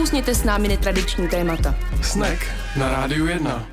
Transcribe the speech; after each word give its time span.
Nakousněte 0.00 0.34
s 0.34 0.44
námi 0.44 0.68
netradiční 0.68 1.28
témata. 1.28 1.74
Snack 2.02 2.46
na 2.76 2.90
Rádiu 2.90 3.26
1. 3.26 3.66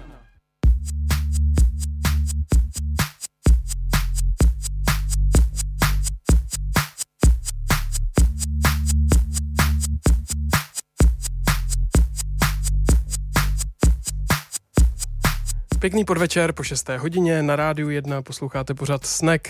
Pěkný 15.80 16.06
podvečer 16.06 16.54
po 16.54 16.64
6. 16.64 16.90
hodině 16.98 17.44
na 17.44 17.56
rádiu 17.56 17.90
1 17.90 18.22
posloucháte 18.22 18.74
pořád 18.74 19.06
Snack. 19.06 19.48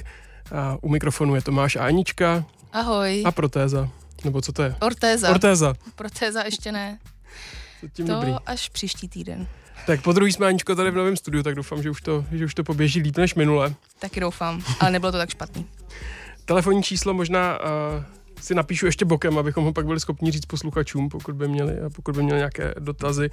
A 0.55 0.77
u 0.81 0.89
mikrofonu 0.89 1.35
je 1.35 1.41
Tomáš 1.41 1.75
a 1.75 1.85
Anička. 1.85 2.45
Ahoj. 2.73 3.23
A 3.25 3.31
protéza. 3.31 3.89
Nebo 4.25 4.41
co 4.41 4.51
to 4.51 4.63
je? 4.63 4.75
Ortéza. 4.81 5.29
Ortéza. 5.29 5.73
Protéza 5.95 6.43
ještě 6.43 6.71
ne. 6.71 6.99
Tím 7.93 8.07
to 8.07 8.13
dobrý. 8.13 8.31
až 8.45 8.69
příští 8.69 9.09
týden. 9.09 9.47
Tak 9.87 10.01
po 10.01 10.13
druhý 10.13 10.31
jsme 10.31 10.47
Aničko 10.47 10.75
tady 10.75 10.91
v 10.91 10.95
novém 10.95 11.17
studiu, 11.17 11.43
tak 11.43 11.55
doufám, 11.55 11.83
že 11.83 11.89
už 11.89 12.01
to, 12.01 12.25
že 12.31 12.45
už 12.45 12.53
to 12.53 12.63
poběží 12.63 13.01
líp 13.01 13.17
než 13.17 13.35
minule. 13.35 13.73
Taky 13.99 14.19
doufám, 14.19 14.63
ale 14.79 14.91
nebylo 14.91 15.11
to 15.11 15.17
tak 15.17 15.29
špatný. 15.29 15.65
Telefonní 16.45 16.83
číslo 16.83 17.13
možná 17.13 17.59
uh, 17.59 17.65
si 18.41 18.55
napíšu 18.55 18.85
ještě 18.85 19.05
bokem, 19.05 19.37
abychom 19.37 19.63
ho 19.63 19.73
pak 19.73 19.85
byli 19.85 19.99
schopni 19.99 20.31
říct 20.31 20.45
posluchačům, 20.45 21.09
pokud 21.09 21.35
by 21.35 21.47
měli, 21.47 21.73
pokud 21.95 22.15
by 22.15 22.23
měli 22.23 22.37
nějaké 22.37 22.73
dotazy. 22.79 23.29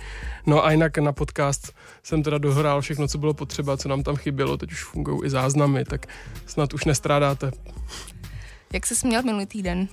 No 0.46 0.64
a 0.64 0.70
jinak 0.70 0.98
na 0.98 1.12
podcast 1.12 1.72
jsem 2.02 2.22
teda 2.22 2.38
dohrál 2.38 2.80
všechno, 2.80 3.08
co 3.08 3.18
bylo 3.18 3.34
potřeba, 3.34 3.76
co 3.76 3.88
nám 3.88 4.02
tam 4.02 4.16
chybělo, 4.16 4.56
teď 4.56 4.72
už 4.72 4.84
fungují 4.84 5.26
i 5.26 5.30
záznamy, 5.30 5.84
tak 5.84 6.06
snad 6.46 6.74
už 6.74 6.84
nestrádáte. 6.84 7.50
Jak 8.72 8.86
jsi 8.86 9.06
měl 9.06 9.22
minulý 9.22 9.46
týden? 9.46 9.88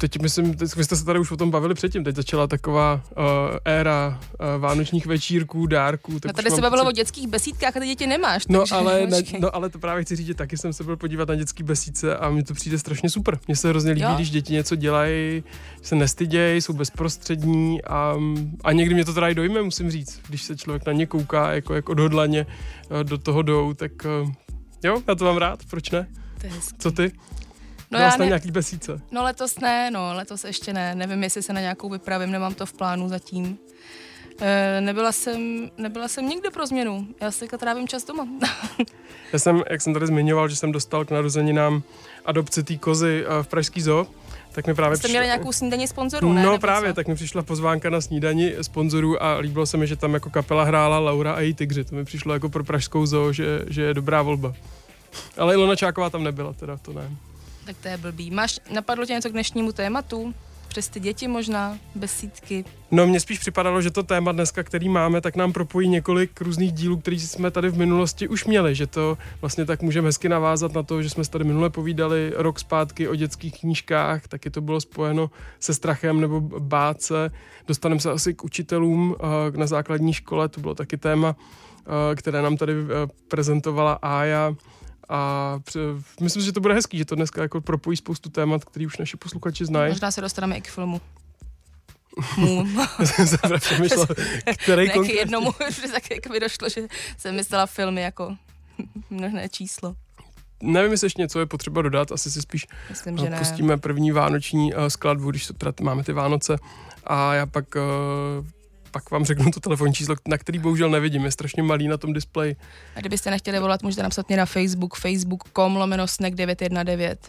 Teď 0.00 0.22
myslím, 0.22 0.54
teď, 0.54 0.76
vy 0.76 0.84
jste 0.84 0.96
se 0.96 1.04
tady 1.04 1.18
už 1.18 1.30
o 1.30 1.36
tom 1.36 1.50
bavili 1.50 1.74
předtím, 1.74 2.04
teď 2.04 2.16
začala 2.16 2.46
taková 2.46 2.94
uh, 3.10 3.22
éra 3.64 4.20
uh, 4.20 4.60
vánočních 4.62 5.06
večírků, 5.06 5.66
dárků. 5.66 6.20
Tak 6.20 6.28
no 6.28 6.32
tady 6.32 6.50
se 6.50 6.60
bavilo 6.60 6.82
pocit- 6.84 6.88
o 6.88 6.92
dětských 6.92 7.28
besídkách 7.28 7.76
a 7.76 7.80
ty 7.80 7.86
děti 7.86 8.06
nemáš. 8.06 8.46
No 8.48 8.58
takže 8.58 8.74
ale, 8.74 9.06
ne, 9.06 9.22
no 9.40 9.54
ale 9.56 9.68
to 9.70 9.78
právě 9.78 10.04
chci 10.04 10.16
říct, 10.16 10.26
že 10.26 10.34
taky 10.34 10.56
jsem 10.56 10.72
se 10.72 10.84
byl 10.84 10.96
podívat 10.96 11.28
na 11.28 11.34
dětský 11.34 11.62
besídce 11.62 12.16
a 12.16 12.30
mi 12.30 12.42
to 12.42 12.54
přijde 12.54 12.78
strašně 12.78 13.10
super. 13.10 13.38
Mně 13.48 13.56
se 13.56 13.68
hrozně 13.68 13.92
líbí, 13.92 14.02
Jo. 14.02 14.12
když 14.14 14.30
děti 14.30 14.52
něco 14.52 14.76
dělají, 14.76 15.44
se 15.82 15.94
nestydějí, 15.94 16.60
jsou 16.60 16.72
bezprostřední 16.72 17.84
a, 17.84 18.16
a 18.64 18.72
někdy 18.72 18.94
mě 18.94 19.04
to 19.04 19.14
teda 19.14 19.28
i 19.28 19.34
dojme, 19.34 19.62
musím 19.62 19.90
říct. 19.90 20.20
Když 20.28 20.42
se 20.42 20.56
člověk 20.56 20.86
na 20.86 20.92
ně 20.92 21.06
kouká, 21.06 21.52
jako, 21.52 21.74
jak 21.74 21.88
odhodlaně 21.88 22.46
eh, 23.00 23.04
do 23.04 23.18
toho 23.18 23.42
jdou, 23.42 23.74
tak 23.74 23.92
jo, 24.84 25.02
já 25.08 25.14
to 25.14 25.24
mám 25.24 25.36
rád, 25.36 25.60
proč 25.70 25.90
ne? 25.90 26.08
To 26.40 26.46
je 26.46 26.52
hezký. 26.52 26.76
Co 26.78 26.92
ty? 26.92 27.12
No, 27.90 27.98
já 27.98 28.16
ne, 28.16 28.26
nějaký 28.26 28.50
besídce? 28.50 29.00
no 29.10 29.22
letos 29.22 29.58
ne, 29.60 29.90
no 29.90 30.14
letos 30.14 30.44
ještě 30.44 30.72
ne. 30.72 30.94
Nevím, 30.94 31.22
jestli 31.22 31.42
se 31.42 31.52
na 31.52 31.60
nějakou 31.60 31.88
vypravím, 31.88 32.30
nemám 32.30 32.54
to 32.54 32.66
v 32.66 32.72
plánu 32.72 33.08
zatím. 33.08 33.58
E, 34.40 34.80
nebyla, 34.80 35.12
jsem, 35.12 35.70
nebyla 35.78 36.08
jsem 36.08 36.28
nikde 36.28 36.50
pro 36.50 36.66
změnu. 36.66 37.06
Já 37.20 37.30
se 37.30 37.46
trávím 37.46 37.88
čas 37.88 38.04
doma. 38.04 38.28
Já 39.32 39.38
jsem, 39.38 39.62
jak 39.70 39.80
jsem 39.80 39.92
tady 39.94 40.06
zmiňoval, 40.06 40.48
že 40.48 40.56
jsem 40.56 40.72
dostal 40.72 41.04
k 41.04 41.10
narozeninám 41.10 41.82
adopci 42.24 42.62
té 42.62 42.76
kozy 42.76 43.24
eh, 43.26 43.42
v 43.42 43.48
Pražský 43.48 43.80
zoo, 43.80 44.06
tak 44.52 44.66
mi 44.66 44.74
právě 44.74 44.96
Jste 44.96 45.00
přišlo- 45.00 45.12
měli 45.12 45.26
nějakou 45.26 45.52
snídaní 45.52 45.88
sponzorů, 45.88 46.32
ne? 46.32 46.42
No 46.42 46.50
Nebo 46.52 46.60
právě, 46.60 46.90
co? 46.90 46.94
tak 46.96 47.08
mi 47.08 47.14
přišla 47.14 47.42
pozvánka 47.42 47.90
na 47.90 48.00
snídani 48.00 48.54
sponzorů 48.62 49.22
a 49.22 49.36
líbilo 49.38 49.66
se 49.66 49.76
mi, 49.76 49.86
že 49.86 49.96
tam 49.96 50.14
jako 50.14 50.30
kapela 50.30 50.64
hrála 50.64 50.98
Laura 50.98 51.32
a 51.32 51.40
její 51.40 51.54
tygři. 51.54 51.84
To 51.84 51.94
mi 51.94 52.04
přišlo 52.04 52.32
jako 52.32 52.48
pro 52.48 52.64
pražskou 52.64 53.06
zoo, 53.06 53.32
že, 53.32 53.64
že 53.66 53.82
je 53.82 53.94
dobrá 53.94 54.22
volba. 54.22 54.54
Ale 55.38 55.54
Ilona 55.54 55.76
Čáková 55.76 56.10
tam 56.10 56.24
nebyla, 56.24 56.52
teda 56.52 56.76
to 56.76 56.92
ne. 56.92 57.10
Tak 57.68 57.76
to 57.82 57.88
je 57.88 57.96
blbý. 57.96 58.30
Máš, 58.30 58.60
napadlo 58.74 59.06
tě 59.06 59.12
něco 59.12 59.28
k 59.28 59.32
dnešnímu 59.32 59.72
tématu? 59.72 60.34
Přes 60.68 60.88
ty 60.88 61.00
děti 61.00 61.28
možná, 61.28 61.78
besídky. 61.94 62.64
No 62.90 63.06
mně 63.06 63.20
spíš 63.20 63.38
připadalo, 63.38 63.82
že 63.82 63.90
to 63.90 64.02
téma 64.02 64.32
dneska, 64.32 64.62
který 64.62 64.88
máme, 64.88 65.20
tak 65.20 65.36
nám 65.36 65.52
propojí 65.52 65.88
několik 65.88 66.40
různých 66.40 66.72
dílů, 66.72 66.96
který 66.96 67.20
jsme 67.20 67.50
tady 67.50 67.68
v 67.68 67.78
minulosti 67.78 68.28
už 68.28 68.44
měli, 68.44 68.74
že 68.74 68.86
to 68.86 69.18
vlastně 69.40 69.64
tak 69.64 69.82
můžeme 69.82 70.08
hezky 70.08 70.28
navázat 70.28 70.72
na 70.72 70.82
to, 70.82 71.02
že 71.02 71.10
jsme 71.10 71.24
tady 71.24 71.44
minule 71.44 71.70
povídali 71.70 72.32
rok 72.36 72.58
zpátky 72.58 73.08
o 73.08 73.14
dětských 73.14 73.60
knížkách, 73.60 74.28
taky 74.28 74.50
to 74.50 74.60
bylo 74.60 74.80
spojeno 74.80 75.30
se 75.60 75.74
strachem 75.74 76.20
nebo 76.20 76.40
bát 76.40 77.02
se. 77.02 77.30
Dostaneme 77.66 78.00
se 78.00 78.10
asi 78.10 78.34
k 78.34 78.44
učitelům 78.44 79.16
eh, 79.20 79.58
na 79.58 79.66
základní 79.66 80.12
škole, 80.12 80.48
to 80.48 80.60
bylo 80.60 80.74
taky 80.74 80.96
téma, 80.96 81.36
eh, 82.12 82.16
které 82.16 82.42
nám 82.42 82.56
tady 82.56 82.72
eh, 82.72 83.10
prezentovala 83.28 83.98
Ája. 84.02 84.54
A 85.08 85.58
myslím 86.20 86.42
si, 86.42 86.46
že 86.46 86.52
to 86.52 86.60
bude 86.60 86.74
hezký, 86.74 86.98
že 86.98 87.04
to 87.04 87.14
dneska 87.14 87.42
jako 87.42 87.60
propojí 87.60 87.96
spoustu 87.96 88.30
témat, 88.30 88.64
který 88.64 88.86
už 88.86 88.98
naši 88.98 89.16
posluchači 89.16 89.64
znají. 89.64 89.92
Možná 89.92 90.10
se 90.10 90.20
dostaneme 90.20 90.56
i 90.56 90.60
k 90.60 90.68
filmu. 90.68 91.00
Mu. 92.36 92.64
jsem 93.04 93.38
přemýšlel, 93.58 94.06
který 94.62 94.86
ne, 94.86 94.92
k 94.92 94.94
konkrétně. 94.94 95.20
jednomu, 95.20 95.50
že 95.70 95.92
tak 95.92 96.10
jako 96.10 96.28
mi 96.28 96.40
došlo, 96.40 96.68
že 96.68 96.80
jsem 97.18 97.34
myslela 97.34 97.66
filmy 97.66 98.02
jako 98.02 98.36
mnohé 99.10 99.48
číslo. 99.48 99.94
Nevím, 100.62 100.92
jestli 100.92 101.06
ještě 101.06 101.22
něco 101.22 101.40
je 101.40 101.46
potřeba 101.46 101.82
dodat, 101.82 102.12
asi 102.12 102.30
si 102.30 102.42
spíš 102.42 102.66
Myslím, 102.90 103.18
že 103.18 103.26
eh, 103.26 103.30
ne. 103.30 103.38
pustíme 103.38 103.76
první 103.76 104.12
vánoční 104.12 104.74
uh, 104.74 104.86
skladbu, 104.86 105.30
když 105.30 105.46
to 105.46 105.52
teda 105.52 105.72
máme 105.82 106.04
ty 106.04 106.12
Vánoce 106.12 106.56
a 107.04 107.34
já 107.34 107.46
pak, 107.46 107.64
uh, 107.74 108.46
pak 108.98 109.10
vám 109.10 109.24
řeknu 109.24 109.50
to 109.50 109.60
telefonní 109.60 109.94
číslo, 109.94 110.16
na 110.28 110.38
který 110.38 110.58
bohužel 110.58 110.90
nevidím, 110.90 111.24
je 111.24 111.30
strašně 111.30 111.62
malý 111.62 111.88
na 111.88 111.96
tom 111.96 112.12
displeji. 112.12 112.56
A 112.96 113.00
kdybyste 113.00 113.30
nechtěli 113.30 113.58
volat, 113.58 113.82
můžete 113.82 114.02
napsat 114.02 114.28
mě 114.28 114.36
na 114.36 114.46
Facebook, 114.46 114.96
facebook.com 114.96 115.76
lomeno 115.76 116.08
snack 116.08 116.34
919. 116.34 117.20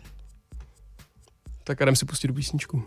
Tak 1.63 1.79
jdem 1.79 1.95
si 1.95 2.05
pustit 2.05 2.27
do 2.27 2.33
písničku. 2.33 2.83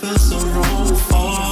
Tak 0.00 1.51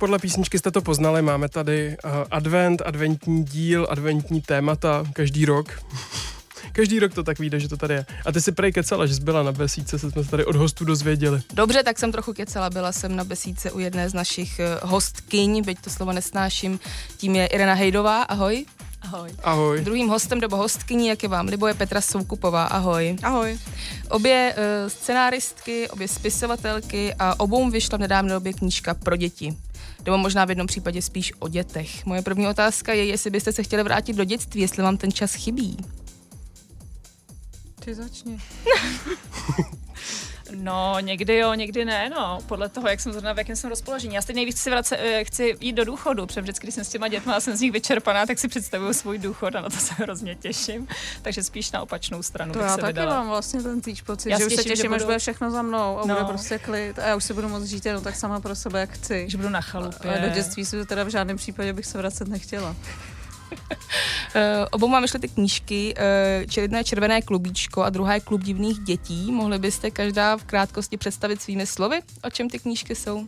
podle 0.00 0.18
písničky 0.18 0.58
jste 0.58 0.70
to 0.70 0.82
poznali, 0.82 1.22
máme 1.22 1.48
tady 1.48 1.96
uh, 2.04 2.10
advent, 2.30 2.82
adventní 2.84 3.44
díl, 3.44 3.86
adventní 3.90 4.40
témata 4.40 5.04
každý 5.12 5.44
rok. 5.44 5.82
Každý 6.72 6.98
rok 7.00 7.14
to 7.14 7.22
tak 7.22 7.38
vyjde, 7.38 7.60
že 7.60 7.68
to 7.68 7.76
tady 7.76 7.94
je. 7.94 8.06
A 8.26 8.32
ty 8.32 8.40
si 8.40 8.52
prej 8.52 8.72
kecala, 8.72 9.06
že 9.06 9.14
jsi 9.14 9.20
byla 9.20 9.42
na 9.42 9.52
besíce, 9.52 9.98
se 9.98 10.10
jsme 10.10 10.24
se 10.24 10.30
tady 10.30 10.44
od 10.44 10.56
hostů 10.56 10.84
dozvěděli. 10.84 11.42
Dobře, 11.54 11.82
tak 11.82 11.98
jsem 11.98 12.12
trochu 12.12 12.32
kecela. 12.32 12.70
Byla 12.70 12.92
jsem 12.92 13.16
na 13.16 13.24
besíce 13.24 13.70
u 13.70 13.78
jedné 13.78 14.08
z 14.10 14.14
našich 14.14 14.60
eh, 14.60 14.78
hostkyň, 14.82 15.64
byť 15.64 15.80
to 15.80 15.90
slovo 15.90 16.12
nesnáším. 16.12 16.80
Tím 17.16 17.36
je 17.36 17.46
Irena 17.46 17.74
Hejdová. 17.74 18.22
Ahoj. 18.22 18.64
Ahoj. 19.02 19.30
Ahoj. 19.42 19.80
Druhým 19.80 20.08
hostem 20.08 20.40
nebo 20.40 20.56
hostkyní, 20.56 21.08
jak 21.08 21.22
je 21.22 21.28
vám 21.28 21.46
libo, 21.46 21.66
je 21.66 21.74
Petra 21.74 22.00
Soukupová. 22.00 22.64
Ahoj. 22.64 23.16
Ahoj. 23.22 23.58
Obě 24.08 24.54
uh, 24.56 24.88
scenáristky, 24.88 25.88
obě 25.88 26.08
spisovatelky 26.08 27.14
a 27.18 27.40
obou 27.40 27.70
vyšla 27.70 27.98
v 27.98 28.00
nedávné 28.00 28.32
době 28.32 28.52
knížka 28.52 28.94
pro 28.94 29.16
děti. 29.16 29.56
Nebo 30.04 30.18
možná 30.18 30.44
v 30.44 30.48
jednom 30.48 30.66
případě 30.66 31.02
spíš 31.02 31.32
o 31.38 31.48
dětech. 31.48 32.06
Moje 32.06 32.22
první 32.22 32.48
otázka 32.48 32.92
je, 32.92 33.04
jestli 33.04 33.30
byste 33.30 33.52
se 33.52 33.62
chtěli 33.62 33.82
vrátit 33.82 34.16
do 34.16 34.24
dětství, 34.24 34.60
jestli 34.60 34.82
vám 34.82 34.96
ten 34.96 35.12
čas 35.12 35.34
chybí. 35.34 35.76
Ty 37.84 37.94
začni. 37.94 38.38
No, 40.54 40.96
někdy 41.00 41.36
jo, 41.36 41.54
někdy 41.54 41.84
ne, 41.84 42.10
no. 42.10 42.38
Podle 42.46 42.68
toho, 42.68 42.88
jak 42.88 43.00
jsem 43.00 43.12
zrovna, 43.12 43.32
v 43.32 43.38
jakém 43.38 43.56
jsem 43.56 43.70
rozpoložení. 43.70 44.14
Já 44.14 44.22
stejně 44.22 44.38
nejvíc 44.38 44.60
chci, 44.60 44.70
vrace, 44.70 44.96
eh, 44.96 45.24
chci 45.24 45.56
jít 45.60 45.72
do 45.72 45.84
důchodu, 45.84 46.26
protože 46.26 46.40
vždycky, 46.40 46.66
když 46.66 46.74
jsem 46.74 46.84
s 46.84 46.88
těma 46.88 47.08
dětma 47.08 47.34
a 47.34 47.40
jsem 47.40 47.56
z 47.56 47.60
nich 47.60 47.72
vyčerpaná, 47.72 48.26
tak 48.26 48.38
si 48.38 48.48
představuju 48.48 48.92
svůj 48.92 49.18
důchod 49.18 49.54
a 49.56 49.60
na 49.60 49.70
to 49.70 49.76
se 49.76 49.94
hrozně 49.94 50.34
těším. 50.34 50.88
Takže 51.22 51.42
spíš 51.42 51.72
na 51.72 51.82
opačnou 51.82 52.22
stranu 52.22 52.52
To 52.52 52.58
bych 52.58 52.68
já 52.68 52.74
se 52.74 52.80
taky 52.80 52.92
vydala. 52.92 53.14
mám 53.14 53.28
vlastně 53.28 53.62
ten 53.62 53.80
týč 53.80 54.02
pocit, 54.02 54.30
Já 54.30 54.38
že 54.38 54.46
už 54.46 54.52
se 54.52 54.56
těším, 54.56 54.68
že 54.70 54.76
těším, 54.76 54.92
až 54.94 54.98
budu- 54.98 55.06
bude 55.06 55.18
všechno 55.18 55.50
za 55.50 55.62
mnou 55.62 55.98
a 55.98 56.06
No. 56.06 56.14
bude 56.14 56.24
prostě 56.26 56.58
klid 56.58 56.98
a 56.98 57.06
já 57.06 57.16
už 57.16 57.24
si 57.24 57.34
budu 57.34 57.48
moc 57.48 57.64
žít 57.64 57.86
jenom 57.86 58.02
tak 58.04 58.16
sama 58.16 58.40
pro 58.40 58.54
sebe, 58.54 58.80
jak 58.80 58.90
chci. 58.90 59.24
Že 59.28 59.36
budu 59.36 59.48
na 59.48 59.60
chalupě. 59.60 60.10
Ale 60.10 60.20
do 60.20 60.34
dětství 60.34 60.64
si 60.64 60.86
teda 60.86 61.04
v 61.04 61.08
žádném 61.08 61.36
případě 61.36 61.72
bych 61.72 61.86
se 61.86 61.98
vracet 61.98 62.28
nechtěla. 62.28 62.76
Uh, 63.50 64.66
obou 64.70 64.88
mám 64.88 65.02
vyšly 65.02 65.20
ty 65.20 65.28
knížky, 65.28 65.94
uh, 66.46 66.62
jedna 66.62 66.78
je 66.78 66.84
Červené 66.84 67.22
klubíčko 67.22 67.82
a 67.82 67.90
druhá 67.90 68.14
je 68.14 68.20
Klub 68.20 68.42
divných 68.42 68.78
dětí. 68.78 69.32
Mohli 69.32 69.58
byste 69.58 69.90
každá 69.90 70.36
v 70.36 70.44
krátkosti 70.44 70.96
představit 70.96 71.42
svými 71.42 71.66
slovy, 71.66 72.00
o 72.24 72.30
čem 72.30 72.50
ty 72.50 72.58
knížky 72.58 72.94
jsou? 72.94 73.26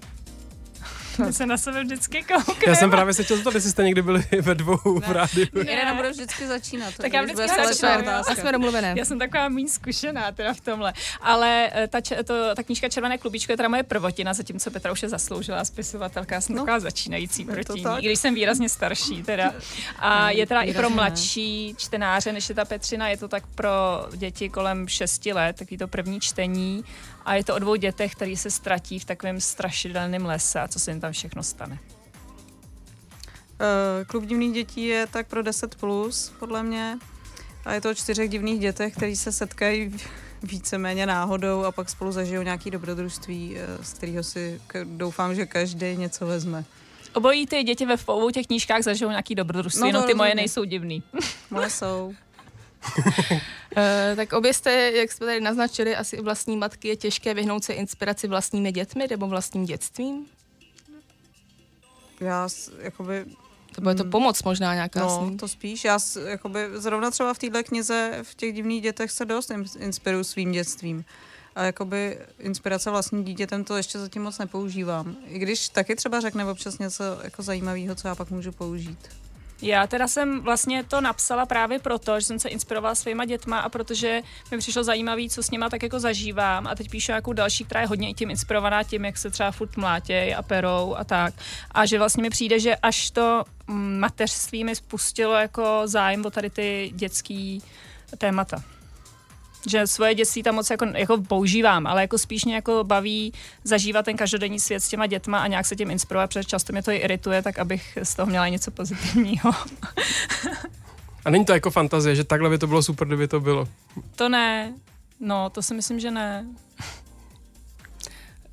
My 1.26 1.32
se 1.32 1.46
na 1.46 1.56
sebe 1.56 1.84
vždycky 1.84 2.22
koukneme. 2.22 2.62
Já 2.66 2.74
jsem 2.74 2.90
právě 2.90 3.14
se 3.14 3.24
chtěl 3.24 3.36
zeptat, 3.36 3.54
jestli 3.54 3.70
jste 3.70 3.84
někdy 3.84 4.02
byli 4.02 4.24
ve 4.40 4.54
dvou 4.54 4.76
v 4.84 5.10
rádiu. 5.12 5.46
Irena 5.60 5.94
bude 5.94 6.10
vždycky 6.10 6.46
začínat. 6.46 6.94
Tak 6.96 7.12
já 7.12 7.22
vždycky 7.22 7.46
jo. 7.82 8.12
A 8.28 8.34
jsme 8.34 8.52
domluvené. 8.52 8.94
Já 8.98 9.04
jsem 9.04 9.18
taková 9.18 9.48
méně 9.48 9.68
zkušená 9.68 10.32
teda 10.32 10.54
v 10.54 10.60
tomhle. 10.60 10.92
Ale 11.20 11.70
eh, 11.72 11.88
ta, 11.88 12.00
to, 12.24 12.54
ta 12.54 12.62
knížka 12.62 12.88
Červené 12.88 13.18
klubíčko 13.18 13.52
je 13.52 13.56
teda 13.56 13.68
moje 13.68 13.82
prvotina, 13.82 14.34
zatímco 14.34 14.70
Petra 14.70 14.92
už 14.92 15.02
je 15.02 15.08
zasloužila 15.08 15.64
spisovatelka. 15.64 16.34
Já 16.34 16.40
jsem 16.40 16.56
No. 16.56 16.62
taková 16.62 16.80
začínající 16.80 17.44
proti 17.44 17.80
ní, 17.80 17.84
i 18.00 18.06
když 18.06 18.18
jsem 18.18 18.34
výrazně 18.34 18.68
starší 18.68 19.22
teda. 19.22 19.54
A 19.98 20.26
Ne, 20.26 20.34
je 20.34 20.46
teda 20.46 20.62
i 20.62 20.74
pro 20.74 20.88
ne. 20.88 20.94
mladší 20.94 21.74
čtenáře, 21.78 22.32
než 22.32 22.48
je 22.48 22.54
ta 22.54 22.64
Petřina, 22.64 23.08
je 23.08 23.16
to 23.16 23.28
tak 23.28 23.46
pro 23.54 23.70
děti 24.16 24.48
kolem 24.48 24.88
6 24.88 25.26
let, 25.26 25.56
takový 25.56 25.78
to 25.78 25.88
první 25.88 26.20
čtení. 26.20 26.84
A 27.24 27.34
je 27.34 27.44
to 27.44 27.54
o 27.54 27.58
dvou 27.58 27.74
dětech, 27.76 28.12
který 28.14 28.36
se 28.36 28.50
ztratí 28.50 28.98
v 28.98 29.04
takovém 29.04 29.40
strašidelném 29.40 30.26
lese 30.26 30.60
a 30.60 30.68
co 30.68 30.78
se 30.78 30.90
jim 30.90 31.00
tam 31.00 31.12
všechno 31.12 31.42
stane. 31.42 31.78
Eh, 33.60 34.04
Klub 34.04 34.24
divných 34.24 34.52
dětí 34.52 34.84
je 34.86 35.06
tak 35.06 35.26
pro 35.26 35.42
10 35.42 35.74
plus, 35.74 36.32
podle 36.38 36.62
mě. 36.62 36.98
A 37.64 37.72
je 37.72 37.80
to 37.80 37.90
o 37.90 37.94
čtyřech 37.94 38.28
divných 38.30 38.60
dětech, 38.60 38.94
který 38.96 39.16
se 39.16 39.32
setkají 39.32 39.96
víceméně 40.42 41.06
náhodou 41.06 41.64
a 41.64 41.72
pak 41.72 41.88
spolu 41.90 42.12
zažijou 42.12 42.42
nějaký 42.42 42.70
dobrodružství, 42.70 43.56
eh, 43.58 43.84
z 43.84 43.92
kterého 43.92 44.22
si 44.22 44.60
doufám, 44.84 45.34
že 45.34 45.46
každý 45.46 45.96
něco 45.96 46.26
vezme. 46.26 46.64
Obojí 47.14 47.46
ty 47.46 47.62
děti 47.62 47.86
ve 47.86 47.96
v 47.96 48.08
obou 48.08 48.30
těch 48.30 48.46
knížkách 48.46 48.82
zažijou 48.82 49.10
nějaký 49.10 49.34
dobrodružství, 49.34 49.92
No 49.92 50.00
no, 50.00 50.06
ty 50.06 50.14
moje 50.14 50.28
rozhodně. 50.28 50.34
nejsou 50.34 50.64
divný. 50.64 51.02
Moje 51.50 51.70
jsou. 51.70 52.14
Uh, 52.96 53.36
tak 54.16 54.32
obě 54.32 54.54
jste, 54.54 54.72
jak 54.92 55.12
jsme 55.12 55.26
tady 55.26 55.40
naznačili, 55.40 55.96
asi 55.96 56.20
vlastní 56.20 56.56
matky, 56.56 56.88
je 56.88 56.96
těžké 56.96 57.34
vyhnout 57.34 57.64
se 57.64 57.72
inspiraci 57.72 58.28
vlastními 58.28 58.72
dětmi 58.72 59.06
nebo 59.10 59.26
vlastním 59.26 59.64
dětstvím? 59.64 60.26
Já 62.20 62.48
jakoby 62.78 63.24
To 63.74 63.80
bude 63.80 63.94
to 63.94 64.02
Hmm. 64.02 64.10
pomoc 64.12 64.42
možná 64.42 64.74
nějaká 64.74 65.00
No, 65.00 65.24
ním. 65.24 65.38
to 65.38 65.48
spíš. 65.48 65.84
Já 65.84 65.98
jakoby, 66.26 66.60
zrovna 66.74 67.10
třeba 67.10 67.34
v 67.34 67.38
téhle 67.38 67.62
knize 67.62 68.18
v 68.22 68.34
těch 68.34 68.54
divných 68.54 68.82
dětech 68.82 69.10
se 69.10 69.24
dost 69.24 69.50
ins- 69.50 69.80
inspiruju 69.82 70.24
svým 70.24 70.52
dětstvím. 70.52 71.04
A 71.54 71.62
jakoby 71.64 72.18
inspirace 72.38 72.90
vlastním 72.90 73.24
dítětem 73.24 73.64
to 73.64 73.76
ještě 73.76 73.98
zatím 73.98 74.22
moc 74.22 74.38
nepoužívám. 74.38 75.16
I 75.26 75.38
když 75.38 75.68
taky 75.68 75.96
třeba 75.96 76.20
řekne 76.20 76.44
občas 76.44 76.78
něco 76.78 77.04
jako 77.22 77.42
zajímavého, 77.42 77.94
co 77.94 78.08
já 78.08 78.14
pak 78.14 78.30
můžu 78.30 78.52
použít. 78.52 78.98
Já 79.62 79.86
teda 79.86 80.08
jsem 80.08 80.40
vlastně 80.40 80.84
to 80.84 81.00
napsala 81.00 81.46
právě 81.46 81.78
proto, 81.78 82.20
že 82.20 82.26
jsem 82.26 82.38
se 82.38 82.48
inspirovala 82.48 82.94
svýma 82.94 83.24
dětma 83.24 83.60
a 83.60 83.68
protože 83.68 84.22
mi 84.50 84.58
přišlo 84.58 84.84
zajímavý, 84.84 85.30
co 85.30 85.42
s 85.42 85.50
nima 85.50 85.68
tak 85.68 85.82
jako 85.82 86.00
zažívám 86.00 86.66
a 86.66 86.74
teď 86.74 86.90
píšu 86.90 87.12
nějakou 87.12 87.32
další, 87.32 87.64
která 87.64 87.80
je 87.80 87.86
hodně 87.86 88.10
i 88.10 88.14
tím 88.14 88.30
inspirovaná 88.30 88.82
tím, 88.82 89.04
jak 89.04 89.18
se 89.18 89.30
třeba 89.30 89.50
furt 89.50 89.76
mlátěj 89.76 90.34
a 90.34 90.42
perou 90.42 90.94
a 90.94 91.04
tak. 91.04 91.34
A 91.70 91.86
že 91.86 91.98
vlastně 91.98 92.22
mi 92.22 92.30
přijde, 92.30 92.60
že 92.60 92.76
až 92.76 93.10
to 93.10 93.44
mm, 93.66 93.98
mateřství 93.98 94.64
mi 94.64 94.76
spustilo 94.76 95.34
jako 95.34 95.82
zájem 95.84 96.26
o 96.26 96.30
tady 96.30 96.50
ty 96.50 96.90
dětský 96.94 97.62
témata. 98.18 98.62
Že 99.68 99.86
svoje 99.86 100.14
dětství 100.14 100.42
tam 100.42 100.54
moc 100.54 100.70
jako, 100.70 100.86
jako 100.94 101.18
používám, 101.18 101.86
ale 101.86 102.00
jako 102.00 102.18
spíš 102.18 102.44
mě 102.44 102.54
jako 102.54 102.84
baví 102.84 103.32
zažívat 103.64 104.04
ten 104.04 104.16
každodenní 104.16 104.60
svět 104.60 104.80
s 104.80 104.88
těma 104.88 105.06
dětma 105.06 105.38
a 105.38 105.46
nějak 105.46 105.66
se 105.66 105.76
tím 105.76 105.90
inspirovat, 105.90 106.30
protože 106.30 106.44
často 106.44 106.72
mě 106.72 106.82
to 106.82 106.90
i 106.90 106.96
irituje, 106.96 107.42
tak 107.42 107.58
abych 107.58 107.98
z 108.02 108.14
toho 108.14 108.26
měla 108.26 108.48
něco 108.48 108.70
pozitivního. 108.70 109.50
A 111.24 111.30
není 111.30 111.44
to 111.44 111.52
jako 111.52 111.70
fantazie, 111.70 112.16
že 112.16 112.24
takhle 112.24 112.50
by 112.50 112.58
to 112.58 112.66
bylo 112.66 112.82
super, 112.82 113.06
kdyby 113.06 113.28
to 113.28 113.40
bylo. 113.40 113.68
To 114.16 114.28
ne. 114.28 114.74
No, 115.20 115.50
to 115.50 115.62
si 115.62 115.74
myslím, 115.74 116.00
že 116.00 116.10
ne. 116.10 116.46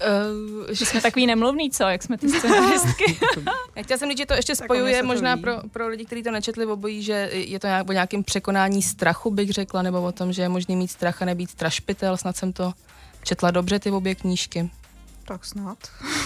Uh, 0.01 0.68
Že 0.72 0.86
jsme 0.86 1.01
takový 1.01 1.27
nemluvný, 1.27 1.72
co? 1.72 1.84
Jak 1.84 2.03
jsme 2.03 2.18
ty 2.18 2.29
scenaristky. 2.29 3.20
Já 3.75 3.84
chtěla 3.84 3.98
jsem 3.98 4.10
říct, 4.10 4.18
že 4.18 4.25
to 4.25 4.34
ještě 4.34 4.56
Tak 4.56 4.65
spojuje 4.65 5.01
to 5.01 5.08
možná 5.08 5.38
pro, 5.38 5.53
pro 5.72 5.88
lidi, 5.88 6.06
kteří 6.06 6.24
to 6.24 6.32
nečetli 6.32 6.65
v 6.65 6.72
obojí, 6.72 7.03
že 7.03 7.29
je 7.34 7.60
to 7.60 7.68
nějak, 7.68 7.89
o 7.89 7.94
nějakém 7.94 8.24
překonání 8.24 8.82
strachu, 8.82 9.32
bych 9.32 9.50
řekla, 9.50 9.82
nebo 9.82 10.01
o 10.01 10.12
tom, 10.12 10.34
že 10.34 10.41
je 10.41 10.50
možný 10.50 10.75
mít 10.75 10.91
strach 10.91 11.22
a 11.22 11.25
nebýt 11.25 11.50
strašpitel. 11.50 12.18
Snad 12.18 12.38
jsem 12.38 12.53
to 12.53 12.74
četla 13.24 13.51
dobře, 13.51 13.79
ty 13.79 13.91
obě 13.91 14.15
knížky. 14.15 14.70
Tak 15.29 15.45
snad. 15.45 15.77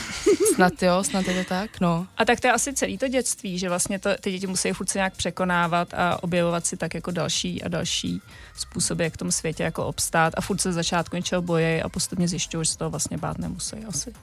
Snad 0.55 0.83
jo, 0.83 1.03
snad 1.03 1.27
je 1.27 1.43
to 1.43 1.49
tak, 1.49 1.79
no. 1.79 2.07
A 2.17 2.25
tak 2.25 2.39
to 2.39 2.47
je 2.47 2.53
asi 2.53 2.73
celý 2.73 2.97
to 2.97 3.07
dětství, 3.07 3.59
že 3.59 3.69
vlastně 3.69 3.99
to, 3.99 4.09
ty 4.21 4.31
děti 4.31 4.47
musí 4.47 4.71
furt 4.71 4.89
se 4.89 4.97
nějak 4.97 5.15
překonávat 5.15 5.93
a 5.93 6.23
objevovat 6.23 6.65
si 6.65 6.77
tak 6.77 6.93
jako 6.93 7.11
další 7.11 7.63
a 7.63 7.67
další 7.67 8.21
způsoby, 8.55 9.03
jak 9.03 9.13
v 9.13 9.17
tom 9.17 9.31
světě 9.31 9.63
jako 9.63 9.85
obstát 9.85 10.33
a 10.37 10.41
furt 10.41 10.61
se 10.61 10.73
začátku 10.73 11.15
něčeho 11.15 11.41
bojí 11.41 11.81
a 11.81 11.89
postupně 11.89 12.27
zjišťují, 12.27 12.65
že 12.65 12.71
se 12.71 12.77
toho 12.77 12.89
vlastně 12.89 13.17
bát 13.17 13.37
nemusí 13.37 13.75
asi. 13.89 14.13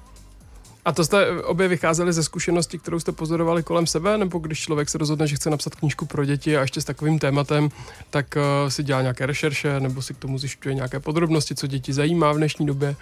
A 0.84 0.92
to 0.92 1.04
jste 1.04 1.42
obě 1.42 1.68
vycházeli 1.68 2.12
ze 2.12 2.22
zkušenosti, 2.22 2.78
kterou 2.78 3.00
jste 3.00 3.12
pozorovali 3.12 3.62
kolem 3.62 3.86
sebe, 3.86 4.18
nebo 4.18 4.38
když 4.38 4.60
člověk 4.60 4.88
se 4.88 4.98
rozhodne, 4.98 5.26
že 5.26 5.36
chce 5.36 5.50
napsat 5.50 5.74
knížku 5.74 6.06
pro 6.06 6.24
děti 6.24 6.56
a 6.56 6.60
ještě 6.60 6.80
s 6.80 6.84
takovým 6.84 7.18
tématem, 7.18 7.68
tak 8.10 8.26
uh, 8.36 8.68
si 8.68 8.82
dělá 8.82 9.02
nějaké 9.02 9.26
rešerše, 9.26 9.80
nebo 9.80 10.02
si 10.02 10.14
k 10.14 10.18
tomu 10.18 10.38
zjišťuje 10.38 10.74
nějaké 10.74 11.00
podrobnosti, 11.00 11.54
co 11.54 11.66
děti 11.66 11.92
zajímá 11.92 12.32
v 12.32 12.36
dnešní 12.36 12.66
době. 12.66 12.96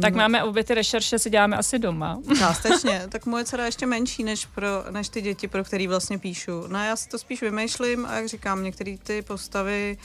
Tak 0.00 0.14
máme 0.14 0.44
obě 0.44 0.64
ty 0.64 0.74
rešerše, 0.74 1.18
si 1.18 1.30
děláme 1.30 1.56
asi 1.56 1.78
doma. 1.78 2.18
Částečně. 2.38 3.06
tak 3.08 3.26
moje 3.26 3.44
dcera 3.44 3.64
je 3.64 3.68
ještě 3.68 3.86
menší 3.86 4.24
než, 4.24 4.46
pro, 4.46 4.84
než 4.90 5.08
ty 5.08 5.22
děti, 5.22 5.48
pro 5.48 5.64
který 5.64 5.86
vlastně 5.86 6.18
píšu. 6.18 6.64
No 6.66 6.84
já 6.84 6.96
si 6.96 7.08
to 7.08 7.18
spíš 7.18 7.42
vymýšlím 7.42 8.06
a 8.06 8.14
jak 8.14 8.28
říkám, 8.28 8.64
některé 8.64 8.96
ty 9.02 9.22
postavy 9.22 9.98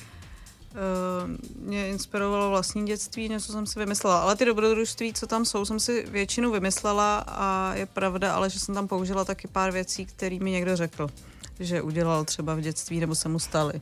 uh, 0.72 1.67
mě 1.67 1.89
inspirovalo 1.89 2.50
vlastní 2.50 2.86
dětství, 2.86 3.29
něco 3.29 3.51
jsem 3.51 3.65
si 3.65 3.79
vymyslela. 3.79 4.19
Ale 4.19 4.36
ty 4.36 4.46
dobrodružství, 4.46 5.13
co 5.13 5.27
tam 5.27 5.46
jsou, 5.46 5.65
jsem 5.65 5.79
si 5.79 6.05
většinu 6.10 6.51
vymyslela 6.51 7.17
a 7.27 7.74
je 7.75 7.86
pravda, 7.86 8.36
ale 8.36 8.50
že 8.50 8.60
jsem 8.60 8.75
tam 8.75 8.88
použila 8.88 9.25
taky 9.25 9.48
pár 9.48 9.72
věcí, 9.72 10.05
které 10.05 10.38
mi 10.39 10.51
někdo 10.51 10.75
řekl, 10.75 11.07
že 11.60 11.81
udělal 11.81 12.25
třeba 12.25 12.55
v 12.55 12.62
dětství 12.62 13.00
nebo 13.00 13.15
se 13.15 13.29
mu 13.29 13.39
staly. 13.39 13.81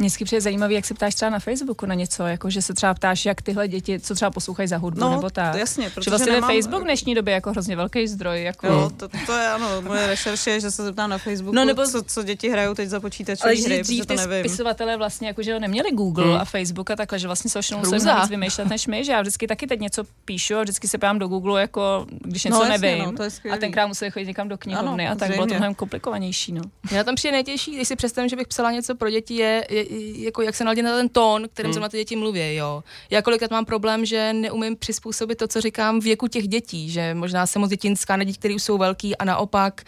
Mně 0.00 0.06
vždycky 0.06 0.24
přijde 0.24 0.40
zajímavý, 0.40 0.74
jak 0.74 0.84
se 0.84 0.94
ptáš 0.94 1.14
třeba 1.14 1.30
na 1.30 1.38
Facebooku 1.38 1.86
na 1.86 1.94
něco, 1.94 2.26
jako 2.26 2.50
že 2.50 2.62
se 2.62 2.74
třeba 2.74 2.94
ptáš, 2.94 3.26
jak 3.26 3.42
tyhle 3.42 3.68
děti, 3.68 4.00
co 4.00 4.14
třeba 4.14 4.30
poslouchají 4.30 4.68
za 4.68 4.76
hudbu 4.76 5.00
No, 5.00 5.10
nebo 5.10 5.30
tak. 5.30 5.54
jasně, 5.54 5.90
protože 5.90 6.04
Že 6.04 6.10
vlastně 6.10 6.32
nemám, 6.32 6.50
Facebook 6.50 6.80
v 6.80 6.84
dnešní 6.84 7.14
době 7.14 7.34
jako 7.34 7.50
hrozně 7.50 7.76
velký 7.76 8.08
zdroj. 8.08 8.42
Jako... 8.42 8.66
Jo, 8.66 8.90
to, 8.96 9.08
to 9.26 9.32
je 9.32 9.48
ano, 9.48 9.82
moje 9.82 10.06
rešerše 10.06 10.50
je, 10.50 10.60
že 10.60 10.70
se 10.70 10.84
zeptám 10.84 11.10
na 11.10 11.18
Facebooku, 11.18 11.54
No, 11.54 11.62
no, 11.62 11.66
nebo- 11.66 11.86
co, 11.86 12.02
co 12.02 12.22
děti 12.22 12.48
hrajou 12.50 12.74
teď 12.74 12.88
za 12.88 13.00
počítačové 13.00 13.52
Ale 13.52 13.62
hry, 13.62 13.82
dřív 13.82 14.06
to 14.06 14.14
ty 14.14 14.16
nevím. 14.28 14.44
spisovatelé 14.48 14.96
vlastně 14.96 15.28
jako, 15.28 15.42
že 15.42 15.60
neměli 15.60 15.90
Google 15.90 16.24
Hmm. 16.24 16.36
a 16.40 16.44
Facebook 16.44 16.90
a 16.90 16.96
takhle, 16.96 17.18
že 17.18 17.26
vlastně 17.26 17.50
se 17.50 17.62
všechno 17.62 17.78
museli 17.78 18.20
víc 18.20 18.28
vymýšlet 18.30 18.68
než 18.68 18.86
my, 18.86 19.04
že 19.04 19.12
já 19.12 19.20
vždycky 19.20 19.46
taky 19.46 19.66
teď 19.66 19.80
něco 19.80 20.04
píšu 20.24 20.56
a 20.56 20.62
vždycky 20.62 20.88
se 20.88 20.98
pojám 20.98 21.18
do 21.18 21.28
Google, 21.28 21.60
jako 21.60 22.06
když 22.24 22.44
něco 22.44 22.58
No, 22.58 22.64
jasně, 22.64 22.78
nevím. 22.88 23.04
no, 23.04 23.12
to 23.12 23.22
je 23.22 23.30
a 23.52 23.56
tenkrát 23.56 23.86
museli 23.86 24.10
chodit 24.10 24.26
někam 24.26 24.48
do 24.48 24.58
knihovny 24.58 25.06
Ano, 25.06 25.12
a 25.12 25.18
tak 25.18 25.28
bylo 25.28 25.38
to 25.42 25.44
zřejmě. 25.44 25.56
mnohem 25.58 25.74
komplikovanější. 25.74 26.52
No. 26.52 26.62
Já 26.92 27.04
tam 27.04 27.14
přijde 27.14 27.32
nejtěžší, 27.32 27.74
když 27.76 27.88
si 27.88 27.96
představím, 27.96 28.28
že 28.28 28.36
bych 28.36 28.48
psala 28.48 28.72
něco 28.72 28.94
pro 28.94 29.10
děti, 29.10 29.34
je, 29.34 29.66
je 29.70 29.84
jako 30.16 30.42
jak 30.42 30.54
se 30.54 30.64
naladit 30.64 30.84
na 30.84 30.96
ten 30.96 31.08
tón, 31.08 31.48
kterým 31.52 31.72
hmm. 31.72 31.82
na 31.82 31.88
ty 31.88 31.96
děti 31.96 32.16
mluví, 32.16 32.54
jo. 32.54 32.84
Já 33.10 33.22
kolikrát 33.22 33.50
mám 33.50 33.64
problém, 33.64 34.04
že 34.04 34.32
neumím 34.32 34.76
přizpůsobit 34.76 35.38
to, 35.38 35.48
co 35.48 35.60
říkám 35.60 36.00
věku 36.00 36.28
těch 36.28 36.48
dětí, 36.48 36.90
že 36.90 37.14
možná 37.14 37.46
jsem 37.46 37.60
moc 37.60 37.70
dětinská 37.70 38.16
na 38.16 38.24
děti, 38.24 38.38
které 38.38 38.54
už 38.54 38.62
jsou 38.62 38.78
velký 38.78 39.16
a 39.16 39.24
naopak 39.24 39.82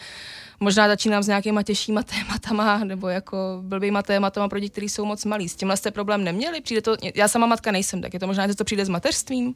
možná 0.59 0.87
začínám 0.87 1.23
s 1.23 1.27
nějakýma 1.27 1.63
těžšíma 1.63 2.03
tématama 2.17 2.83
nebo 2.83 3.07
jako 3.07 3.37
blbýma 3.61 4.01
tématama 4.01 4.49
pro 4.49 4.59
děti, 4.59 4.71
které 4.71 4.85
jsou 4.85 5.05
moc 5.05 5.25
malí. 5.25 5.49
S 5.49 5.55
tímhle 5.55 5.77
jste 5.77 5.91
problém 5.91 6.23
neměli? 6.23 6.61
Přijde 6.61 6.81
to, 6.81 6.95
já 7.15 7.27
sama 7.27 7.47
matka 7.47 7.71
nejsem, 7.71 8.01
tak 8.01 8.13
je 8.13 8.19
to 8.19 8.27
možná, 8.27 8.47
že 8.47 8.55
to 8.55 8.63
přijde 8.63 8.85
s 8.85 8.89
mateřstvím? 8.89 9.55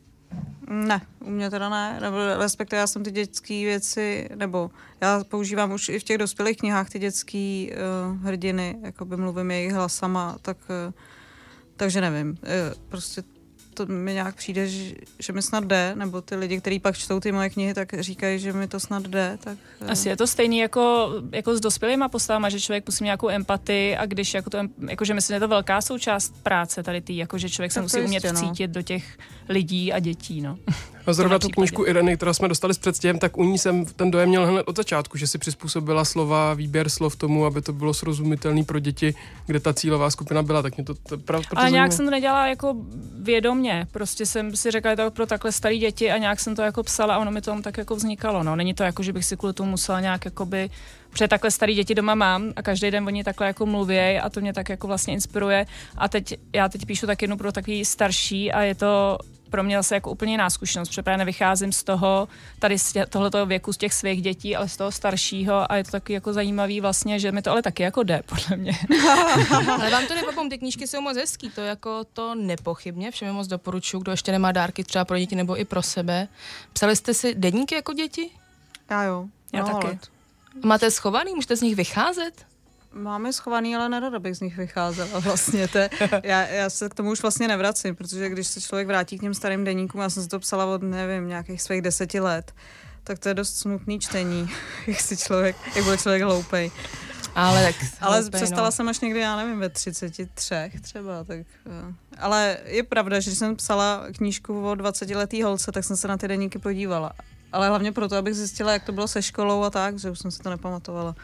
Ne, 0.70 1.02
u 1.20 1.30
mě 1.30 1.50
teda 1.50 1.70
ne, 1.70 2.00
nebo 2.02 2.18
respektive 2.38 2.80
já 2.80 2.88
jsem 2.88 3.04
ty 3.04 3.12
dětské 3.12 3.54
věci, 3.54 4.30
nebo 4.36 4.72
já 5.02 5.24
používám 5.24 5.72
už 5.72 5.90
i 5.90 6.00
v 6.00 6.04
těch 6.04 6.18
dospělých 6.18 6.58
knihách 6.58 6.90
ty 6.90 7.00
dětské 7.00 7.68
uh, 7.68 8.24
hrdiny, 8.24 8.78
jako 8.82 9.06
by 9.06 9.18
mluvím 9.18 9.52
jejich 9.52 9.74
hlasama, 9.74 10.38
tak 10.42 10.58
uh, 10.88 10.94
takže 11.76 12.02
nevím, 12.02 12.30
uh, 12.30 12.38
prostě 12.90 13.24
to 13.78 13.86
mi 13.86 14.14
nějak 14.14 14.36
přijde, 14.36 14.68
že, 14.68 14.96
že 15.20 15.34
mi 15.34 15.42
snad 15.42 15.64
jde, 15.64 15.92
nebo 15.96 16.22
ty 16.22 16.36
lidi, 16.36 16.62
kteří 16.62 16.80
pak 16.80 16.98
čtou 16.98 17.20
ty 17.20 17.32
moje 17.32 17.50
knihy, 17.50 17.74
tak 17.74 17.94
říkají, 18.00 18.40
že 18.40 18.54
mi 18.54 18.68
to 18.68 18.80
snad 18.80 19.04
jde. 19.04 19.38
Tak, 19.44 19.58
Asi 19.88 20.10
je 20.10 20.18
to 20.18 20.28
stejný 20.28 20.58
jako, 20.58 21.10
jako 21.32 21.56
s 21.56 21.60
dospělýma 21.60 22.10
postavama, 22.10 22.50
že 22.50 22.60
člověk 22.60 22.88
musí 22.88 23.04
nějakou 23.04 23.30
empatii 23.30 23.98
a 23.98 24.06
když 24.06 24.34
jako 24.34 24.50
to, 24.50 24.58
jako 24.90 25.06
že 25.06 25.14
myslím, 25.14 25.34
že 25.34 25.36
je 25.36 25.40
to 25.40 25.48
velká 25.48 25.82
součást 25.82 26.44
práce 26.44 26.84
tady 26.84 27.02
tý, 27.02 27.18
jako 27.18 27.38
že 27.38 27.50
člověk 27.50 27.72
se 27.72 27.82
musí 27.82 28.02
umět 28.02 28.24
jistě, 28.24 28.34
no. 28.34 28.40
vcítit 28.40 28.72
do 28.72 28.82
těch 28.82 29.18
lidí 29.50 29.94
a 29.94 30.00
dětí, 30.00 30.42
no. 30.42 30.58
A 31.08 31.14
zrovna 31.14 31.40
tu 31.40 31.50
knížku 31.50 31.86
Ireny, 31.86 32.18
kterou 32.18 32.34
jsme 32.34 32.48
dostali 32.48 32.74
s 32.74 32.78
předstihem, 32.78 33.20
tak 33.20 33.38
u 33.38 33.44
ní 33.44 33.58
jsem 33.58 33.86
ten 33.86 34.12
dojem 34.12 34.30
měl 34.30 34.46
hned 34.46 34.64
od 34.68 34.78
začátku, 34.78 35.18
že 35.18 35.28
si 35.28 35.38
přizpůsobila 35.38 36.06
slova, 36.06 36.54
výběr 36.54 36.90
slov 36.90 37.16
tomu, 37.16 37.46
aby 37.46 37.62
to 37.62 37.74
bylo 37.74 37.94
srozumitelné 37.94 38.64
pro 38.64 38.80
děti, 38.80 39.16
kde 39.46 39.60
ta 39.60 39.74
cílová 39.74 40.10
skupina 40.10 40.44
byla. 40.44 40.62
Tak 40.62 40.78
mě 40.78 40.86
to, 40.86 40.94
to 40.94 41.18
prav, 41.18 41.44
Ale 41.56 41.72
nějak 41.72 41.94
jsem 41.94 42.06
to 42.06 42.12
nedělala 42.12 42.48
jako 42.48 42.76
vědomně. 43.20 43.88
Prostě 43.92 44.26
jsem 44.26 44.56
si 44.56 44.72
řekla, 44.72 44.92
že 44.92 44.96
to 44.96 45.12
pro 45.12 45.26
takhle 45.26 45.52
staré 45.52 45.78
děti 45.78 46.12
a 46.12 46.18
nějak 46.18 46.40
jsem 46.40 46.56
to 46.56 46.62
jako 46.62 46.84
psala 46.84 47.16
a 47.16 47.18
ono 47.18 47.32
mi 47.32 47.42
to 47.42 47.62
tak 47.62 47.78
jako 47.78 47.96
vznikalo. 47.96 48.44
No. 48.44 48.56
Není 48.56 48.74
to 48.74 48.84
jako, 48.84 49.04
že 49.04 49.14
bych 49.14 49.26
si 49.26 49.38
kvůli 49.38 49.54
tomu 49.54 49.72
musela 49.72 50.00
nějak 50.00 50.26
jakoby 50.26 50.70
Protože 51.10 51.28
takhle 51.28 51.52
starý 51.52 51.74
děti 51.74 51.96
doma 51.96 52.16
mám 52.16 52.54
a 52.56 52.62
každý 52.62 52.92
den 52.92 53.08
oni 53.08 53.24
takhle 53.24 53.48
jako 53.48 53.66
mluví 53.66 54.00
a 54.00 54.30
to 54.30 54.42
mě 54.42 54.54
tak 54.54 54.70
jako 54.70 54.88
vlastně 54.88 55.14
inspiruje. 55.14 55.66
A 55.98 56.08
teď, 56.08 56.34
já 56.56 56.70
teď 56.70 56.86
píšu 56.86 57.06
tak 57.06 57.22
jednu 57.22 57.38
pro 57.38 57.52
takový 57.52 57.86
starší 57.86 58.52
a 58.52 58.62
je 58.62 58.76
to 58.76 59.18
pro 59.50 59.64
mě 59.64 59.78
zase 59.78 59.96
jako 59.96 60.12
úplně 60.12 60.34
jiná 60.34 60.50
zkušenost, 60.50 60.90
protože 60.90 61.04
právě 61.04 61.18
nevycházím 61.18 61.72
z 61.72 61.84
toho, 61.84 62.28
tady 62.60 62.80
z 62.80 62.98
tohoto 63.10 63.46
věku, 63.46 63.74
z 63.74 63.78
těch 63.78 63.94
svých 63.94 64.22
dětí, 64.22 64.56
ale 64.56 64.70
z 64.70 64.78
toho 64.78 64.92
staršího 64.92 65.72
a 65.72 65.76
je 65.76 65.84
to 65.84 65.92
taky 65.92 66.14
jako 66.14 66.34
zajímavý 66.34 66.82
vlastně, 66.82 67.20
že 67.20 67.32
mi 67.32 67.42
to 67.42 67.52
ale 67.52 67.62
taky 67.62 67.84
jako 67.84 68.04
jde, 68.04 68.22
podle 68.26 68.58
mě. 68.58 68.72
ale 69.70 69.90
vám 69.90 70.08
to 70.08 70.16
nepopom, 70.16 70.50
ty 70.50 70.58
knížky 70.58 70.88
jsou 70.88 71.02
moc 71.02 71.18
hezký, 71.18 71.50
to 71.50 71.62
jako 71.62 72.04
to 72.14 72.36
nepochybně, 72.36 73.12
všem 73.12 73.36
moc 73.36 73.48
doporučuji, 73.48 74.00
kdo 74.00 74.12
ještě 74.12 74.32
nemá 74.32 74.52
dárky 74.52 74.84
třeba 74.84 75.06
pro 75.06 75.20
děti 75.20 75.36
nebo 75.36 75.60
i 75.60 75.66
pro 75.66 75.82
sebe. 75.82 76.28
Psali 76.74 76.96
jste 76.96 77.14
si 77.14 77.36
deníky 77.36 77.76
jako 77.76 77.94
děti? 77.94 78.30
Já 78.90 79.04
jo. 79.04 79.26
Já 79.54 79.64
taky. 79.64 79.88
Let. 79.88 80.08
Máte 80.64 80.92
schovaný, 80.92 81.36
můžete 81.36 81.56
z 81.56 81.62
nich 81.62 81.76
vycházet? 81.76 82.46
Máme 82.98 83.34
schovaný, 83.34 83.76
ale 83.76 83.90
nerada 83.90 84.20
bych 84.20 84.38
z 84.38 84.42
nich 84.42 84.58
vycházela 84.58 85.20
vlastně. 85.24 85.68
To, 85.68 85.80
já, 86.24 86.48
já 86.48 86.70
se 86.70 86.90
k 86.90 86.94
tomu 86.94 87.12
už 87.12 87.22
vlastně 87.22 87.48
nevracím, 87.48 87.96
protože 87.96 88.30
když 88.30 88.48
se 88.48 88.62
člověk 88.62 88.88
vrátí 88.88 89.18
k 89.18 89.22
těm 89.22 89.34
starým 89.34 89.64
deníkům, 89.64 90.02
já 90.02 90.10
jsem 90.10 90.24
si 90.24 90.30
to 90.30 90.40
psala 90.40 90.66
od, 90.66 90.82
nevím, 90.82 91.28
nějakých 91.28 91.62
svých 91.62 91.82
deseti 91.82 92.20
let, 92.20 92.54
tak 93.04 93.20
to 93.20 93.30
je 93.30 93.34
dost 93.34 93.58
smutný 93.58 94.00
čtení, 94.00 94.50
jak 94.88 95.02
si 95.02 95.18
člověk, 95.18 95.56
jak 95.76 95.84
bude 95.84 95.98
člověk 95.98 96.24
hloupej. 96.24 96.72
Ale 97.36 97.64
tak 97.64 97.76
Ale 98.02 98.22
hloupej, 98.22 98.40
přestala 98.40 98.68
no. 98.68 98.72
jsem 98.72 98.90
až 98.90 99.00
někdy, 99.00 99.20
já 99.20 99.36
nevím, 99.36 99.60
ve 99.60 99.70
33 99.70 100.28
třeba, 100.82 101.24
tak... 101.24 101.40
Eh. 101.40 101.94
Ale 102.18 102.58
je 102.66 102.84
pravda, 102.84 103.20
že 103.20 103.30
když 103.30 103.40
jsem 103.40 103.56
psala 103.56 104.06
knížku 104.18 104.70
o 104.70 104.76
20 104.76 105.10
letý 105.10 105.44
holce, 105.44 105.72
tak 105.72 105.84
jsem 105.84 105.98
se 105.98 106.08
na 106.08 106.18
ty 106.18 106.28
deníky 106.28 106.60
podívala. 106.60 107.12
Ale 107.52 107.68
hlavně 107.68 107.92
proto, 107.92 108.16
abych 108.16 108.34
zjistila, 108.34 108.74
jak 108.74 108.84
to 108.84 108.92
bylo 108.92 109.08
se 109.08 109.22
školou 109.22 109.64
a 109.64 109.70
tak, 109.70 110.00
že 110.00 110.12
už 110.12 110.20
jsem 110.20 110.32
si 110.32 110.40
to 110.40 110.50
nepamatovala. 110.50 111.16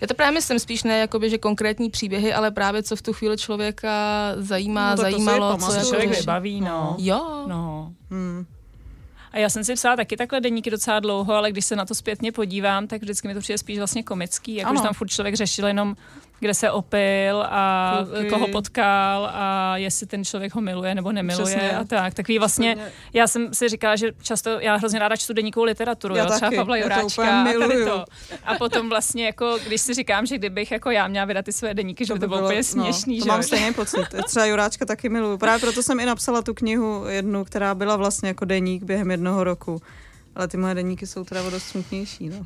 Já 0.00 0.06
to 0.06 0.14
právě 0.14 0.32
myslím 0.32 0.58
spíš 0.58 0.82
ne 0.82 0.98
jakoby, 0.98 1.30
že 1.30 1.38
konkrétní 1.38 1.90
příběhy, 1.90 2.34
ale 2.34 2.50
právě 2.50 2.82
co 2.82 2.96
v 2.96 3.02
tu 3.02 3.12
chvíli 3.12 3.36
člověka 3.36 3.90
zajímá, 4.36 4.90
no, 4.90 4.96
zajímalo. 4.96 5.56
To 5.56 5.66
co 5.66 5.72
jako 5.72 5.86
člověk 5.86 6.20
vybaví, 6.20 6.60
no. 6.60 6.96
Jo. 6.98 7.44
No. 7.46 7.92
Hmm. 8.10 8.46
A 9.32 9.38
já 9.38 9.48
jsem 9.48 9.64
si 9.64 9.74
psala 9.74 9.96
taky 9.96 10.16
takhle 10.16 10.40
deníky 10.40 10.70
docela 10.70 11.00
dlouho, 11.00 11.34
ale 11.34 11.52
když 11.52 11.64
se 11.64 11.76
na 11.76 11.84
to 11.84 11.94
zpětně 11.94 12.32
podívám, 12.32 12.86
tak 12.86 13.02
vždycky 13.02 13.28
mi 13.28 13.34
to 13.34 13.40
přijde 13.40 13.58
spíš 13.58 13.78
vlastně 13.78 14.02
komický, 14.02 14.54
jako 14.54 14.76
že 14.76 14.82
tam 14.82 14.94
furt 14.94 15.08
člověk 15.08 15.34
řešil 15.34 15.66
jenom 15.66 15.96
kde 16.40 16.54
se 16.54 16.70
opil 16.70 17.42
a 17.48 17.92
Kluky. 18.12 18.30
koho 18.30 18.48
potkal 18.48 19.30
a 19.32 19.76
jestli 19.76 20.06
ten 20.06 20.24
člověk 20.24 20.54
ho 20.54 20.60
miluje 20.60 20.94
nebo 20.94 21.12
nemiluje 21.12 21.56
Přesně. 21.56 21.76
a 21.76 21.84
tak. 21.84 22.14
Takový 22.14 22.38
vlastně, 22.38 22.76
já 23.12 23.26
jsem 23.26 23.54
si 23.54 23.68
říkala, 23.68 23.96
že 23.96 24.12
často, 24.22 24.50
já 24.60 24.76
hrozně 24.76 24.98
ráda 24.98 25.16
čtu 25.16 25.32
deníkovou 25.32 25.64
literaturu, 25.64 26.16
já 26.16 26.24
jo, 26.24 26.30
třeba 26.30 26.50
Pavla 26.56 26.76
Juráčka 26.76 27.42
a 27.42 27.44
tady 27.44 27.84
to. 27.84 28.04
A 28.44 28.54
potom 28.54 28.88
vlastně 28.88 29.26
jako, 29.26 29.58
když 29.66 29.80
si 29.80 29.94
říkám, 29.94 30.26
že 30.26 30.38
kdybych 30.38 30.70
jako 30.70 30.90
já 30.90 31.08
měla 31.08 31.24
vydat 31.26 31.44
ty 31.44 31.52
své 31.52 31.74
deníky, 31.74 32.06
že 32.06 32.14
by 32.14 32.20
to 32.20 32.28
bylo 32.28 32.44
úplně 32.44 32.58
no, 32.58 32.64
směšný. 32.64 33.18
No, 33.18 33.20
to 33.20 33.24
že? 33.24 33.30
mám 33.32 33.42
stejný 33.42 33.74
pocit. 33.74 34.06
Třeba 34.26 34.46
Juráčka 34.46 34.84
taky 34.84 35.08
miluju. 35.08 35.38
Právě 35.38 35.60
proto 35.60 35.82
jsem 35.82 36.00
i 36.00 36.06
napsala 36.06 36.42
tu 36.42 36.54
knihu 36.54 37.04
jednu, 37.08 37.44
která 37.44 37.74
byla 37.74 37.96
vlastně 37.96 38.28
jako 38.28 38.44
deník 38.44 38.82
během 38.82 39.10
jednoho 39.10 39.44
roku. 39.44 39.82
Ale 40.34 40.48
ty 40.48 40.56
moje 40.56 40.74
deníky 40.74 41.06
jsou 41.06 41.24
teda 41.24 41.50
dost 41.50 41.64
smutnější. 41.64 42.28
No. 42.28 42.36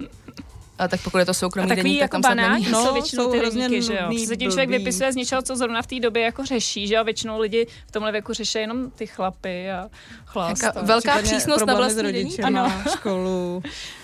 A 0.80 0.88
tak 0.88 1.02
pokud 1.02 1.18
je 1.18 1.24
to 1.24 1.34
soukromý 1.34 1.68
takový 1.68 1.82
deník, 1.82 2.00
jako 2.00 2.16
tak 2.16 2.22
tam 2.22 2.36
banáni 2.36 2.70
no, 2.70 2.84
jsou 2.84 2.94
většinou 2.94 3.30
ty 3.30 3.40
deníky, 3.40 3.82
že 3.82 3.94
jo. 3.94 4.26
Se 4.26 4.36
tím 4.36 4.50
člověk 4.50 4.70
vypisuje 4.70 5.12
z 5.12 5.16
něčeho, 5.16 5.42
co 5.42 5.56
zrovna 5.56 5.82
v 5.82 5.86
té 5.86 6.00
době 6.00 6.22
jako 6.22 6.44
řeší, 6.44 6.86
že 6.86 6.94
jo. 6.94 7.04
Většinou 7.04 7.40
lidi 7.40 7.66
v 7.86 7.92
tomhle 7.92 8.12
věku 8.12 8.32
řeší 8.32 8.58
jenom 8.58 8.90
ty 8.90 9.06
chlapy 9.06 9.70
a 9.70 9.88
chlast. 10.26 10.64
velká 10.82 11.22
přísnost 11.22 11.66
na 11.66 11.74
vlastní 11.74 12.12
deníky. 12.12 12.42
Ano. 12.42 12.72
školu. 12.92 13.62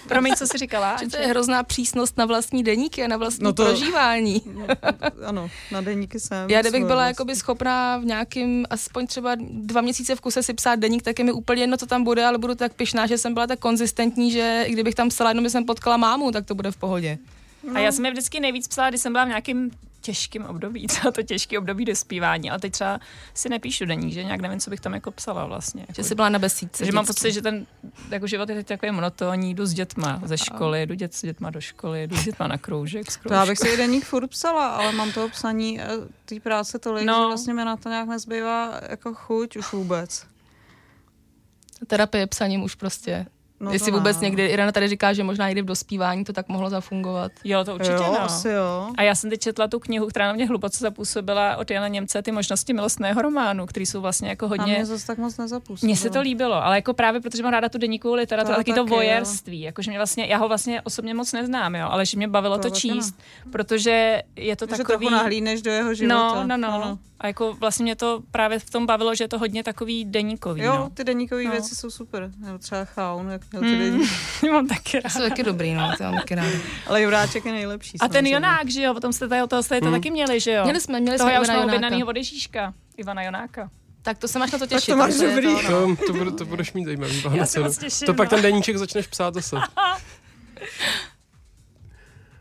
Promiň, 0.09 0.35
co 0.35 0.47
jsi 0.47 0.59
říkala? 0.59 0.97
Že 1.00 1.09
to 1.09 1.16
je 1.16 1.26
hrozná 1.26 1.62
přísnost 1.62 2.18
na 2.18 2.25
vlastní 2.25 2.62
deníky 2.62 3.04
a 3.04 3.09
na 3.09 3.16
vlastní 3.16 3.45
no 3.45 3.52
to, 3.52 3.64
prožívání. 3.64 4.42
ano, 5.26 5.50
na 5.73 5.80
deníky 5.80 6.21
jsem. 6.21 6.50
Já 6.50 6.61
kdybych 6.61 6.85
byla 6.85 7.06
jakoby 7.06 7.37
schopná 7.37 7.99
v 7.99 8.04
nějakým, 8.04 8.66
aspoň 8.71 9.06
třeba 9.06 9.37
dva 9.40 9.80
měsíce 9.80 10.14
v 10.14 10.21
kuse 10.21 10.42
si 10.42 10.54
psát 10.54 10.75
deník, 10.75 11.02
tak 11.02 11.18
je 11.18 11.25
mi 11.25 11.33
úplně 11.33 11.62
jedno, 11.62 11.76
co 11.76 11.87
tam 11.87 12.04
bude, 12.04 12.25
ale 12.25 12.38
budu 12.38 12.54
tak 12.54 12.75
pyšná, 12.75 13.06
že 13.06 13.18
jsem 13.18 13.35
byla 13.35 13.47
tak 13.47 13.59
konzistentní, 13.59 14.30
že 14.30 14.64
i 14.66 14.73
kdybych 14.73 14.95
tam 14.95 15.09
psala, 15.09 15.30
jenom 15.30 15.50
jsem 15.50 15.64
potkala 15.64 15.97
mámu, 15.97 16.33
tak 16.33 16.47
to 16.47 16.54
bude 16.54 16.65
v 16.73 16.76
pohodě. 16.76 17.18
No. 17.62 17.76
A 17.76 17.78
já 17.78 17.92
jsem 17.92 18.04
je 18.04 18.11
vždycky 18.11 18.40
nejvíc 18.40 18.68
psala, 18.68 18.88
když 18.88 19.00
jsem 19.00 19.12
byla 19.12 19.25
v 19.25 19.28
nějakým 19.28 19.70
těžkým 20.06 20.44
období, 20.44 20.87
třeba 20.92 21.11
to 21.12 21.23
těžké 21.23 21.58
období 21.58 21.85
dospívání, 21.85 22.50
ale 22.50 22.58
teď 22.58 22.73
třeba 22.73 23.00
si 23.35 23.49
nepíšu 23.49 23.85
deník, 23.85 24.12
že 24.12 24.25
nějak 24.25 24.40
nevím, 24.40 24.61
co 24.61 24.70
bych 24.70 24.80
tam 24.80 24.94
jako 24.94 25.11
psala 25.11 25.46
vlastně. 25.46 25.80
Jako, 25.80 25.92
že 25.92 26.04
jsi 26.04 26.14
byla 26.14 26.28
na 26.28 26.38
besídce. 26.38 26.85
Že 26.85 26.92
mám 26.92 27.06
pocit, 27.06 27.32
že 27.32 27.42
ten 27.42 27.66
jako 28.11 28.26
život 28.26 28.49
je 28.49 28.54
teď 28.54 28.66
takový 28.66 28.92
monotónní, 28.92 29.54
jdu 29.54 29.66
s 29.66 29.75
dětma 29.75 30.20
ze 30.25 30.38
školy, 30.38 30.87
jdu 30.87 30.94
dět 30.94 31.14
s 31.14 31.23
dětma 31.23 31.50
do 31.50 31.61
školy, 31.61 32.06
jdu 32.06 32.16
s 32.16 32.25
dětma 32.25 32.46
na 32.46 32.58
kroužek. 32.58 33.06
To 33.28 33.35
já 33.35 33.46
bych 33.46 33.58
si 33.58 33.68
i 33.68 33.76
deník 33.76 34.04
furt 34.04 34.28
psala, 34.28 34.68
ale 34.68 34.92
mám 34.92 35.12
toho 35.12 35.28
psaní 35.28 35.80
eh, 35.80 35.87
té 36.25 36.40
práce 36.40 36.78
tolik, 36.78 37.06
no. 37.06 37.14
že 37.14 37.26
vlastně 37.26 37.54
mi 37.54 37.64
na 37.64 37.76
to 37.76 37.88
nějak 37.88 38.08
nezbývá 38.08 38.80
jako 38.88 39.14
chuť 39.14 39.56
už 39.56 39.73
vůbec. 39.73 40.26
Terapie 41.87 42.26
psaním 42.26 42.62
už 42.62 42.75
prostě 42.75 43.26
No 43.60 43.72
Jestli 43.72 43.92
vůbec 43.92 44.20
někdy, 44.20 44.46
Irena 44.46 44.72
tady 44.72 44.88
říká, 44.88 45.12
že 45.12 45.25
možná 45.25 45.48
někdy 45.48 45.62
v 45.62 45.64
dospívání 45.64 46.25
to 46.25 46.32
tak 46.32 46.48
mohlo 46.48 46.70
zafungovat. 46.70 47.32
Jo, 47.44 47.64
to 47.64 47.75
určitě 47.75 47.92
jo, 47.92 48.12
no. 48.12 48.22
asi 48.22 48.48
jo. 48.48 48.90
A 48.96 49.02
já 49.02 49.14
jsem 49.14 49.30
teď 49.30 49.40
četla 49.40 49.68
tu 49.68 49.78
knihu, 49.78 50.06
která 50.06 50.26
na 50.26 50.32
mě 50.32 50.46
hluboce 50.46 50.78
zapůsobila 50.78 51.56
od 51.56 51.70
Jana 51.70 51.88
Němce, 51.88 52.22
ty 52.22 52.32
možnosti 52.32 52.72
milostného 52.72 53.22
románu, 53.22 53.66
který 53.66 53.86
jsou 53.86 54.00
vlastně 54.00 54.28
jako 54.28 54.48
hodně... 54.48 54.75
A 54.75 54.76
mě 54.76 54.86
zase 54.86 55.06
tak 55.06 55.18
moc 55.18 55.36
nezapůsobilo. 55.36 55.88
Mně 55.88 55.96
se 55.96 56.10
to 56.10 56.20
líbilo, 56.20 56.64
ale 56.64 56.76
jako 56.76 56.94
právě 56.94 57.20
protože 57.20 57.42
mám 57.42 57.52
ráda 57.52 57.68
tu 57.68 57.78
deníkovou 57.78 58.14
literaturu, 58.14 58.54
to 58.54 58.60
taky 58.60 58.72
to 58.72 58.84
vojerství, 58.84 59.60
jakože 59.60 59.90
mě 59.90 59.98
vlastně, 59.98 60.26
já 60.26 60.36
ho 60.36 60.48
vlastně 60.48 60.82
osobně 60.82 61.14
moc 61.14 61.32
neznám, 61.32 61.75
jo, 61.75 61.88
ale 61.90 62.06
že 62.06 62.16
mě 62.16 62.28
bavilo 62.28 62.58
to, 62.58 62.70
to 62.70 62.76
číst, 62.76 63.18
ne. 63.18 63.52
protože 63.52 64.22
je 64.36 64.56
to 64.56 64.66
že 64.66 64.76
takový... 64.76 65.06
Že 65.06 65.14
nahlídneš 65.14 65.62
do 65.62 65.70
jeho 65.70 65.94
života. 65.94 66.14
No, 66.14 66.46
no, 66.46 66.56
no. 66.56 66.80
no. 66.84 66.98
A 67.20 67.26
jako 67.26 67.54
vlastně 67.54 67.82
mě 67.82 67.96
to 67.96 68.22
právě 68.30 68.58
v 68.58 68.70
tom 68.70 68.86
bavilo, 68.86 69.14
že 69.14 69.25
je 69.25 69.28
to 69.28 69.38
hodně 69.38 69.64
takový 69.64 70.04
deníkový. 70.04 70.62
Jo, 70.62 70.76
no. 70.76 70.90
ty 70.94 71.04
deníkové 71.04 71.44
no. 71.44 71.50
věci 71.50 71.75
jsou 71.75 71.90
super. 71.90 72.30
Nebo 72.38 72.58
třeba 72.58 72.84
chaun, 72.84 73.30
jak 73.30 73.46
měl 73.53 73.62
ty 74.41 74.47
mm. 74.47 74.53
mám 74.53 74.69
taky 74.69 74.97
ráda. 74.97 75.11
Jsou 75.11 75.29
taky 75.29 75.43
dobrý, 75.43 75.75
no, 75.75 75.93
to 75.99 76.05
mám 76.05 76.15
taky 76.15 76.35
ráda. 76.35 76.59
Ale 76.87 77.03
Juráček 77.03 77.45
je 77.45 77.53
nejlepší. 77.53 77.99
A 78.00 78.09
ten 78.09 78.26
Jonák, 78.26 78.69
že 78.69 78.83
jo, 78.83 78.95
potom 78.95 79.12
jste 79.12 79.29
tady, 79.29 79.49
toho 79.49 79.62
jste 79.62 79.81
to 79.81 79.87
hmm. 79.87 79.95
taky 79.95 80.11
měli, 80.11 80.41
že 80.41 80.53
jo? 80.53 80.65
Měli 80.65 80.81
jsme, 80.81 81.00
měli 81.00 81.19
toho 81.19 81.29
jsme 81.29 81.35
já 81.35 81.41
už 81.41 81.49
mám 81.49 81.65
objednanýho 81.65 82.09
od 82.09 82.17
Ježíška, 82.17 82.75
Ivana 82.97 83.23
Jonáka. 83.23 83.71
Tak 84.03 84.19
to 84.19 84.29
se 84.29 84.38
máš 84.38 84.50
na 84.50 84.59
to 84.59 84.67
těšit. 84.67 84.87
Tak 84.87 84.95
to 84.95 84.97
máš 84.97 85.15
dobrý. 85.15 85.67
To, 85.67 85.87
no. 85.87 85.97
to, 85.97 86.25
to, 86.25 86.31
to 86.31 86.45
budeš 86.45 86.73
mít 86.73 86.85
zajímavý. 86.85 87.23
Já 87.35 87.47
se 87.47 87.61
moc 87.61 87.79
těším, 87.79 88.07
to 88.07 88.15
pak 88.15 88.31
no. 88.31 88.31
ten 88.31 88.43
deníček 88.43 88.76
začneš 88.76 89.07
psát 89.07 89.35
zase. 89.35 89.57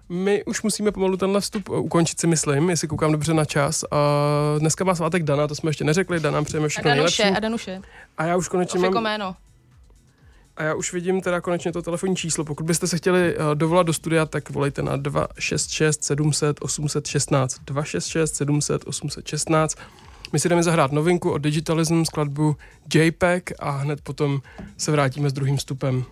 My 0.10 0.44
už 0.44 0.62
musíme 0.62 0.92
pomalu 0.92 1.18
tenhle 1.18 1.42
vstup 1.42 1.70
ukončit, 1.70 2.20
si 2.20 2.28
myslím, 2.28 2.70
jestli 2.70 2.88
koukám 2.88 3.12
dobře 3.12 3.34
na 3.34 3.46
čas. 3.46 3.84
A 3.92 3.98
dneska 4.60 4.84
má 4.84 4.96
svátek 4.96 5.24
Dana, 5.24 5.48
to 5.48 5.56
jsme 5.56 5.70
ještě 5.70 5.84
neřekli. 5.84 6.20
Dana 6.20 6.44
přejeme 6.44 6.68
všechno 6.68 6.92
a 6.92 6.96
Danuše, 6.96 7.24
nejlepší. 7.24 7.38
A 7.38 7.40
Danuše. 7.40 7.82
A 8.18 8.26
já 8.26 8.38
už 8.38 8.48
konečně 8.48 8.80
mám... 8.80 9.04
Jméno. 9.04 9.36
A 10.58 10.64
já 10.64 10.74
už 10.74 10.94
vidím 10.94 11.22
teda 11.22 11.42
konečně 11.42 11.72
to 11.72 11.82
telefonní 11.82 12.16
číslo. 12.16 12.46
Pokud 12.46 12.66
byste 12.66 12.88
se 12.88 12.98
chtěli 12.98 13.38
uh, 13.38 13.56
dovolat 13.56 13.88
do 13.88 13.94
studia, 13.94 14.26
tak 14.26 14.50
volejte 14.50 14.82
na 14.82 14.96
266 14.96 16.04
700 16.04 16.58
816. 16.62 17.60
266 17.66 18.36
700 18.36 18.88
816. 18.88 19.78
My 20.34 20.40
si 20.40 20.50
jdeme 20.50 20.64
zahrát 20.64 20.92
novinku 20.92 21.32
o 21.32 21.38
Digitalism 21.38 22.04
skladbu 22.04 22.56
JPEG 22.94 23.52
a 23.60 23.70
hned 23.70 24.02
potom 24.02 24.42
se 24.78 24.92
vrátíme 24.92 25.30
s 25.30 25.34
druhým 25.34 25.58
vstupem. 25.58 26.06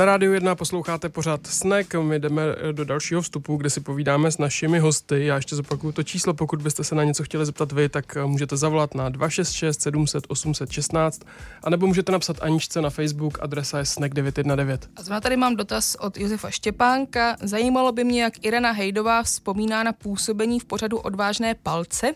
Na 0.00 0.06
rádiu 0.06 0.32
1 0.32 0.54
posloucháte 0.54 1.08
pořád 1.08 1.46
Snack, 1.46 1.94
my 1.94 2.18
jdeme 2.18 2.42
do 2.72 2.84
dalšího 2.84 3.22
vstupu, 3.22 3.56
kde 3.56 3.70
si 3.70 3.80
povídáme 3.80 4.30
s 4.30 4.38
našimi 4.38 4.78
hosty. 4.78 5.26
Já 5.26 5.36
ještě 5.36 5.56
zopakuju 5.56 5.92
to 5.92 6.02
číslo, 6.02 6.34
pokud 6.34 6.62
byste 6.62 6.84
se 6.84 6.94
na 6.94 7.04
něco 7.04 7.24
chtěli 7.24 7.46
zeptat 7.46 7.72
vy, 7.72 7.88
tak 7.88 8.16
můžete 8.26 8.56
zavolat 8.56 8.94
na 8.94 9.08
266 9.08 9.82
700 9.82 10.24
816, 10.28 11.20
anebo 11.62 11.86
můžete 11.86 12.12
napsat 12.12 12.36
Aničce 12.42 12.80
na 12.80 12.90
Facebook, 12.90 13.38
adresa 13.42 13.78
je 13.78 13.84
snack919. 13.84 14.78
A 14.96 15.02
zrovna 15.02 15.20
tady 15.20 15.36
mám 15.36 15.56
dotaz 15.56 15.94
od 15.94 16.18
Josefa 16.18 16.50
Štěpánka. 16.50 17.36
Zajímalo 17.42 17.92
by 17.92 18.04
mě, 18.04 18.22
jak 18.22 18.44
Irena 18.44 18.70
Hejdová 18.70 19.22
vzpomíná 19.22 19.82
na 19.82 19.92
působení 19.92 20.60
v 20.60 20.64
pořadu 20.64 20.98
Odvážné 20.98 21.54
palce 21.54 22.12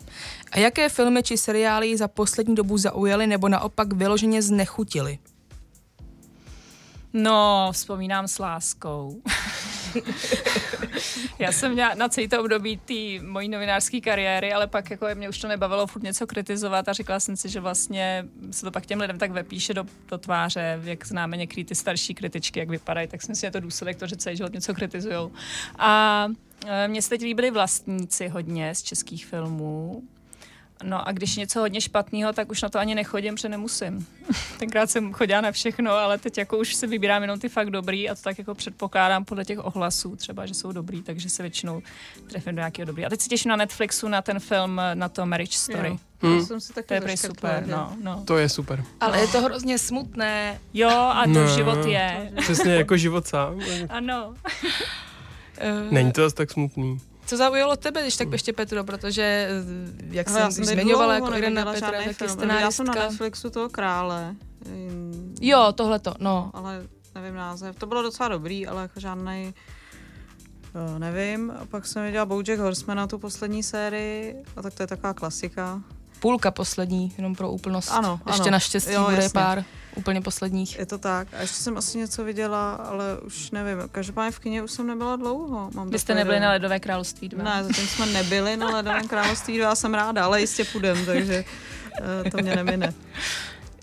a 0.53 0.59
jaké 0.59 0.89
filmy 0.89 1.23
či 1.23 1.37
seriály 1.37 1.97
za 1.97 2.09
poslední 2.09 2.55
dobu 2.55 2.79
zaujaly 2.79 3.27
nebo 3.27 3.49
naopak 3.49 3.93
vyloženě 3.93 4.43
znechutily. 4.43 5.19
No, 7.17 7.69
vzpomínám 7.73 8.29
s 8.29 8.39
láskou. 8.39 9.23
Já 11.39 11.53
jsem 11.53 11.73
měla 11.73 11.95
na 11.95 12.09
celý 12.09 12.29
to 12.29 12.41
období 12.41 12.77
té 12.77 13.27
mojí 13.27 13.49
novinářské 13.49 14.01
kariéry, 14.01 14.53
ale 14.53 14.67
pak 14.67 14.91
jako 14.91 15.07
mě 15.15 15.29
už 15.29 15.39
to 15.39 15.49
nebavilo 15.49 15.87
furt 15.87 16.03
něco 16.03 16.27
kritizovat 16.27 16.89
a 16.89 16.93
říkala 16.93 17.21
jsem 17.21 17.37
si, 17.37 17.49
že 17.49 17.61
vlastně 17.61 18.25
se 18.51 18.65
to 18.65 18.71
pak 18.71 18.87
těm 18.87 19.01
lidem 19.01 19.19
tak 19.19 19.31
vepíše 19.31 19.75
do, 19.75 19.85
do 20.09 20.19
tváře, 20.19 20.81
jak 20.85 21.07
známe 21.07 21.37
některé 21.37 21.65
ty 21.65 21.75
starší 21.75 22.15
kritičky, 22.15 22.59
jak 22.59 22.69
vypadají, 22.69 23.09
tak 23.09 23.23
jsem 23.23 23.35
si 23.35 23.47
je 23.47 23.51
to 23.51 23.61
důsledek 23.61 23.97
to, 23.97 24.07
že 24.07 24.17
celý 24.17 24.37
život 24.37 24.53
něco 24.53 24.75
kritizují. 24.75 25.31
A 25.79 26.27
e, 26.67 26.89
mně 26.89 27.03
se 27.03 27.09
teď 27.09 27.23
líbili 27.23 27.51
vlastníci 27.51 28.29
hodně 28.29 28.75
z 28.75 28.83
českých 28.83 29.27
filmů, 29.27 30.03
No 30.83 31.09
a 31.09 31.13
když 31.13 31.37
něco 31.37 31.61
hodně 31.61 31.81
špatného, 31.81 32.33
tak 32.33 32.51
už 32.51 32.63
na 32.63 32.69
to 32.69 32.79
ani 32.79 32.95
nechodím, 32.95 33.35
protože 33.35 33.49
nemusím. 33.49 34.07
Tenkrát 34.59 34.91
jsem 34.91 35.13
chodila 35.13 35.41
na 35.41 35.53
všechno, 35.53 35.93
ale 35.93 36.19
teď 36.19 36.39
jako 36.39 36.59
už 36.59 36.75
si 36.75 36.87
vybírám 36.87 37.23
jenom 37.23 37.41
ty 37.41 37.49
fakt 37.49 37.71
dobrý 37.71 38.11
a 38.11 38.15
to 38.15 38.23
tak 38.23 38.39
jako 38.39 38.55
předpokládám 38.55 39.25
podle 39.25 39.45
těch 39.45 39.65
ohlasů 39.65 40.17
třeba, 40.17 40.47
že 40.47 40.55
jsou 40.55 40.73
dobrý, 40.73 41.03
takže 41.03 41.31
se 41.31 41.43
většinou 41.43 41.83
trefím 42.27 42.55
do 42.55 42.61
nějakého 42.61 42.87
dobrý. 42.87 43.07
A 43.07 43.11
teď 43.11 43.21
se 43.21 43.29
těším 43.29 43.49
na 43.49 43.57
Netflixu 43.57 44.09
na 44.09 44.23
ten 44.23 44.41
film, 44.41 44.81
na 44.95 45.09
to 45.09 45.27
Marriage 45.27 45.59
Story. 45.59 45.89
Jo. 45.89 45.99
Hmm. 46.29 46.47
Jsem 46.47 46.61
si 46.61 46.73
taky 46.73 46.89
to 46.89 46.95
je 46.95 47.01
prý 47.01 47.17
super, 47.17 47.67
no, 47.67 47.97
no. 48.03 48.23
To 48.25 48.39
je 48.39 48.49
super. 48.49 48.85
Ale 49.01 49.21
je 49.21 49.29
to 49.29 49.43
hrozně 49.43 49.79
smutné. 49.79 50.61
Jo, 50.75 50.91
a 50.91 51.25
to 51.25 51.31
no. 51.31 51.55
život 51.55 51.85
je. 51.87 52.33
Přesně 52.41 52.75
jako 52.75 52.97
život 52.97 53.27
sám. 53.27 53.61
ano. 53.89 54.35
Není 55.91 56.13
to 56.13 56.23
zase 56.23 56.35
tak 56.35 56.51
smutný. 56.51 57.01
Co 57.27 57.37
zaujalo 57.37 57.77
tebe, 57.77 58.03
když 58.03 58.17
tak 58.17 58.33
ještě 58.33 58.53
Petro, 58.53 58.85
protože 58.85 59.23
eh, 59.23 60.05
jak 60.11 60.29
jsem 60.29 60.53
jsem 60.53 60.65
zmiňovala 60.65 61.15
jako 61.15 61.35
Irena 61.35 61.65
Petra, 61.65 61.81
žádný 61.91 62.15
tak 62.15 62.21
je 62.21 62.29
film. 62.29 62.51
Já 62.51 62.71
jsem 62.71 62.87
na 62.87 62.93
scenáristka. 62.93 63.09
Netflixu 63.11 63.51
toho 63.51 63.69
krále. 63.69 64.35
Hm, 64.69 65.35
Jo, 65.41 65.73
tohleto, 65.75 66.15
no. 66.19 66.51
ale 66.55 66.83
nevím 67.15 67.35
název. 67.35 67.77
To 67.77 67.87
bylo 67.87 68.03
docela 68.03 68.29
dobrý, 68.29 68.67
ale 68.67 68.83
jako 68.83 69.01
žádný 69.01 69.55
nevím. 70.99 71.53
A 71.61 71.67
pak 71.67 71.87
jsem 71.87 72.05
viděla 72.05 72.27
Bojack 72.27 72.59
Horseman 72.59 73.09
tu 73.09 73.19
poslední 73.19 73.63
sérii, 73.63 74.37
a 74.57 74.63
tak 74.63 74.75
to 74.75 74.83
je 74.83 74.87
taková 74.87 75.15
klasika. 75.15 75.81
Půlka 76.21 76.51
poslední, 76.51 77.15
jenom 77.17 77.35
pro 77.35 77.51
úplnost. 77.51 77.89
Ano, 77.93 78.21
Ještě 78.27 78.43
ano. 78.43 78.51
naštěstí 78.51 78.93
Jo, 78.93 79.05
bude 79.05 79.17
jasně. 79.17 79.29
pár 79.41 79.65
úplně 79.97 80.21
posledních. 80.21 80.79
Je 80.79 80.87
to 80.87 80.99
tak. 80.99 81.29
A 81.33 81.41
ještě 81.41 81.57
jsem 81.57 81.77
asi 81.77 81.99
něco 81.99 82.25
viděla, 82.25 82.75
ale 82.75 83.21
už 83.21 83.51
nevím. 83.51 83.79
Každopádně 83.93 84.31
v 84.31 84.39
kině 84.39 84.63
už 84.63 84.71
jsem 84.71 84.87
nebyla 84.87 85.17
dlouho. 85.17 85.71
Mám 85.75 85.91
Vy 85.91 85.99
jste 85.99 86.15
nebyli 86.15 86.41
na 86.41 86.51
Ledové 86.51 86.81
království 86.81 87.29
2. 87.29 87.45
Ne, 87.45 87.65
zatím 87.65 87.87
jsme 87.87 88.07
nebyli 88.07 88.57
na 88.57 88.71
Ledovém 88.71 89.09
království, 89.09 89.57
já 89.57 89.75
jsem 89.75 89.95
ráda, 89.95 90.25
ale 90.25 90.41
jistě 90.41 90.65
půjdem, 90.65 91.07
takže 91.07 91.45
eh, 92.27 92.31
to 92.31 92.37
mě 92.37 92.57
nemine. 92.57 92.95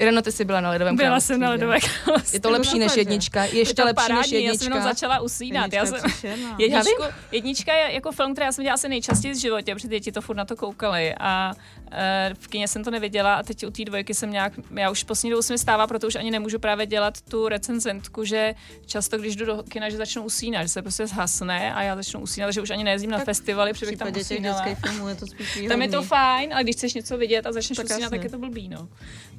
Ireno, 0.01 0.21
ty 0.21 0.31
jsi 0.31 0.45
byla 0.45 0.61
na 0.61 0.69
Ledovém 0.69 0.95
Byla 0.95 1.05
království, 1.07 1.33
jsem 1.33 1.39
na 1.41 1.47
že? 1.47 1.51
Ledové 1.51 1.79
království. 1.79 2.35
Je 2.35 2.39
to 2.39 2.49
lepší 2.51 2.79
než 2.79 2.95
jednička, 2.97 3.43
Je 3.43 3.59
ještě 3.59 3.73
to 3.73 3.85
lepší 3.85 4.01
než 4.01 4.07
parádní, 4.07 4.43
já 4.43 4.53
jsem 4.53 4.63
jenom 4.63 4.77
jednička. 4.79 4.93
začala 4.93 5.19
usínat. 5.19 5.73
Já 5.73 5.79
Jednička 5.83 5.95
je 5.95 6.01
jsem, 6.01 6.11
příšerná. 6.11 6.55
jedničku, 6.59 7.03
jednička 7.31 7.73
je 7.73 7.93
jako 7.93 8.11
film, 8.11 8.33
který 8.33 8.45
já 8.45 8.51
jsem 8.51 8.63
dělala 8.63 8.73
asi 8.73 8.89
nejčastěji 8.89 9.33
v 9.33 9.37
životě, 9.37 9.73
protože 9.75 9.87
děti 9.87 10.11
to 10.11 10.21
furt 10.21 10.35
na 10.35 10.45
to 10.45 10.55
koukali 10.55 11.15
a 11.19 11.53
e, 11.91 12.31
v 12.39 12.47
kině 12.47 12.67
jsem 12.67 12.83
to 12.83 12.91
neviděla 12.91 13.35
a 13.35 13.43
teď 13.43 13.65
u 13.67 13.71
té 13.71 13.85
dvojky 13.85 14.13
jsem 14.13 14.31
nějak, 14.31 14.53
já 14.75 14.89
už 14.91 15.03
poslední 15.03 15.29
dobou 15.31 15.41
se 15.41 15.53
mi 15.53 15.57
stává, 15.59 15.87
proto 15.87 16.07
už 16.07 16.15
ani 16.15 16.31
nemůžu 16.31 16.59
právě 16.59 16.85
dělat 16.85 17.21
tu 17.21 17.47
recenzentku, 17.47 18.23
že 18.25 18.55
často, 18.85 19.17
když 19.17 19.35
jdu 19.35 19.45
do 19.45 19.63
kina, 19.63 19.89
že 19.89 19.97
začnu 19.97 20.23
usínat, 20.23 20.63
že 20.63 20.69
se 20.69 20.81
prostě 20.81 21.07
zhasne 21.07 21.73
a 21.73 21.81
já 21.83 21.95
začnu 21.95 22.19
usínat, 22.19 22.47
takže 22.47 22.61
už 22.61 22.69
ani 22.69 22.83
nejezdím 22.83 23.11
na 23.11 23.17
Tak 23.17 23.25
festivaly, 23.25 23.73
protože 23.73 23.85
bych 23.85 23.97
tam 23.97 24.07
usínala. 24.19 24.65
filmů 24.85 25.07
je 25.07 25.15
to 25.15 25.27
spíš 25.27 25.55
výhodný. 25.55 25.67
Tam 25.69 25.81
je 25.81 25.89
to 25.89 26.01
fajn, 26.01 26.53
ale 26.53 26.63
když 26.63 26.75
chceš 26.75 26.93
něco 26.93 27.17
vidět 27.17 27.45
a 27.45 27.51
začneš 27.51 27.77
Tak 27.77 27.85
usínat, 27.85 28.09
tak 28.09 28.23
je 28.23 28.29
to 28.29 28.37
blbý, 28.37 28.67
no. 28.69 28.89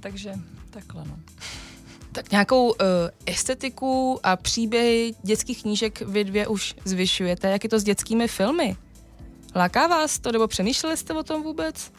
Takže 0.00 0.32
takhle, 0.70 1.04
no. 1.08 1.16
Tak 2.12 2.30
nějakou 2.30 2.66
uh, 2.70 2.76
estetiku 3.26 4.20
a 4.22 4.36
příběhy 4.36 5.14
dětských 5.22 5.62
knížek 5.62 6.00
vy 6.00 6.24
dvě 6.24 6.46
už 6.46 6.74
zvyšujete. 6.84 7.50
Jak 7.50 7.64
je 7.64 7.70
to 7.70 7.78
s 7.78 7.84
dětskými 7.84 8.28
filmy? 8.28 8.76
Láká 9.54 9.86
vás 9.86 10.18
to, 10.18 10.32
nebo 10.32 10.46
přemýšleli 10.48 10.96
jste 10.96 11.14
o 11.14 11.22
tom 11.22 11.42
vůbec? 11.42 11.92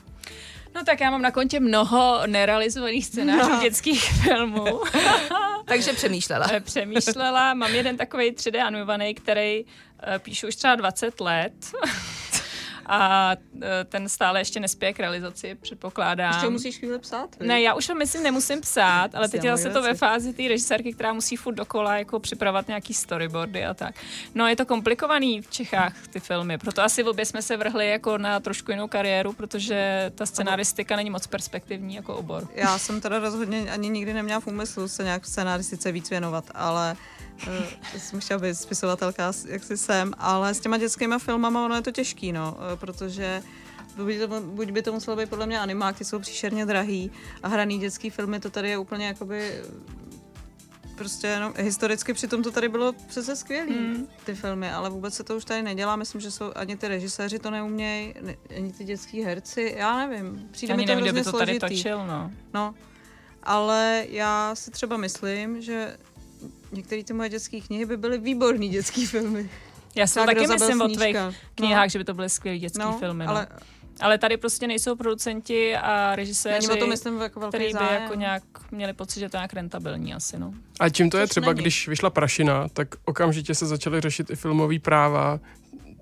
No 0.75 0.83
tak 0.85 0.99
já 1.01 1.11
mám 1.11 1.21
na 1.21 1.31
kontě 1.31 1.59
mnoho 1.59 2.21
nerealizovaných 2.27 3.05
scénářů 3.05 3.49
No. 3.49 3.61
dětských 3.61 4.03
filmů. 4.03 4.81
Takže 5.65 5.93
přemýšlela. 5.93 6.47
Eh, 6.51 6.59
přemýšlela. 6.59 7.53
Mám 7.53 7.71
jeden 7.75 7.97
takový 7.97 8.31
3D 8.31 8.65
animovaný, 8.65 9.13
který 9.15 9.65
eh, 10.03 10.19
píšu 10.19 10.47
už 10.47 10.55
třeba 10.55 10.75
20 10.75 11.21
let. 11.21 11.53
A 12.85 13.31
eh, 13.61 13.83
ten 13.83 14.09
stále 14.09 14.39
ještě 14.39 14.59
nespěje 14.59 14.93
k 14.93 14.99
realizaci, 14.99 15.55
předpokládám. 15.61 16.33
Ještě 16.33 16.45
ho 16.45 16.51
musíš 16.51 16.79
chvíli 16.79 16.99
psát? 16.99 17.29
Ne, 17.39 17.61
já 17.61 17.73
už 17.73 17.89
ho 17.89 17.95
myslím 17.95 18.23
nemusím 18.23 18.61
psát, 18.61 19.15
ale 19.15 19.29
teď 19.29 19.43
je 19.43 19.51
zase 19.51 19.69
to 19.69 19.81
ve 19.81 19.93
fázi 19.93 20.33
té 20.33 20.47
režisérky, 20.47 20.93
která 20.93 21.13
musí 21.13 21.35
furt 21.35 21.55
dokola 21.55 21.97
jako 21.97 22.19
připravovat 22.19 22.67
nějaký 22.67 22.93
storyboardy 22.93 23.65
a 23.65 23.73
tak. 23.73 23.95
No 24.35 24.47
je 24.47 24.55
to 24.55 24.65
komplikovaný 24.65 25.41
v 25.41 25.49
Čechách 25.49 26.07
ty 26.07 26.19
filmy, 26.19 26.57
proto 26.57 26.83
asi 26.83 27.03
obě 27.03 27.25
jsme 27.25 27.41
se 27.41 27.57
vrhli 27.57 27.89
jako 27.89 28.17
na 28.17 28.39
trošku 28.39 28.71
jinou 28.71 28.87
kariéru, 28.87 29.33
protože 29.33 30.11
ta 30.15 30.25
scenaristika 30.25 30.95
není 30.95 31.09
moc 31.09 31.27
perspektivní 31.27 31.95
jako 31.95 32.15
obor. 32.15 32.47
Já 32.55 32.77
jsem 32.77 33.01
teda 33.01 33.19
rozhodně 33.19 33.71
ani 33.71 33.89
nikdy 33.89 34.13
neměla 34.13 34.39
v 34.39 34.47
úmyslu 34.47 34.87
se 34.87 35.03
nějak 35.03 35.23
v 35.23 35.27
scenaristice 35.27 35.91
víc 35.91 36.09
věnovat, 36.09 36.45
ale 36.55 36.95
uh, 37.47 37.99
jsem 37.99 38.19
chtěla 38.19 38.39
být 38.39 38.55
spisovatelka, 38.55 39.31
jak 39.47 39.63
si 39.63 39.77
jsem, 39.77 40.13
ale 40.17 40.53
s 40.53 40.59
těma 40.59 40.77
dětskými 40.77 41.15
filmama 41.19 41.65
ono 41.65 41.75
je 41.75 41.81
to 41.81 41.91
těžký, 41.91 42.31
no, 42.31 42.57
eh, 42.73 42.75
protože 42.77 43.41
buď, 43.95 44.15
to, 44.19 44.41
buď 44.41 44.71
by 44.71 44.81
to 44.81 44.93
muselo 44.93 45.17
být 45.17 45.29
podle 45.29 45.45
mě 45.45 45.59
animák, 45.59 45.97
ty 45.97 46.05
jsou 46.05 46.19
příšerně 46.19 46.65
drahý 46.65 47.11
a 47.43 47.47
hraný 47.47 47.79
dětský 47.79 48.09
filmy, 48.09 48.39
to 48.39 48.49
tady 48.49 48.69
je 48.69 48.77
úplně 48.77 49.07
jakoby 49.07 49.51
eh, 49.51 49.63
prostě 50.97 51.27
jenom 51.27 51.53
historicky 51.57 52.13
přitom 52.13 52.43
to 52.43 52.51
tady 52.51 52.69
bylo 52.69 52.93
přece 53.07 53.35
skvělý, 53.35 53.75
Mm. 53.79 54.07
ty 54.25 54.35
filmy, 54.35 54.71
ale 54.71 54.89
vůbec 54.89 55.13
se 55.13 55.23
to 55.23 55.35
už 55.37 55.45
tady 55.45 55.61
nedělá, 55.63 55.95
myslím, 55.95 56.21
že 56.21 56.31
jsou 56.31 56.51
ani 56.55 56.77
ty 56.77 56.87
režiséři 56.87 57.39
to 57.39 57.51
neumějí, 57.51 58.13
ne- 58.21 58.35
ani 58.57 58.73
ty 58.73 58.83
dětský 58.83 59.21
herci, 59.23 59.73
já 59.77 59.97
nevím, 60.07 60.47
přijde 60.51 60.73
Ani 60.73 60.83
mi 60.83 60.87
to 60.87 60.95
nevím, 60.95 61.13
by 61.15 61.23
to 61.23 61.31
tady 61.31 61.59
složitý. 61.59 61.75
točil, 61.83 62.07
no. 62.07 62.31
No, 62.53 62.75
ale 63.43 64.05
já 64.09 64.55
si 64.55 64.71
třeba 64.71 64.97
myslím, 64.97 65.61
že 65.61 65.97
některé 66.73 67.03
ty 67.03 67.13
moje 67.13 67.29
dětské 67.29 67.61
knihy 67.61 67.85
by 67.85 67.97
byly 67.97 68.17
výborný 68.17 68.69
dětský 68.69 69.05
filmy. 69.05 69.49
Já 69.95 70.07
si 70.07 70.19
taky 70.25 70.47
myslím 70.47 70.81
o 70.81 70.87
tvých 70.87 71.17
knihách, 71.55 71.89
že 71.89 71.99
by 71.99 72.05
to 72.05 72.13
byly 72.13 72.29
skvělé 72.29 72.57
dětské 72.59 72.83
no, 72.83 72.97
filmy. 72.99 73.25
No. 73.25 73.31
ale 73.31 73.47
Ale 73.99 74.17
tady 74.17 74.37
prostě 74.37 74.67
nejsou 74.67 74.95
producenti 74.95 75.75
a 75.75 76.15
režiséři, 76.15 76.67
není 76.67 76.79
to 76.79 76.87
myslím 76.87 77.21
jako 77.21 77.39
velký 77.39 77.57
který 77.57 77.65
by 77.65 77.73
zájem. 77.73 78.01
jako 78.01 78.15
nějak 78.15 78.43
měli 78.71 78.93
pocit, 78.93 79.19
že 79.19 79.29
to 79.29 79.37
je 79.37 79.39
nějak 79.39 79.53
rentabilní 79.53 80.13
asi, 80.13 80.39
no. 80.39 80.53
A 80.79 80.89
čím 80.89 81.09
to 81.09 81.17
je 81.17 81.27
Což 81.27 81.29
třeba, 81.29 81.47
není. 81.47 81.61
když 81.61 81.87
vyšla 81.87 82.09
Prašina, 82.09 82.67
tak 82.67 82.87
okamžitě 83.05 83.55
se 83.55 83.65
začaly 83.65 84.01
řešit 84.01 84.29
i 84.29 84.35
filmové 84.35 84.79
práva. 84.79 85.39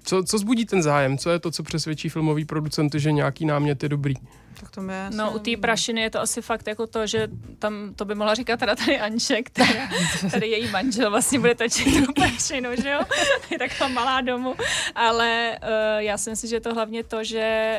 Co, 0.04 0.24
co 0.24 0.38
zbudí 0.38 0.66
ten 0.66 0.84
zájem? 0.84 1.18
Co 1.18 1.30
je 1.30 1.40
to, 1.40 1.52
co 1.52 1.64
přesvědčí 1.64 2.10
filmový 2.10 2.46
producenty, 2.46 3.00
že 3.00 3.12
nějaký 3.12 3.46
námět 3.46 3.84
je 3.84 3.90
dobrý? 3.90 4.14
Tak 4.60 4.72
to 4.72 4.82
asi 4.82 5.18
No 5.18 5.32
u 5.32 5.40
té 5.40 5.58
prašiny 5.58 6.02
je 6.02 6.10
to 6.10 6.22
asi 6.22 6.42
fakt 6.42 6.68
jako 6.68 6.88
to, 6.88 7.08
že 7.08 7.28
tam 7.60 7.94
to 7.96 8.06
by 8.06 8.16
mohla 8.16 8.34
říkat 8.34 8.60
teda 8.60 8.76
tady 8.76 9.00
Anče, 9.00 9.42
která, 9.42 9.90
tady 10.32 10.48
její 10.48 10.72
manžel 10.72 11.10
vlastně 11.10 11.40
bude 11.40 11.56
točit 11.56 12.06
tu 12.06 12.14
prašinu, 12.14 12.70
že 12.82 12.90
jo? 12.90 13.00
Je 13.52 13.60
taková 13.60 13.88
malá 13.88 14.22
domů. 14.22 14.56
Ale 14.96 15.58
uh, 15.64 15.68
já 15.98 16.18
si 16.18 16.30
myslím, 16.30 16.50
že 16.50 16.56
je 16.56 16.62
to 16.62 16.74
hlavně 16.74 17.04
to, 17.04 17.24
že 17.24 17.78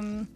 um, 0.00 0.28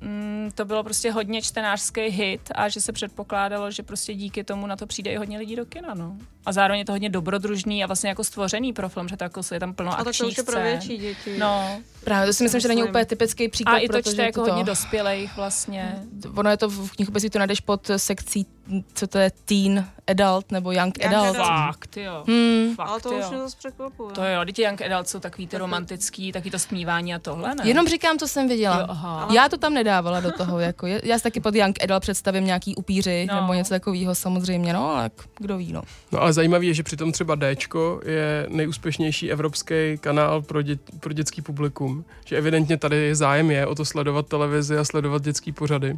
mm, 0.00 0.50
to 0.54 0.64
bylo 0.64 0.84
prostě 0.84 1.12
hodně 1.12 1.42
čtenářský 1.42 2.00
hit 2.00 2.40
a 2.54 2.68
že 2.68 2.80
se 2.80 2.92
předpokládalo, 2.92 3.70
že 3.70 3.82
prostě 3.82 4.14
díky 4.14 4.44
tomu 4.44 4.66
na 4.66 4.76
to 4.76 4.86
přijde 4.86 5.10
i 5.10 5.16
hodně 5.16 5.38
lidí 5.38 5.56
do 5.56 5.66
kina, 5.66 5.94
no. 5.94 6.16
A 6.46 6.52
zároveň 6.52 6.78
je 6.78 6.84
to 6.84 6.92
hodně 6.92 7.08
dobrodružný 7.08 7.84
a 7.84 7.86
vlastně 7.86 8.08
jako 8.08 8.24
stvořený 8.24 8.72
pro 8.72 8.88
film, 8.88 9.08
že 9.08 9.16
to 9.16 9.24
jako 9.24 9.40
je 9.52 9.60
tam 9.60 9.74
plno 9.74 9.92
A 9.92 9.94
tak 9.94 10.04
to 10.04 10.08
akčních 10.08 10.30
už 10.30 10.36
je 10.36 10.42
pro 10.42 10.60
větší 10.62 10.96
děti. 10.96 11.38
No, 11.38 11.80
Právě 12.04 12.26
to 12.26 12.32
si 12.32 12.42
myslím, 12.42 12.60
že 12.60 12.68
není 12.68 12.82
úplně 12.82 13.04
typický 13.06 13.48
příklad, 13.48 13.74
a 13.74 13.78
i 13.78 13.88
to 13.88 14.02
čte 14.02 14.22
jako 14.22 14.44
to, 14.44 14.50
hodně 14.50 14.64
dospělých 14.64 15.36
vlastně. 15.36 16.02
Ono 16.34 16.50
je 16.50 16.56
to 16.56 16.68
v 16.68 16.90
knihkupectví, 16.90 17.30
to 17.30 17.38
najdeš 17.38 17.60
pod 17.60 17.90
sekcí, 17.96 18.46
co 18.94 19.06
to 19.06 19.18
je, 19.18 19.30
teen, 19.44 19.86
adult 20.06 20.52
nebo 20.52 20.72
young, 20.72 20.98
Young 21.02 21.14
adult. 21.14 21.36
adult. 21.36 21.46
Fakt, 21.48 21.96
jo. 21.96 22.24
Hmm. 22.28 22.74
Fakt, 22.76 22.88
Ale 22.88 23.00
to 23.00 23.08
už 23.10 23.22
jo. 23.24 23.28
mě 23.30 23.38
zase 23.38 23.56
překvapuje. 23.56 24.12
To 24.12 24.24
jo, 24.24 24.40
ty 24.54 24.62
Young 24.62 24.82
Adult 24.82 25.08
jsou 25.08 25.20
takový 25.20 25.46
ty 25.46 25.58
romantický, 25.58 26.32
takový 26.32 26.50
to 26.50 26.58
smívání 26.58 27.14
a 27.14 27.18
tohle, 27.18 27.54
ne? 27.54 27.68
Jenom 27.68 27.86
říkám, 27.88 28.18
co 28.18 28.28
jsem 28.28 28.48
viděla. 28.48 28.78
Jo, 28.80 28.86
aha. 28.88 29.28
Já 29.32 29.48
to 29.48 29.56
tam 29.56 29.74
nedávala 29.74 30.20
do 30.20 30.32
toho, 30.32 30.58
jako 30.58 30.86
je, 30.86 31.00
já 31.04 31.16
si 31.18 31.22
taky 31.22 31.40
pod 31.40 31.54
Young 31.54 31.82
Adult 31.84 32.00
představím 32.00 32.44
nějaký 32.44 32.74
upíři 32.76 33.26
No. 33.30 33.40
nebo 33.40 33.54
něco 33.54 33.70
takového 33.74 34.14
samozřejmě, 34.14 34.72
no, 34.72 34.90
ale 34.90 35.10
kdo 35.38 35.56
ví, 35.58 35.72
no. 35.72 35.82
No 36.12 36.20
ale 36.22 36.32
zajímavý 36.32 36.66
je, 36.66 36.74
že 36.74 36.82
přitom 36.82 37.12
třeba 37.12 37.36
Dčko 37.36 38.00
je 38.04 38.46
nejúspěšnější 38.48 39.30
evropský 39.30 39.74
kanál 40.00 40.42
pro, 40.42 40.62
dět, 40.62 40.80
pro 41.00 41.12
dětský 41.12 41.42
publikum. 41.42 42.04
Že 42.24 42.36
evidentně 42.36 42.76
tady 42.76 43.14
zájem 43.14 43.50
je 43.50 43.66
o 43.66 43.74
to 43.74 43.84
sledovat 43.84 44.26
televizi 44.26 44.78
a 44.78 44.84
sledovat 44.84 45.22
dětský 45.22 45.52
pořady. 45.52 45.96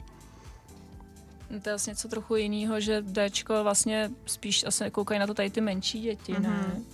To 1.50 1.54
je 1.68 1.72
vlastně 1.72 1.90
něco 1.90 2.08
trochu 2.08 2.36
jiného, 2.36 2.80
že 2.80 3.02
Dčko 3.30 3.62
vlastně 3.62 4.10
spíš 4.26 4.64
asi 4.66 4.90
koukají 4.90 5.20
na 5.20 5.26
to 5.26 5.34
tady 5.34 5.50
ty 5.50 5.60
menší 5.60 6.00
děti, 6.00 6.32
ne? 6.32 6.38
Mhm. 6.48 6.84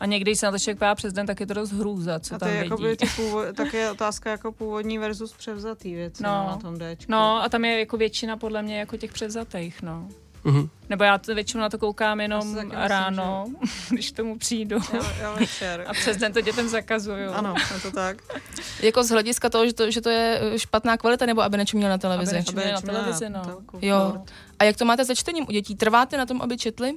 A 0.00 0.06
někdy, 0.06 0.30
když 0.30 0.38
se 0.38 0.46
na 0.46 0.52
to 0.52 0.58
člověk 0.58 0.78
přes 0.96 1.12
den, 1.12 1.26
tak 1.26 1.40
je 1.40 1.46
to 1.46 1.54
dost 1.54 1.72
hrůza, 1.72 2.20
co 2.20 2.34
a 2.34 2.38
tam 2.38 2.48
je 2.48 2.62
vidí. 2.62 2.96
ty 2.96 3.06
původ, 3.16 3.56
tak 3.56 3.74
je 3.74 3.90
otázka 3.90 4.30
jako 4.30 4.52
původní 4.52 4.98
versus 4.98 5.32
převzatý 5.32 5.94
věci 5.94 6.22
No. 6.22 6.28
no. 6.30 6.46
na 6.48 6.56
tom 6.56 6.78
Dčku. 6.78 7.12
No 7.12 7.42
a 7.42 7.48
tam 7.48 7.64
je 7.64 7.78
jako 7.78 7.96
většina 7.96 8.36
podle 8.36 8.62
mě 8.62 8.78
jako 8.78 8.96
těch 8.96 9.12
převzatých, 9.12 9.82
no. 9.82 10.08
Mhm. 10.46 10.68
Nebo 10.88 11.04
já 11.04 11.18
to 11.18 11.34
většinou 11.34 11.60
na 11.60 11.68
to 11.68 11.78
koukám 11.78 12.20
jenom 12.20 12.54
taky 12.54 12.66
myslím, 12.66 12.80
ráno, 12.88 13.46
když 13.90 14.10
k 14.10 14.16
tomu 14.16 14.38
přijdu. 14.38 14.78
Já, 14.92 15.12
já 15.20 15.32
večer. 15.34 15.84
A 15.86 15.92
přes 15.92 16.16
den 16.16 16.32
to 16.32 16.40
dětem 16.40 16.68
zakazuju. 16.68 17.30
Ano, 17.30 17.54
je 17.74 17.80
to 17.80 17.90
tak. 17.90 18.16
Jako 18.82 19.02
z 19.04 19.08
hlediska 19.08 19.48
toho, 19.48 19.66
že 19.66 19.72
to, 19.72 19.90
že 19.90 20.00
to 20.00 20.10
je 20.10 20.40
eh, 20.54 20.58
špatná 20.58 20.96
kvalita, 20.96 21.26
nebo 21.26 21.42
aby 21.42 21.56
nečuměl 21.56 21.90
na 21.90 21.98
televizi. 21.98 22.36
Aby 22.48 22.52
Měli 22.54 22.72
na 22.72 22.80
televizi, 22.80 23.30
no. 23.30 23.44
telku. 23.44 23.78
Jo. 23.82 24.22
A 24.58 24.64
jak 24.64 24.76
to 24.76 24.84
máte 24.84 25.04
se 25.04 25.16
čtením 25.16 25.44
u 25.48 25.52
dětí? 25.52 25.76
Trváte 25.76 26.16
na 26.16 26.26
tom, 26.26 26.42
aby 26.42 26.58
četli? 26.58 26.94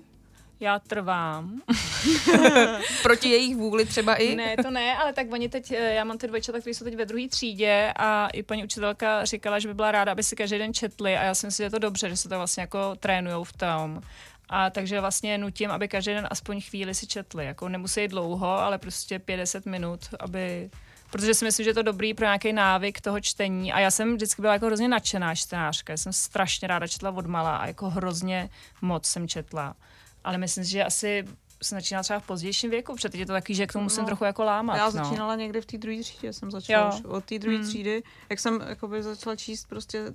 Já 0.60 0.80
trvám. 0.80 1.62
Proti 3.04 3.30
jejich 3.30 3.56
vůli 3.56 3.86
třeba 3.86 4.16
i? 4.16 4.36
Ne, 4.36 4.56
to 4.64 4.72
ne, 4.72 4.98
ale 4.98 5.14
tak 5.14 5.32
oni 5.32 5.50
teď, 5.50 5.72
eh, 5.72 5.94
já 5.94 6.04
mám 6.04 6.18
ty 6.18 6.28
dvojčata, 6.28 6.60
kteří 6.60 6.74
jsou 6.74 6.86
teď 6.86 6.96
ve 6.96 7.06
druhé 7.06 7.28
třídě 7.28 7.94
a 7.96 8.28
i 8.28 8.44
paní 8.44 8.64
učitelka 8.64 9.26
říkala, 9.26 9.60
že 9.60 9.68
by 9.68 9.74
byla 9.74 9.92
ráda, 9.92 10.12
aby 10.12 10.24
si 10.24 10.36
každý 10.36 10.58
den 10.58 10.74
četli 10.74 11.18
a 11.18 11.24
já 11.24 11.36
si 11.36 11.48
myslím, 11.48 11.64
že 11.64 11.66
je 11.66 11.70
to 11.70 11.80
dobře, 11.80 12.10
že 12.10 12.18
se 12.18 12.30
to 12.30 12.36
vlastně 12.36 12.62
jako 12.62 12.96
trénujou 12.96 13.44
v 13.44 13.54
tom. 13.54 14.02
A 14.50 14.70
takže 14.70 15.02
vlastně 15.02 15.38
nutím, 15.38 15.72
aby 15.72 15.88
každý 15.88 16.12
den 16.12 16.28
aspoň 16.32 16.62
chvíli 16.62 16.94
si 16.96 17.08
četli. 17.08 17.46
Jako 17.46 17.70
nemusí 17.70 18.08
dlouho, 18.08 18.48
ale 18.48 18.78
prostě 18.78 19.20
50 19.20 19.66
minut, 19.66 20.00
aby 20.20 20.70
Protože 21.12 21.34
si 21.34 21.46
myslím, 21.46 21.64
že 21.64 21.70
je 21.70 21.74
to 21.74 21.82
dobrý 21.82 22.14
pro 22.14 22.26
nějaký 22.26 22.54
návyk 22.54 23.02
toho 23.02 23.20
čtení. 23.20 23.74
A 23.74 23.80
já 23.80 23.92
jsem 23.92 24.16
vždycky 24.16 24.42
byla 24.42 24.54
jako 24.54 24.66
hrozně 24.66 24.88
nadšená 24.88 25.36
čtenářka. 25.36 25.94
Já 25.94 25.98
jsem 25.98 26.14
strašně 26.14 26.68
ráda 26.68 26.88
četla 26.88 27.12
od 27.12 27.26
mala 27.26 27.58
a 27.58 27.68
jako 27.68 27.90
hrozně 27.90 28.50
moc 28.82 29.06
jsem 29.06 29.28
četla. 29.28 29.76
Ale 30.24 30.38
myslím 30.38 30.64
si, 30.64 30.72
že 30.72 30.84
asi 30.84 31.26
jsem 31.64 31.78
začínala 31.80 32.04
třeba 32.04 32.20
v 32.20 32.26
pozdějším 32.28 32.70
věku, 32.72 32.96
protože 32.96 33.10
teď 33.10 33.20
je 33.20 33.26
to 33.26 33.34
takový, 33.34 33.56
že 33.56 33.68
k 33.68 33.74
tomu 33.74 33.84
musím 33.84 34.02
No, 34.02 34.06
trochu 34.08 34.24
jako 34.24 34.44
lámat. 34.44 34.78
Já 34.78 34.86
no. 34.86 34.92
začínala 34.92 35.36
někdy 35.36 35.62
v 35.62 35.66
té 35.66 35.78
druhé 35.78 36.00
třídě, 36.02 36.34
jsem 36.34 36.52
začala 36.52 36.86
Jo. 36.86 36.96
už. 37.00 37.04
Od 37.06 37.26
té 37.26 37.40
druhé 37.40 37.58
Hmm. 37.58 37.68
třídy, 37.68 38.04
jak 38.30 38.40
jsem 38.40 38.64
jakoby 38.68 39.04
začala 39.04 39.36
číst 39.36 39.66
prostě 39.70 40.14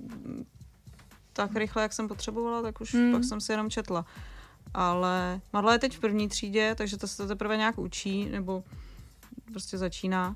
tak 1.33 1.55
rychle, 1.55 1.81
jak 1.81 1.93
jsem 1.93 2.07
potřebovala, 2.07 2.61
tak 2.61 2.81
už 2.81 2.93
Hmm. 2.93 3.11
pak 3.11 3.23
jsem 3.23 3.41
si 3.41 3.51
jenom 3.53 3.69
četla. 3.69 4.05
Ale 4.73 5.41
Marla 5.53 5.73
je 5.73 5.79
teď 5.79 5.97
v 5.97 5.99
první 5.99 6.29
třídě, 6.29 6.75
takže 6.77 6.97
to 6.97 7.07
se 7.07 7.17
to 7.17 7.27
teprve 7.27 7.57
nějak 7.57 7.77
učí, 7.77 8.25
nebo 8.25 8.63
prostě 9.51 9.77
začíná. 9.77 10.35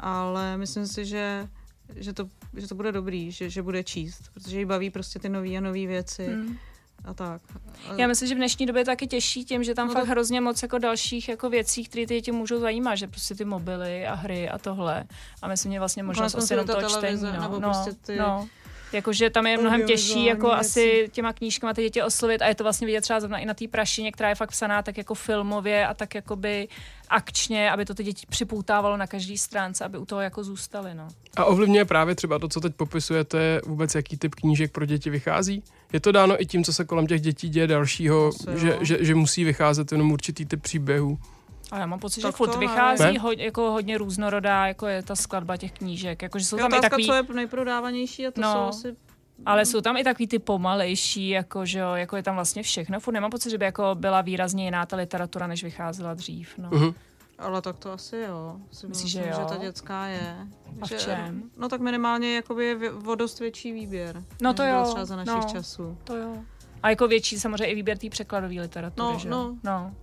Ale 0.00 0.56
myslím 0.56 0.86
si, 0.86 1.04
že, 1.04 1.48
že, 1.96 2.12
to, 2.12 2.28
že 2.56 2.68
to 2.68 2.74
bude 2.74 2.92
dobrý, 2.92 3.32
že, 3.32 3.50
že 3.50 3.62
bude 3.62 3.84
číst, 3.84 4.22
protože 4.34 4.58
jí 4.58 4.64
baví 4.64 4.90
prostě 4.90 5.18
ty 5.18 5.28
nové 5.28 5.48
a 5.56 5.60
nové 5.60 5.86
věci 5.86 6.26
Hmm. 6.26 6.56
A 7.04 7.14
tak. 7.14 7.42
A- 7.90 7.94
Já 7.96 8.06
myslím, 8.06 8.28
že 8.28 8.34
v 8.34 8.38
dnešní 8.38 8.66
době 8.66 8.80
je 8.80 8.84
taky 8.84 9.06
těžší 9.06 9.44
tím, 9.44 9.64
že 9.64 9.74
tam 9.74 9.86
No 9.88 9.92
fakt 9.94 10.04
to- 10.04 10.10
hrozně 10.10 10.40
moc 10.40 10.62
jako 10.62 10.78
dalších 10.78 11.28
jako 11.28 11.50
věcí, 11.50 11.84
které 11.84 12.06
ty 12.06 12.14
děti 12.14 12.32
můžou 12.32 12.60
zajímat, 12.60 12.94
že 12.94 13.06
prostě 13.08 13.34
ty 13.34 13.44
mobily 13.44 14.06
a 14.06 14.14
hry 14.14 14.48
a 14.48 14.58
tohle. 14.58 15.04
A 15.42 15.48
myslím, 15.48 15.72
že 15.72 15.78
vlastně 15.78 16.02
možnost 16.02 16.34
asi 16.34 16.52
jenom 16.52 16.66
toho 16.66 16.88
čtení. 16.88 17.22
No, 17.22 17.32
nebo 17.42 17.54
no, 17.60 17.60
prostě 17.60 17.92
ty 17.92 18.16
no. 18.16 18.48
Jakože 18.92 19.30
tam 19.30 19.46
je 19.46 19.58
mnohem 19.58 19.86
těžší 19.86 20.24
jako 20.24 20.52
asi 20.52 21.08
těma 21.12 21.32
knížkama 21.32 21.74
ty 21.74 21.82
děti 21.82 22.02
oslovit 22.02 22.42
a 22.42 22.46
je 22.46 22.54
to 22.54 22.64
vlastně 22.64 22.86
vidět 22.86 23.00
třeba 23.00 23.20
zrovna 23.20 23.38
i 23.38 23.46
na 23.46 23.54
té 23.54 23.68
prašině, 23.68 24.12
která 24.12 24.28
je 24.28 24.34
fakt 24.34 24.50
psaná 24.50 24.82
tak 24.82 24.98
jako 24.98 25.14
filmově 25.14 25.86
a 25.86 25.94
tak 25.94 26.14
jakoby 26.14 26.68
akčně, 27.08 27.70
aby 27.70 27.84
to 27.84 27.94
ty 27.94 28.04
děti 28.04 28.26
připoutávalo 28.28 28.96
na 28.96 29.06
každý 29.06 29.38
stránce, 29.38 29.84
aby 29.84 29.98
u 29.98 30.04
toho 30.04 30.20
jako 30.20 30.44
zůstaly. 30.44 30.94
No. 30.94 31.08
A 31.36 31.44
ovlivňuje 31.44 31.84
právě 31.84 32.14
třeba 32.14 32.38
to, 32.38 32.48
co 32.48 32.60
teď 32.60 32.74
popisujete, 32.74 33.60
vůbec 33.66 33.94
jaký 33.94 34.16
typ 34.16 34.34
knížek 34.34 34.72
pro 34.72 34.86
děti 34.86 35.10
vychází? 35.10 35.62
Je 35.92 36.00
to 36.00 36.12
dáno 36.12 36.42
i 36.42 36.46
tím, 36.46 36.64
co 36.64 36.72
se 36.72 36.84
kolem 36.84 37.06
těch 37.06 37.20
dětí 37.20 37.48
děje 37.48 37.66
dalšího, 37.66 38.28
Asi 38.28 38.60
že, 38.60 38.78
že, 38.80 39.04
že 39.04 39.14
musí 39.14 39.44
vycházet 39.44 39.92
jenom 39.92 40.12
určitý 40.12 40.46
typ 40.46 40.62
příběhů? 40.62 41.18
A 41.70 41.78
já 41.78 41.86
mám 41.86 41.98
pocit, 41.98 42.20
Tak 42.20 42.28
že 42.32 42.36
furt 42.36 42.52
to 42.52 42.58
vychází 42.58 43.02
nevím. 43.04 43.20
ho, 43.20 43.32
jako 43.32 43.70
hodně 43.70 43.98
různorodá, 43.98 44.66
jako 44.66 44.86
je 44.86 45.02
ta 45.02 45.16
skladba 45.16 45.56
těch 45.56 45.72
knížek. 45.72 46.22
Jakože 46.22 46.44
jsou 46.44 46.56
Je 46.56 46.62
tam 46.62 46.70
i 46.72 46.78
otázka, 46.78 46.88
takový... 46.88 47.06
co 47.06 47.14
je 47.14 47.22
nejprodávanější 47.34 48.26
a 48.26 48.30
to 48.30 48.40
No. 48.40 48.52
jsou 48.52 48.58
asi 48.58 48.96
Ale 49.46 49.64
jsou 49.66 49.80
tam 49.80 49.96
i 49.96 50.04
takový 50.04 50.26
ty 50.26 50.38
pomalejší, 50.38 51.28
jako, 51.28 51.66
že 51.66 51.78
jo, 51.78 51.94
jako 51.94 52.16
je 52.16 52.22
tam 52.22 52.34
vlastně 52.34 52.62
všechno. 52.62 53.00
Furt 53.00 53.14
nemám 53.14 53.30
pocit, 53.30 53.50
že 53.50 53.58
by 53.58 53.64
jako 53.64 53.90
byla 53.94 54.20
výrazně 54.20 54.64
jiná 54.64 54.86
ta 54.86 54.96
literatura, 54.96 55.46
než 55.46 55.64
vycházela 55.64 56.14
dřív. 56.14 56.54
No. 56.58 56.68
Mhm. 56.72 56.94
Ale 57.38 57.62
tak 57.62 57.78
to 57.78 57.92
asi 57.92 58.16
jo. 58.16 58.56
Si 58.72 58.86
Myslíš, 58.86 59.14
myslím, 59.14 59.22
že 59.24 59.32
že 59.36 59.40
jo? 59.40 59.46
ta 59.48 59.56
dětská 59.56 60.06
je. 60.06 60.36
A 60.80 60.86
v 60.86 60.88
že, 60.88 60.96
čem? 60.98 61.42
No 61.56 61.68
tak 61.68 61.80
minimálně 61.80 62.34
jakoby 62.36 62.64
je 62.66 62.90
o 62.92 63.14
dost 63.14 63.40
větší 63.40 63.72
výběr. 63.72 64.22
No 64.42 64.54
to 64.54 64.62
jo, 64.62 64.84
třeba 64.84 65.04
za 65.04 65.16
našich 65.16 65.34
no. 65.44 65.48
časů. 65.52 65.98
To 66.04 66.16
jo. 66.16 66.36
A 66.82 66.90
jako 66.90 67.08
větší 67.08 67.40
samozřejmě 67.40 67.66
i 67.66 67.74
výběr 67.74 67.98
té 67.98 68.08
překladové 68.10 68.54
literatury, 68.60 69.12
No, 69.12 69.18
že? 69.18 69.28
no. 69.28 69.56
no. 69.64 69.94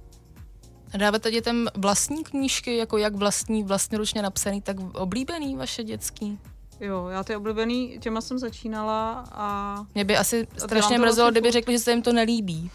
Dáváte 0.97 1.31
dětem 1.31 1.67
vlastní 1.75 2.23
knížky, 2.23 2.77
jako 2.77 2.97
jak 2.97 3.15
vlastní, 3.15 3.63
vlastnoručně 3.63 4.21
napsaný, 4.21 4.61
tak 4.61 4.77
oblíbený 4.93 5.55
vaše 5.55 5.83
dětský? 5.83 6.39
Jo, 6.79 7.07
já 7.07 7.23
ty 7.23 7.35
oblíbený, 7.35 7.97
těma 7.99 8.21
jsem 8.21 8.39
začínala 8.39 9.25
a 9.31 9.77
Mě 9.95 10.05
by 10.05 10.17
asi 10.17 10.47
strašně 10.57 10.99
mrzelo, 10.99 11.31
kdyby 11.31 11.51
řekli, 11.51 11.73
že 11.73 11.79
se 11.79 11.91
jim 11.91 12.01
to 12.01 12.13
nelíbí. 12.13 12.71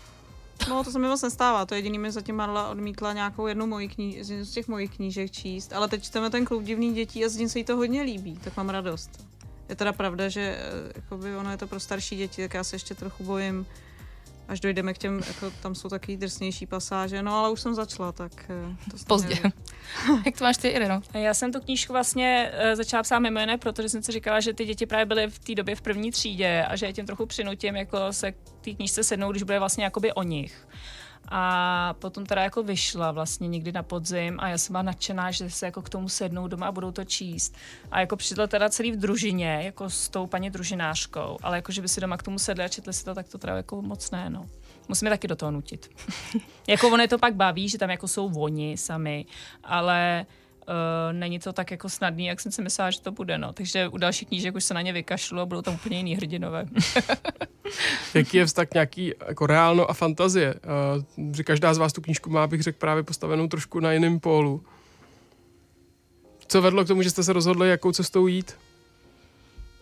no 0.69 0.85
to 0.85 0.91
se 0.91 0.99
mi 0.99 1.09
moc 1.09 1.23
nestává. 1.23 1.67
To 1.67 1.75
jediný 1.75 1.99
mi 1.99 2.13
zatím 2.13 2.37
Marla 2.37 2.69
odmítla 2.69 3.13
nějakou 3.13 3.47
jednu 3.47 3.67
moji 3.67 3.89
kní, 3.89 4.19
z 4.23 4.51
těch 4.51 4.69
mojich 4.69 4.97
knížek 4.97 5.31
číst. 5.31 5.73
Ale 5.73 5.89
teď 5.89 6.03
čteme 6.03 6.31
ten 6.31 6.45
klub 6.45 6.63
divných 6.63 6.95
dětí 6.95 7.25
a 7.25 7.29
z 7.29 7.37
ní 7.37 7.49
se 7.49 7.59
jí 7.59 7.65
to 7.65 7.77
hodně 7.77 8.03
líbí, 8.03 8.39
tak 8.45 8.57
mám 8.57 8.69
radost. 8.69 9.11
Je 9.69 9.77
teda 9.77 9.93
pravda, 9.93 10.29
že 10.29 10.41
eh, 10.41 10.93
jakoby 10.95 11.37
ono 11.37 11.51
je 11.51 11.57
to 11.57 11.67
pro 11.67 11.81
starší 11.81 12.17
děti, 12.17 12.43
tak 12.43 12.55
já 12.55 12.65
se 12.65 12.77
ještě 12.77 12.95
trochu 12.95 13.25
bojím, 13.25 13.67
až 14.51 14.61
dojdeme 14.61 14.95
k 14.95 14.99
těm, 14.99 15.21
jako 15.27 15.51
tam 15.63 15.75
jsou 15.75 15.89
taky 15.89 16.17
drsnější 16.17 16.67
pasáže, 16.67 17.23
no 17.23 17.35
ale 17.35 17.51
už 17.51 17.61
jsem 17.61 17.75
začala, 17.75 18.13
tak 18.13 18.33
eh, 18.49 18.91
to 18.91 18.97
Pozdě. 19.07 19.35
jak 20.27 20.39
to 20.39 20.45
máš 20.45 20.57
ty, 20.57 20.69
Ireno? 20.69 21.01
A 21.15 21.19
Já 21.19 21.35
jsem 21.35 21.53
tu 21.53 21.61
knížku 21.61 21.93
vlastně 21.93 22.53
uh, 22.55 22.75
začala 22.75 23.03
psát 23.03 23.19
mimo 23.19 23.41
jiné, 23.41 23.59
protože 23.59 23.89
jsem 23.89 24.03
si 24.03 24.13
říkala, 24.13 24.41
že 24.41 24.53
ty 24.53 24.65
děti 24.65 24.87
právě 24.87 25.07
byly 25.07 25.31
v 25.31 25.39
té 25.39 25.55
době 25.55 25.77
v 25.77 25.81
první 25.81 26.11
třídě 26.11 26.65
a 26.69 26.77
že 26.77 26.87
je 26.87 26.93
tím 26.93 27.07
trochu 27.07 27.27
přinutím 27.27 27.77
jako 27.77 28.13
se 28.13 28.33
k 28.33 28.37
té 28.61 28.71
knížce 28.71 29.05
sednout, 29.05 29.31
když 29.31 29.43
bude 29.43 29.59
vlastně 29.59 29.85
jakoby 29.85 30.13
o 30.13 30.23
nich. 30.23 30.69
A 31.29 31.95
potom 31.99 32.27
teda 32.27 32.43
jako 32.43 32.63
vyšla 32.63 33.13
vlastně 33.13 33.49
někdy 33.49 33.73
na 33.73 33.83
podzim 33.83 34.37
a 34.41 34.49
já 34.49 34.59
jsem 34.59 34.73
byla 34.73 34.83
nadšená, 34.83 35.31
že 35.31 35.51
se 35.51 35.67
jako 35.67 35.83
k 35.83 35.89
tomu 35.89 36.09
sednou 36.09 36.49
doma 36.49 36.67
a 36.67 36.73
budou 36.73 36.91
to 36.91 37.05
číst. 37.05 37.55
A 37.91 38.01
jako 38.01 38.17
přišlo 38.17 38.47
teda 38.47 38.69
celý 38.69 38.93
v 38.93 38.97
družině, 38.97 39.61
jako 39.63 39.91
s 39.91 40.09
tou 40.09 40.27
paní 40.27 40.51
družinářkou, 40.51 41.39
ale 41.43 41.57
jako, 41.57 41.73
že 41.73 41.83
by 41.83 41.89
si 41.89 42.01
doma 42.01 42.17
k 42.17 42.23
tomu 42.23 42.39
sedli 42.39 42.65
a 42.65 42.69
četli 42.69 42.93
si 42.93 43.05
to, 43.05 43.15
tak 43.15 43.29
to 43.29 43.39
teda 43.39 43.57
jako 43.57 43.83
moc 43.83 44.11
ne, 44.11 44.31
no. 44.31 44.47
Musíme 44.89 45.11
taky 45.11 45.29
do 45.29 45.37
toho 45.37 45.51
nutit. 45.51 45.91
jako 46.67 46.89
ono 46.89 47.03
je 47.03 47.09
to 47.09 47.19
pak 47.19 47.35
baví, 47.35 47.69
že 47.69 47.79
tam 47.79 47.91
jako 47.91 48.09
jsou 48.09 48.41
oni 48.41 48.77
sami, 48.77 49.27
ale 49.65 50.27
Uh, 50.71 51.13
není 51.13 51.39
to 51.39 51.53
tak 51.53 51.71
jako 51.71 51.89
snadný, 51.89 52.27
jak 52.27 52.41
jsem 52.41 52.53
si 52.53 52.63
myslela, 52.63 52.91
že 52.91 53.01
to 53.01 53.13
bude. 53.13 53.39
No. 53.39 53.53
Takže 53.53 53.89
u 53.89 53.99
dalších 53.99 54.29
knížek 54.29 54.55
už 54.55 54.65
se 54.65 54.75
na 54.75 54.83
ně 54.83 54.93
vykašlu 54.93 55.41
a 55.41 55.47
budou 55.47 55.63
tam 55.63 55.75
úplně 55.75 55.97
jiný 55.97 56.17
hrdinové. 56.17 56.67
Jaký 58.15 58.37
je 58.37 58.47
vztah 58.47 58.67
nějaký 58.75 59.13
jako 59.29 59.47
reálno 59.47 59.91
a 59.91 59.95
fantazie? 59.95 60.55
Uh, 60.55 61.33
že 61.35 61.45
každá 61.45 61.75
z 61.75 61.79
vás 61.79 61.93
tu 61.93 62.01
knížku 62.01 62.31
má, 62.31 62.47
bych 62.47 62.63
řekl, 62.63 62.79
právě 62.79 63.03
postavenou 63.03 63.49
trošku 63.49 63.81
na 63.81 63.93
jiném 63.93 64.21
pólu. 64.21 64.65
Co 66.47 66.63
vedlo 66.63 66.85
k 66.85 66.89
tomu, 66.89 67.03
že 67.03 67.11
jste 67.11 67.23
se 67.23 67.33
rozhodli, 67.33 67.69
jakou 67.69 67.93
cestou 67.93 68.27
jít? 68.27 68.57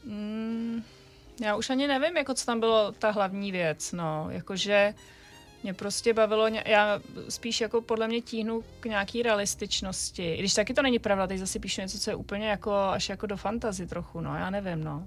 Mm, 0.05 0.83
já 1.41 1.57
už 1.57 1.71
ani 1.71 1.87
nevím, 1.87 2.17
jako 2.17 2.35
co 2.35 2.47
tam 2.47 2.61
bylo 2.61 2.93
ta 2.93 3.11
hlavní 3.11 3.53
věc. 3.53 3.93
No. 3.93 4.27
Jakože 4.31 4.95
mě 5.63 5.75
prostě 5.75 6.15
bavilo, 6.15 6.47
já 6.47 7.01
spíš 7.29 7.61
jako 7.61 7.81
podle 7.81 8.09
mě 8.09 8.21
tíhnu 8.21 8.65
k 8.81 8.87
nějaký 8.87 9.23
realističnosti. 9.23 10.35
I 10.35 10.39
když 10.39 10.55
taky 10.55 10.75
to 10.75 10.83
není 10.83 10.99
pravda, 10.99 11.27
teď 11.27 11.39
zase 11.39 11.59
píšu 11.59 11.81
něco, 11.81 11.99
co 11.99 12.11
je 12.11 12.15
úplně 12.15 12.49
jako 12.49 12.73
až 12.73 13.09
jako 13.09 13.27
do 13.27 13.37
fantazy 13.37 13.87
trochu, 13.87 14.21
no, 14.21 14.35
já 14.37 14.51
nevím, 14.51 14.85
no. 14.85 15.07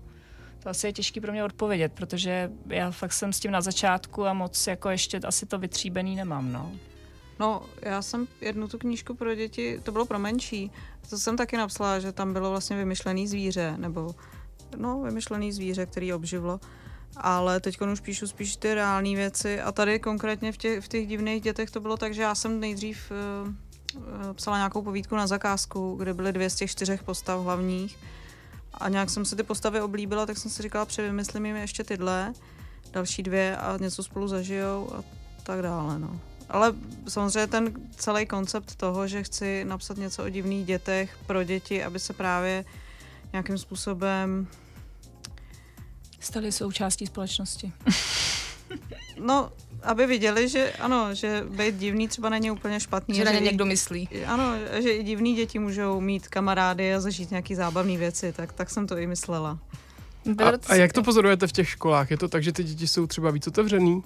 To 0.63 0.69
asi 0.69 0.87
je 0.87 0.93
těžký 0.93 1.19
pro 1.21 1.31
mě 1.31 1.43
odpovědět, 1.43 1.93
protože 1.93 2.51
já 2.67 2.91
fakt 2.91 3.13
jsem 3.13 3.33
s 3.33 3.39
tím 3.39 3.51
na 3.51 3.61
začátku 3.61 4.25
a 4.25 4.33
moc 4.33 4.67
jako 4.67 4.89
ještě 4.89 5.19
asi 5.19 5.45
to 5.45 5.59
vytříbený 5.59 6.15
nemám, 6.15 6.51
no. 6.51 6.71
No, 7.39 7.61
já 7.81 8.01
jsem 8.01 8.27
jednu 8.41 8.67
tu 8.67 8.77
knížku 8.77 9.13
pro 9.13 9.35
děti, 9.35 9.79
to 9.83 9.91
bylo 9.91 10.05
pro 10.05 10.19
menší, 10.19 10.71
to 11.09 11.17
jsem 11.17 11.37
taky 11.37 11.57
napsala, 11.57 11.99
že 11.99 12.11
tam 12.11 12.33
bylo 12.33 12.49
vlastně 12.49 12.77
vymyšlený 12.77 13.27
zvíře, 13.27 13.73
nebo 13.77 14.15
no, 14.77 15.01
vymyšlený 15.01 15.51
zvíře, 15.51 15.85
který 15.85 16.13
obživlo. 16.13 16.59
Ale 17.17 17.59
teď 17.59 17.81
už 17.81 17.99
píšu 17.99 18.27
spíš 18.27 18.55
ty 18.55 18.73
reální 18.73 19.15
věci 19.15 19.61
a 19.61 19.71
tady 19.71 19.99
konkrétně 19.99 20.51
v 20.51 20.57
těch, 20.57 20.85
v 20.85 20.87
těch 20.87 21.07
divných 21.07 21.41
dětech 21.41 21.71
to 21.71 21.79
bylo 21.79 21.97
tak, 21.97 22.13
že 22.13 22.21
já 22.21 22.35
jsem 22.35 22.59
nejdřív 22.59 23.11
uh, 23.11 24.33
psala 24.33 24.57
nějakou 24.57 24.81
povídku 24.81 25.15
na 25.15 25.27
zakázku, 25.27 25.95
kde 25.95 26.13
byly 26.13 26.33
dvě 26.33 26.49
z 26.49 26.55
těch 26.55 26.71
čtyřech 26.71 27.03
postav 27.03 27.43
hlavních 27.43 27.97
a 28.73 28.89
nějak 28.89 29.09
jsem 29.09 29.25
si 29.25 29.35
ty 29.35 29.43
postavy 29.43 29.81
oblíbila, 29.81 30.25
tak 30.25 30.37
jsem 30.37 30.51
si 30.51 30.63
říkala, 30.63 30.85
převymyslím 30.85 31.45
jim 31.45 31.55
ještě 31.55 31.83
tyhle, 31.83 32.33
další 32.91 33.23
dvě 33.23 33.57
a 33.57 33.77
něco 33.77 34.03
spolu 34.03 34.27
zažijou 34.27 34.93
a 34.95 35.03
tak 35.43 35.61
dále, 35.61 35.99
no. 35.99 36.19
Ale 36.49 36.73
samozřejmě 37.07 37.47
ten 37.47 37.73
celý 37.95 38.25
koncept 38.25 38.75
toho, 38.75 39.07
že 39.07 39.23
chci 39.23 39.65
napsat 39.65 39.97
něco 39.97 40.23
o 40.23 40.29
divných 40.29 40.65
dětech 40.65 41.17
pro 41.27 41.43
děti, 41.43 41.83
aby 41.83 41.99
se 41.99 42.13
právě 42.13 42.65
nějakým 43.33 43.57
způsobem, 43.57 44.47
Stali 46.21 46.51
součástí 46.51 47.05
společnosti. 47.05 47.71
no, 49.19 49.49
aby 49.83 50.05
viděli, 50.05 50.49
že 50.49 50.71
ano, 50.71 51.15
že 51.15 51.43
být 51.49 51.75
divný 51.75 52.07
třeba 52.07 52.29
není 52.29 52.51
úplně 52.51 52.79
špatný. 52.79 53.15
Že 53.15 53.25
na 53.25 53.31
ně 53.31 53.39
i- 53.39 53.43
někdo 53.43 53.65
myslí. 53.65 54.09
Ano, 54.27 54.53
že 54.83 54.91
i 54.91 55.03
divný 55.03 55.35
děti 55.35 55.59
můžou 55.59 56.01
mít 56.01 56.27
kamarády 56.27 56.93
a 56.93 56.99
zažít 56.99 57.31
nějaký 57.31 57.55
zábavné 57.55 57.97
věci, 57.97 58.33
tak, 58.33 58.53
tak 58.53 58.69
jsem 58.69 58.87
to 58.87 58.97
i 58.97 59.07
myslela. 59.07 59.59
A, 60.37 60.51
a 60.67 60.75
jak 60.75 60.93
to 60.93 61.03
pozorujete 61.03 61.47
v 61.47 61.51
těch 61.51 61.69
školách? 61.69 62.11
Je 62.11 62.17
to 62.17 62.27
tak, 62.27 62.43
že 62.43 62.51
ty 62.51 62.63
děti 62.63 62.87
jsou 62.87 63.07
třeba 63.07 63.31
víc 63.31 63.47
otevřený 63.47 63.95
uh, 63.95 64.01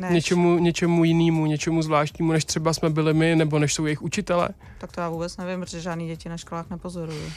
Ne, 0.00 0.10
něčemu, 0.10 0.58
něčemu 0.58 1.04
jinému, 1.04 1.46
něčemu 1.46 1.82
zvláštnímu, 1.82 2.32
než 2.32 2.44
třeba 2.44 2.72
jsme 2.72 2.90
byli 2.90 3.14
my, 3.14 3.36
nebo 3.36 3.58
než 3.58 3.74
jsou 3.74 3.86
jejich 3.86 4.02
učitelé? 4.02 4.48
Tak 4.78 4.92
to 4.92 5.00
já 5.00 5.08
vůbec 5.08 5.36
nevím, 5.36 5.60
protože 5.60 5.80
žádný 5.80 6.06
děti 6.06 6.28
na 6.28 6.36
školách 6.36 6.70
nepozoruju. 6.70 7.32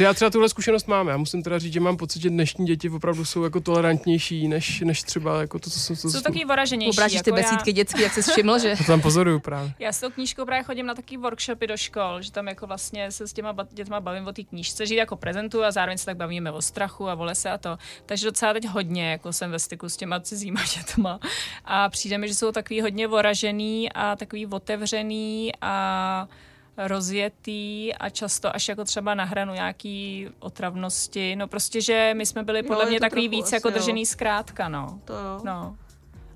Já 0.00 0.14
třeba 0.14 0.30
tuhle 0.30 0.48
zkušenost 0.48 0.88
mám. 0.88 1.08
Já 1.08 1.16
musím 1.16 1.42
teda 1.42 1.58
říct, 1.58 1.72
že 1.72 1.80
mám 1.80 1.96
pocit, 1.96 2.22
že 2.22 2.30
dnešní 2.30 2.66
děti 2.66 2.90
opravdu 2.90 3.24
jsou 3.24 3.44
jako 3.44 3.60
tolerantnější, 3.60 4.48
než, 4.48 4.80
než 4.80 5.02
třeba 5.02 5.40
jako 5.40 5.58
to, 5.58 5.70
co 5.70 5.80
jsem 5.80 5.96
co 5.96 6.10
Jsou 6.10 6.20
taky 6.20 6.44
voraženější. 6.44 6.90
Obrážíš 6.96 7.22
ty 7.22 7.30
jako 7.30 7.38
já- 7.38 7.42
besídky 7.42 7.72
dětský, 7.72 8.02
jak 8.02 8.12
jsi 8.12 8.22
všiml, 8.22 8.58
že 8.58 8.74
to 8.78 8.84
tam 8.84 9.00
pozoruju 9.00 9.40
právě. 9.40 9.72
Já 9.78 9.92
s 9.92 10.00
tou 10.00 10.10
knížkou 10.10 10.44
právě 10.44 10.64
chodím 10.64 10.86
na 10.86 10.94
taky 10.94 11.16
workshopy 11.16 11.66
do 11.66 11.76
škol, 11.76 12.22
že 12.22 12.32
tam 12.32 12.48
jako 12.48 12.66
vlastně 12.66 13.10
se 13.10 13.28
s 13.28 13.32
těma 13.32 13.56
dětma 13.72 14.00
bavím 14.00 14.26
o 14.26 14.32
té 14.32 14.42
knížce, 14.44 14.86
že 14.86 14.94
ji 14.94 14.98
jako 14.98 15.16
prezentuju 15.16 15.64
a 15.64 15.70
zároveň 15.70 15.98
se 15.98 16.06
tak 16.06 16.16
bavíme 16.16 16.52
o 16.52 16.62
strachu 16.62 17.08
a 17.08 17.14
o 17.14 17.24
lese 17.24 17.50
a 17.50 17.58
to. 17.58 17.78
Takže 18.06 18.26
docela 18.26 18.52
teď 18.52 18.68
hodně 18.68 19.10
jako 19.10 19.32
jsem 19.32 19.50
ve 19.50 19.58
styku 19.58 19.88
s 19.88 19.96
těma 19.96 20.20
cizíma 20.20 20.60
dětma 20.76 21.18
a 21.64 21.88
přijde 21.88 22.18
mi, 22.18 22.28
že 22.28 22.34
jsou 22.34 22.52
takový 22.52 22.80
hodně 22.80 23.06
voražený 23.08 23.92
a 23.92 24.16
takový 24.16 24.46
otevřený 24.46 25.52
a 25.60 26.28
rozjetý 26.78 27.94
a 27.94 28.10
často 28.10 28.54
až 28.54 28.68
jako 28.68 28.84
třeba 28.84 29.14
na 29.14 29.24
hranu 29.24 29.54
nějaký 29.54 30.28
otravnosti. 30.38 31.36
No 31.36 31.48
prostě, 31.48 31.80
že 31.80 32.12
my 32.16 32.26
jsme 32.26 32.42
byli 32.42 32.62
podle 32.62 32.84
je 32.84 32.88
mě 32.88 33.00
to 33.00 33.04
takový 33.06 33.28
víc 33.28 33.52
jako 33.52 33.68
jo. 33.68 33.74
držený 33.74 34.06
zkrátka, 34.06 34.68
no. 34.68 35.00
To 35.04 35.12
jo. 35.12 35.40
No. 35.44 35.76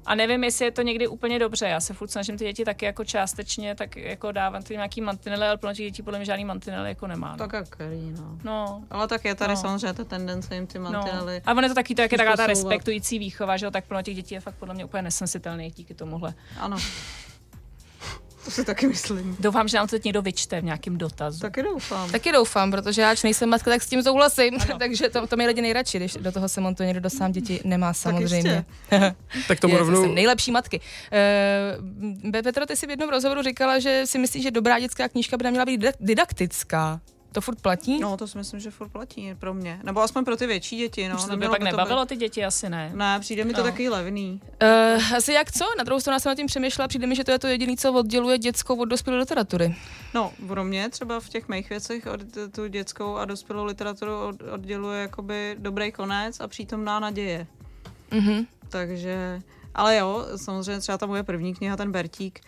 A 0.06 0.14
nevím, 0.14 0.44
jestli 0.44 0.64
je 0.64 0.70
to 0.70 0.82
někdy 0.82 1.08
úplně 1.08 1.38
dobře. 1.38 1.68
Já 1.68 1.80
se 1.80 1.94
furt 1.94 2.08
snažím 2.08 2.38
ty 2.38 2.44
děti 2.44 2.64
taky 2.64 2.84
jako 2.84 3.04
částečně 3.04 3.74
tak 3.74 3.96
jako 3.96 4.32
dávat 4.32 4.64
ty 4.64 4.74
nějaký 4.74 5.00
mantinely, 5.00 5.46
ale 5.46 5.56
plno 5.56 5.74
těch 5.74 5.86
dětí 5.86 6.02
podle 6.02 6.18
mě 6.18 6.26
žádný 6.26 6.44
mantinely 6.44 6.88
jako 6.88 7.06
nemá. 7.06 7.30
No. 7.30 7.36
Tak 7.36 7.52
jak 7.52 7.78
no. 8.18 8.38
no. 8.44 8.84
Ale 8.90 9.08
tak 9.08 9.24
je 9.24 9.34
tady 9.34 9.54
No. 9.54 9.60
samozřejmě 9.60 9.92
ta 9.92 10.04
tendence 10.04 10.54
jim 10.54 10.66
ty 10.66 10.78
mantinely. 10.78 11.34
No. 11.46 11.50
A 11.50 11.52
ono 11.52 11.62
je 11.62 11.68
to 11.68 11.74
taky 11.74 11.94
to, 11.94 12.02
jak 12.02 12.12
je 12.12 12.18
taková 12.18 12.36
ta 12.36 12.46
respektující 12.46 13.18
výchova, 13.18 13.56
že 13.56 13.66
jo, 13.66 13.70
tak 13.70 13.84
plno 13.84 14.02
těch 14.02 14.16
dětí 14.16 14.34
je 14.34 14.40
fakt 14.40 14.54
podle 14.54 14.74
mě 14.74 14.84
úplně 14.84 15.02
nesensitelných 15.02 15.74
díky 15.74 15.94
tomuhle. 15.94 16.34
Ano. 16.58 16.76
To 18.44 18.50
si 18.50 18.64
taky 18.64 18.86
myslím. 18.86 19.36
Doufám, 19.40 19.68
že 19.68 19.76
nám 19.76 19.86
to 19.86 19.90
teď 19.90 20.04
někdo 20.04 20.22
vyčte 20.22 20.60
v 20.60 20.64
nějakém 20.64 20.98
dotazu. 20.98 21.40
Taky 21.40 21.62
doufám. 21.62 22.10
Taky 22.10 22.32
doufám, 22.32 22.70
protože 22.70 23.02
já, 23.02 23.14
nejsem 23.24 23.48
matka, 23.48 23.70
tak 23.70 23.82
s 23.82 23.88
tím 23.88 24.02
souhlasím. 24.02 24.58
Takže 24.78 25.08
to, 25.08 25.26
to 25.26 25.36
mi 25.36 25.46
lidi 25.46 25.62
nejradši, 25.62 25.98
když 25.98 26.14
do 26.14 26.32
toho 26.32 26.48
se 26.48 26.60
montuje 26.60 26.86
někdo, 26.86 27.00
kdo 27.00 27.10
sám 27.10 27.32
děti 27.32 27.60
nemá 27.64 27.94
samozřejmě. 27.94 28.64
Tak 29.48 29.60
tomu 29.60 29.74
Je, 29.74 29.78
rovnou... 29.78 30.02
Jsem 30.02 30.14
nejlepší 30.14 30.50
matky. 30.52 30.80
Uh, 32.24 32.30
Petro, 32.42 32.66
ty 32.66 32.76
jsi 32.76 32.86
v 32.86 32.90
jednom 32.90 33.08
rozhovoru 33.08 33.42
říkala, 33.42 33.78
že 33.78 34.02
si 34.04 34.18
myslíš, 34.18 34.42
že 34.42 34.50
dobrá 34.50 34.80
dětská 34.80 35.08
knížka 35.08 35.36
by 35.36 35.44
neměla 35.44 35.64
být 35.64 35.80
didak- 35.80 35.96
didaktická. 36.00 37.00
To 37.32 37.40
furt 37.40 37.60
platí? 37.62 37.98
No, 38.00 38.16
to 38.16 38.26
si 38.28 38.38
myslím, 38.38 38.60
že 38.60 38.70
furt 38.70 38.88
platí 38.88 39.34
pro 39.38 39.54
mě. 39.54 39.80
Nebo 39.82 40.00
aspoň 40.02 40.24
pro 40.24 40.36
ty 40.36 40.46
větší 40.46 40.76
děti, 40.76 41.08
no. 41.08 41.16
Už 41.16 41.24
to 41.24 41.36
by 41.36 41.48
pak 41.48 41.60
nebavilo 41.62 42.06
ty 42.06 42.16
děti, 42.16 42.44
asi 42.44 42.68
ne. 42.70 42.90
Ne, 42.94 43.20
přijde 43.20 43.44
mi 43.44 43.52
to 43.52 43.58
No. 43.58 43.64
taky 43.64 43.88
levný. 43.88 44.40
Uh, 44.62 45.14
asi 45.16 45.32
jak 45.32 45.52
co? 45.52 45.64
Na 45.78 45.84
druhou 45.84 46.00
stranu 46.00 46.14
já 46.14 46.20
jsem 46.20 46.30
nad 46.30 46.34
tím 46.36 46.46
přemýšlela, 46.46 46.88
přijde 46.88 47.06
mi, 47.06 47.16
že 47.16 47.24
to 47.24 47.30
je 47.30 47.38
to 47.38 47.46
jediné, 47.46 47.76
co 47.76 47.92
odděluje 47.92 48.38
dětskou 48.38 48.76
od 48.80 48.84
dospělé 48.84 49.18
literatury. 49.18 49.76
No, 50.14 50.32
pro 50.48 50.64
mě 50.64 50.88
třeba 50.90 51.20
v 51.20 51.28
těch 51.28 51.48
mých 51.48 51.70
věcech 51.70 52.06
od, 52.06 52.20
tu 52.54 52.66
dětskou 52.66 53.16
a 53.16 53.24
dospělou 53.24 53.64
literaturu 53.64 54.12
od, 54.28 54.36
odděluje 54.52 55.00
jakoby 55.02 55.56
dobrý 55.58 55.92
konec 55.92 56.40
a 56.40 56.48
přítomná 56.48 57.00
naděje. 57.00 57.46
Mhm. 58.10 58.46
Takže, 58.68 59.40
ale 59.74 59.96
jo, 59.96 60.26
samozřejmě 60.36 60.80
třeba 60.80 60.98
ta 60.98 61.06
moje 61.06 61.22
první 61.22 61.54
kniha, 61.54 61.76
ten 61.76 61.92
Bertík, 61.92 62.40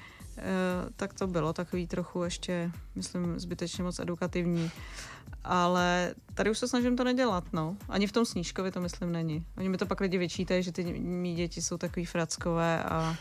tak 0.97 1.15
to 1.15 1.27
bylo 1.27 1.53
takový 1.53 1.87
trochu 1.87 2.23
ještě, 2.25 2.71
myslím, 2.95 3.39
zbytečně 3.39 3.85
moc 3.85 3.99
edukativní. 3.99 4.71
Ale 5.45 6.15
tady 6.35 6.51
už 6.51 6.59
se 6.59 6.69
snažím 6.69 6.97
to 6.97 7.05
nedělat, 7.05 7.45
no. 7.53 7.77
Ani 7.89 8.07
v 8.07 8.13
tom 8.13 8.25
snížkovi 8.25 8.71
to 8.71 8.81
myslím 8.81 9.13
není. 9.13 9.45
Oni 9.57 9.69
mi 9.69 9.77
to 9.79 9.87
pak 9.87 10.01
lidi 10.01 10.19
vyčítají, 10.19 10.63
že 10.63 10.73
ty 10.73 10.85
mý 11.01 11.35
děti 11.35 11.63
jsou 11.63 11.79
takový 11.79 12.07
frackové 12.07 12.85
a, 12.85 13.17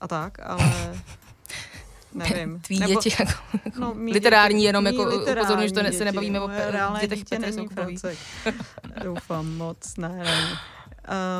a 0.00 0.08
tak, 0.08 0.38
ale 0.42 0.72
nevím. 2.14 2.60
Tví 2.60 2.76
děti 2.78 3.10
jako, 3.20 3.32
No, 3.78 3.94
mý 3.94 4.12
literární, 4.12 4.58
děti- 4.58 4.66
jenom 4.66 4.86
jako 4.86 5.04
literární 5.04 5.40
upozorňuji, 5.40 5.68
že 5.68 5.74
to 5.74 5.82
ne, 5.82 5.88
se 5.92 5.92
děti, 5.98 6.04
nebavíme 6.04 6.40
o 6.40 6.48
pe- 6.48 6.70
reálné 6.70 7.00
dětech 7.00 7.18
dítě 7.18 7.36
Petry 7.36 7.50
není 7.50 7.68
Soukupový. 7.68 7.96
fracek. 7.96 8.18
Doufám 9.04 9.56
moc, 9.56 9.96
ne, 9.96 10.08
ne. 10.08 10.58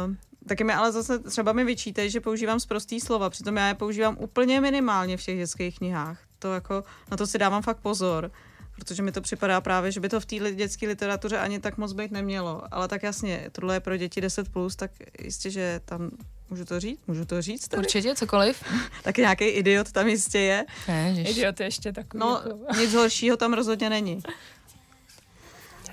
Uh, 0.08 0.14
taky 0.48 0.64
mi 0.64 0.72
ale 0.72 0.92
zase 0.92 1.18
třeba 1.18 1.52
mi 1.52 1.64
vyčítají, 1.64 2.10
že 2.10 2.20
používám 2.20 2.60
zprostý 2.60 3.00
slova, 3.00 3.30
přitom 3.30 3.56
já 3.56 3.68
je 3.68 3.74
používám 3.74 4.16
úplně 4.20 4.60
minimálně 4.60 5.16
v 5.16 5.22
těch 5.22 5.38
dětských 5.38 5.78
knihách. 5.78 6.18
To 6.38 6.52
jako, 6.54 6.84
na 7.10 7.16
to 7.16 7.26
si 7.26 7.38
dávám 7.38 7.62
fakt 7.62 7.78
pozor, 7.78 8.30
protože 8.76 9.02
mi 9.02 9.12
to 9.12 9.20
připadá 9.20 9.60
právě, 9.60 9.92
že 9.92 10.00
by 10.00 10.08
to 10.08 10.20
v 10.20 10.26
té 10.26 10.52
dětské 10.52 10.88
literatuře 10.88 11.38
ani 11.38 11.60
tak 11.60 11.78
moc 11.78 11.92
být 11.92 12.10
nemělo. 12.10 12.62
Ale 12.70 12.88
tak 12.88 13.02
jasně, 13.02 13.48
tohle 13.52 13.76
je 13.76 13.80
pro 13.80 13.96
děti 13.96 14.20
10+, 14.20 14.44
plus, 14.52 14.76
tak 14.76 14.90
jistě, 15.22 15.50
že 15.50 15.80
tam 15.84 16.10
Můžu 16.52 16.64
to 16.64 16.80
říct? 16.80 17.00
Můžu 17.06 17.24
to 17.24 17.42
říct? 17.42 17.68
Tady? 17.68 17.80
Určitě, 17.80 18.14
cokoliv. 18.14 18.64
Tak 19.02 19.18
nějaký 19.18 19.44
idiot 19.44 19.92
tam 19.92 20.08
jistě 20.08 20.38
je. 20.38 20.64
Ježiš. 21.06 21.30
Idiot 21.30 21.60
je 21.60 21.66
ještě 21.66 21.92
takový. 21.92 22.20
No, 22.20 22.42
jako... 22.44 22.80
nic 22.80 22.94
horšího 22.94 23.36
tam 23.36 23.52
rozhodně 23.52 23.90
není. 23.90 24.22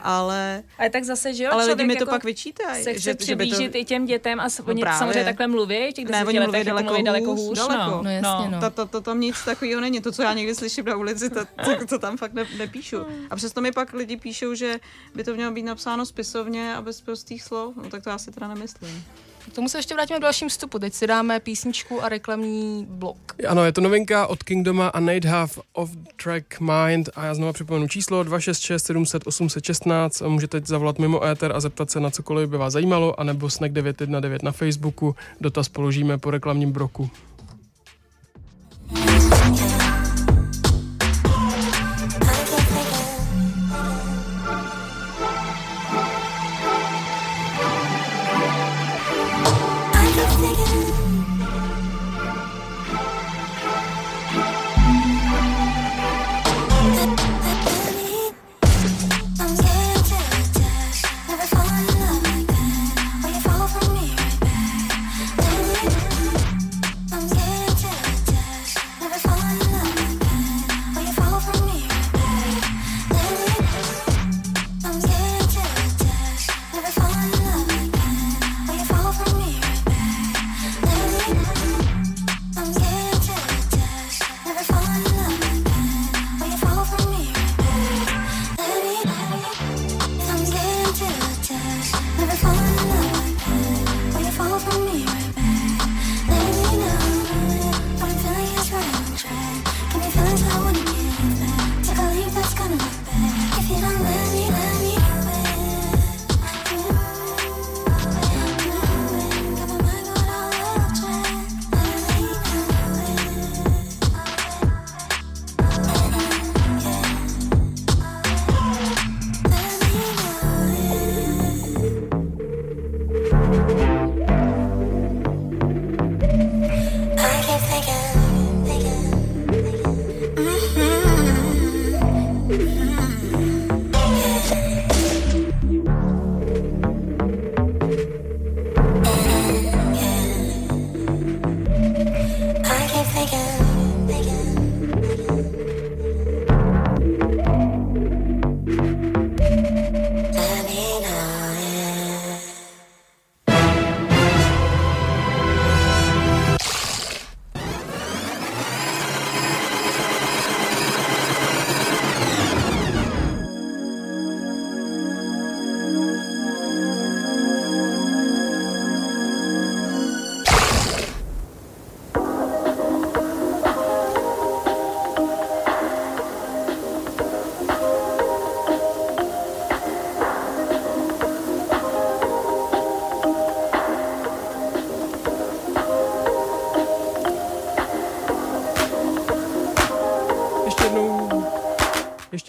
Ale, 0.01 0.63
Ale 0.79 0.89
tak 0.89 1.03
zase, 1.03 1.33
že 1.33 1.43
jo, 1.43 1.49
ale 1.53 1.65
lidi 1.65 1.83
mi 1.85 1.95
to 1.95 2.01
jako 2.03 2.11
pak 2.11 2.23
vyčítají. 2.23 2.83
se 2.83 2.93
chce 2.93 2.99
že, 2.99 3.03
že 3.03 3.13
by 3.13 3.17
to, 3.17 3.23
přiblížit 3.23 3.75
i 3.75 3.85
těm 3.85 4.05
dětem 4.05 4.39
a 4.39 4.49
s- 4.49 4.57
No 4.59 4.65
oni 4.65 4.81
právě. 4.81 4.99
samozřejmě 4.99 5.23
takhle 5.23 5.47
mluví, 5.47 5.93
těch 5.93 6.05
Ne, 6.09 6.25
oni 6.25 6.39
mluví 6.39 6.63
daleko 6.63 6.87
mluví 6.89 7.03
daleko 7.03 7.35
hůř, 7.35 7.49
hůř. 7.49 7.57
daleko. 7.57 7.91
No, 7.91 8.03
No 8.03 8.09
jasně, 8.09 8.49
no. 8.51 8.59
to, 8.59 8.69
to, 8.69 8.85
to, 8.85 9.01
tam 9.01 9.19
nic 9.19 9.43
takového 9.45 9.81
není. 9.81 10.01
To, 10.01 10.11
co 10.11 10.21
já 10.23 10.33
někdy 10.33 10.55
slyším 10.55 10.85
na 10.85 10.95
ulici, 10.95 11.29
to, 11.29 11.39
to, 11.65 11.85
to 11.89 11.99
tam 11.99 12.17
fakt 12.17 12.33
ne, 12.33 12.45
nepíšu. 12.57 12.97
A 13.29 13.35
přesto 13.35 13.61
mi 13.61 13.71
pak 13.71 13.93
lidi 13.93 14.17
píšou, 14.17 14.53
že 14.53 14.79
by 15.15 15.23
to 15.23 15.33
mělo 15.35 15.51
být 15.51 15.63
napsáno 15.63 16.05
spisovně 16.05 16.75
a 16.75 16.81
bez 16.81 17.01
prostých 17.01 17.43
slov. 17.43 17.75
No 17.75 17.89
tak 17.89 18.03
to 18.03 18.09
já 18.09 18.17
si 18.17 18.31
teda 18.31 18.47
nemyslím. 18.47 19.03
K 19.49 19.53
tomu 19.53 19.69
se 19.69 19.77
ještě 19.77 19.93
vrátíme 19.93 20.19
v 20.19 20.21
dalším 20.21 20.49
vstupu. 20.49 20.79
Teď 20.79 20.93
si 20.93 21.07
dáme 21.07 21.39
písničku 21.39 22.03
a 22.03 22.09
reklamní 22.09 22.87
blok. 22.89 23.17
Ano, 23.47 23.65
je 23.65 23.71
to 23.71 23.81
novinka 23.81 24.27
od 24.27 24.43
Kingdoma 24.43 24.87
a 24.87 24.99
Nate 24.99 25.27
Half 25.27 25.59
of 25.73 25.89
Track 26.23 26.59
Mind 26.59 27.09
a 27.15 27.25
já 27.25 27.33
znovu 27.33 27.53
připomenu 27.53 27.87
číslo 27.87 28.23
266 28.23 28.85
700 28.85 29.27
816 29.27 30.21
a 30.21 30.27
můžete 30.27 30.61
zavolat 30.65 30.99
mimo 30.99 31.23
éter 31.23 31.51
a 31.55 31.59
zeptat 31.59 31.91
se 31.91 31.99
na 31.99 32.09
cokoliv 32.09 32.49
by 32.49 32.57
vás 32.57 32.73
zajímalo, 32.73 33.19
anebo 33.19 33.49
Snack 33.49 33.73
919 33.73 34.43
na 34.43 34.51
Facebooku, 34.51 35.15
dotaz 35.41 35.69
položíme 35.69 36.17
po 36.17 36.31
reklamním 36.31 36.71
broku. 36.71 37.09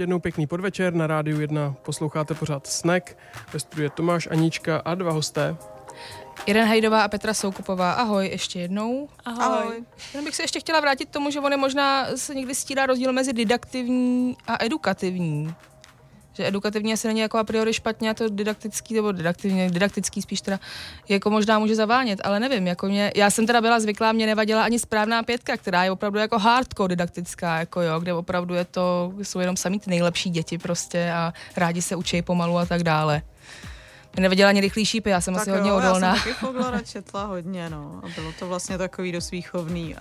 Ještě 0.00 0.02
jednou 0.02 0.18
pěkný 0.18 0.46
podvečer. 0.46 0.94
Na 0.94 1.06
rádiu 1.06 1.40
1 1.40 1.74
posloucháte 1.82 2.34
pořád 2.34 2.66
Snack. 2.66 3.16
Ve 3.52 3.60
studiu 3.60 3.84
je 3.84 3.90
Tomáš, 3.90 4.28
Anička 4.30 4.82
a 4.84 4.94
dva 4.94 5.12
hosté. 5.12 5.56
Irena 6.46 6.66
Hajdová 6.66 7.02
a 7.02 7.08
Petra 7.08 7.34
Soukupová. 7.34 7.92
Ahoj, 7.92 8.26
ještě 8.26 8.60
jednou. 8.60 9.08
Ahoj. 9.24 9.44
Ahoj. 9.44 9.84
Já 10.14 10.22
bych 10.22 10.36
se 10.36 10.42
ještě 10.42 10.60
chtěla 10.60 10.80
vrátit 10.80 11.06
k 11.06 11.12
tomu, 11.12 11.30
že 11.30 11.40
on 11.40 11.52
je 11.52 11.58
možná 11.58 12.16
se 12.16 12.34
někdy 12.34 12.54
stírá 12.54 12.86
rozdíl 12.86 13.12
mezi 13.12 13.32
didaktivní 13.32 14.36
a 14.46 14.64
edukativní. 14.64 15.54
Že 16.32 16.46
edukativní 16.46 16.92
asi 16.92 17.08
není 17.08 17.20
jako 17.20 17.38
a 17.38 17.44
priori 17.44 17.72
špatně 17.72 18.10
a 18.10 18.14
to 18.14 18.28
didaktický, 18.28 18.94
nebo 18.94 19.12
didaktivní, 19.12 19.70
didaktický 19.70 20.22
spíš 20.22 20.40
teda, 20.40 20.60
jako 21.08 21.30
možná 21.30 21.58
může 21.58 21.74
zavánět, 21.74 22.20
ale 22.24 22.40
nevím, 22.40 22.66
jako 22.66 22.86
mě, 22.86 23.12
já 23.16 23.30
jsem 23.30 23.46
teda 23.46 23.60
byla 23.60 23.80
zvyklá, 23.80 24.12
mě 24.12 24.26
nevadila 24.26 24.64
ani 24.64 24.78
správná 24.78 25.22
pětka, 25.22 25.56
která 25.56 25.84
je 25.84 25.90
opravdu 25.90 26.18
jako 26.18 26.38
hardcore 26.38 26.88
didaktická, 26.88 27.58
jako 27.58 27.80
jo, 27.80 28.00
kde 28.00 28.14
opravdu 28.14 28.54
je 28.54 28.64
to, 28.64 29.12
jsou 29.22 29.40
jenom 29.40 29.56
samý 29.56 29.80
ty 29.80 29.90
nejlepší 29.90 30.30
děti 30.30 30.58
prostě 30.58 31.12
a 31.12 31.32
rádi 31.56 31.82
se 31.82 31.96
učí 31.96 32.22
pomalu 32.22 32.58
a 32.58 32.66
tak 32.66 32.82
dále. 32.82 33.22
Mě 34.16 34.22
nevadila 34.22 34.48
ani 34.48 34.60
rychlý 34.60 34.84
šípy, 34.84 35.10
já 35.10 35.20
jsem 35.20 35.34
Tak 35.34 35.40
asi 35.40 35.50
jo, 35.50 35.56
hodně 35.56 35.70
já 35.70 35.76
odolná. 35.76 36.16
jsem 36.16 36.34
taky 36.34 36.84
četla 36.84 37.24
hodně, 37.24 37.70
no. 37.70 38.00
A 38.04 38.08
bylo 38.14 38.32
to 38.38 38.48
vlastně 38.48 38.78
takový 38.78 39.12
dost 39.12 39.30
výchovný, 39.30 39.96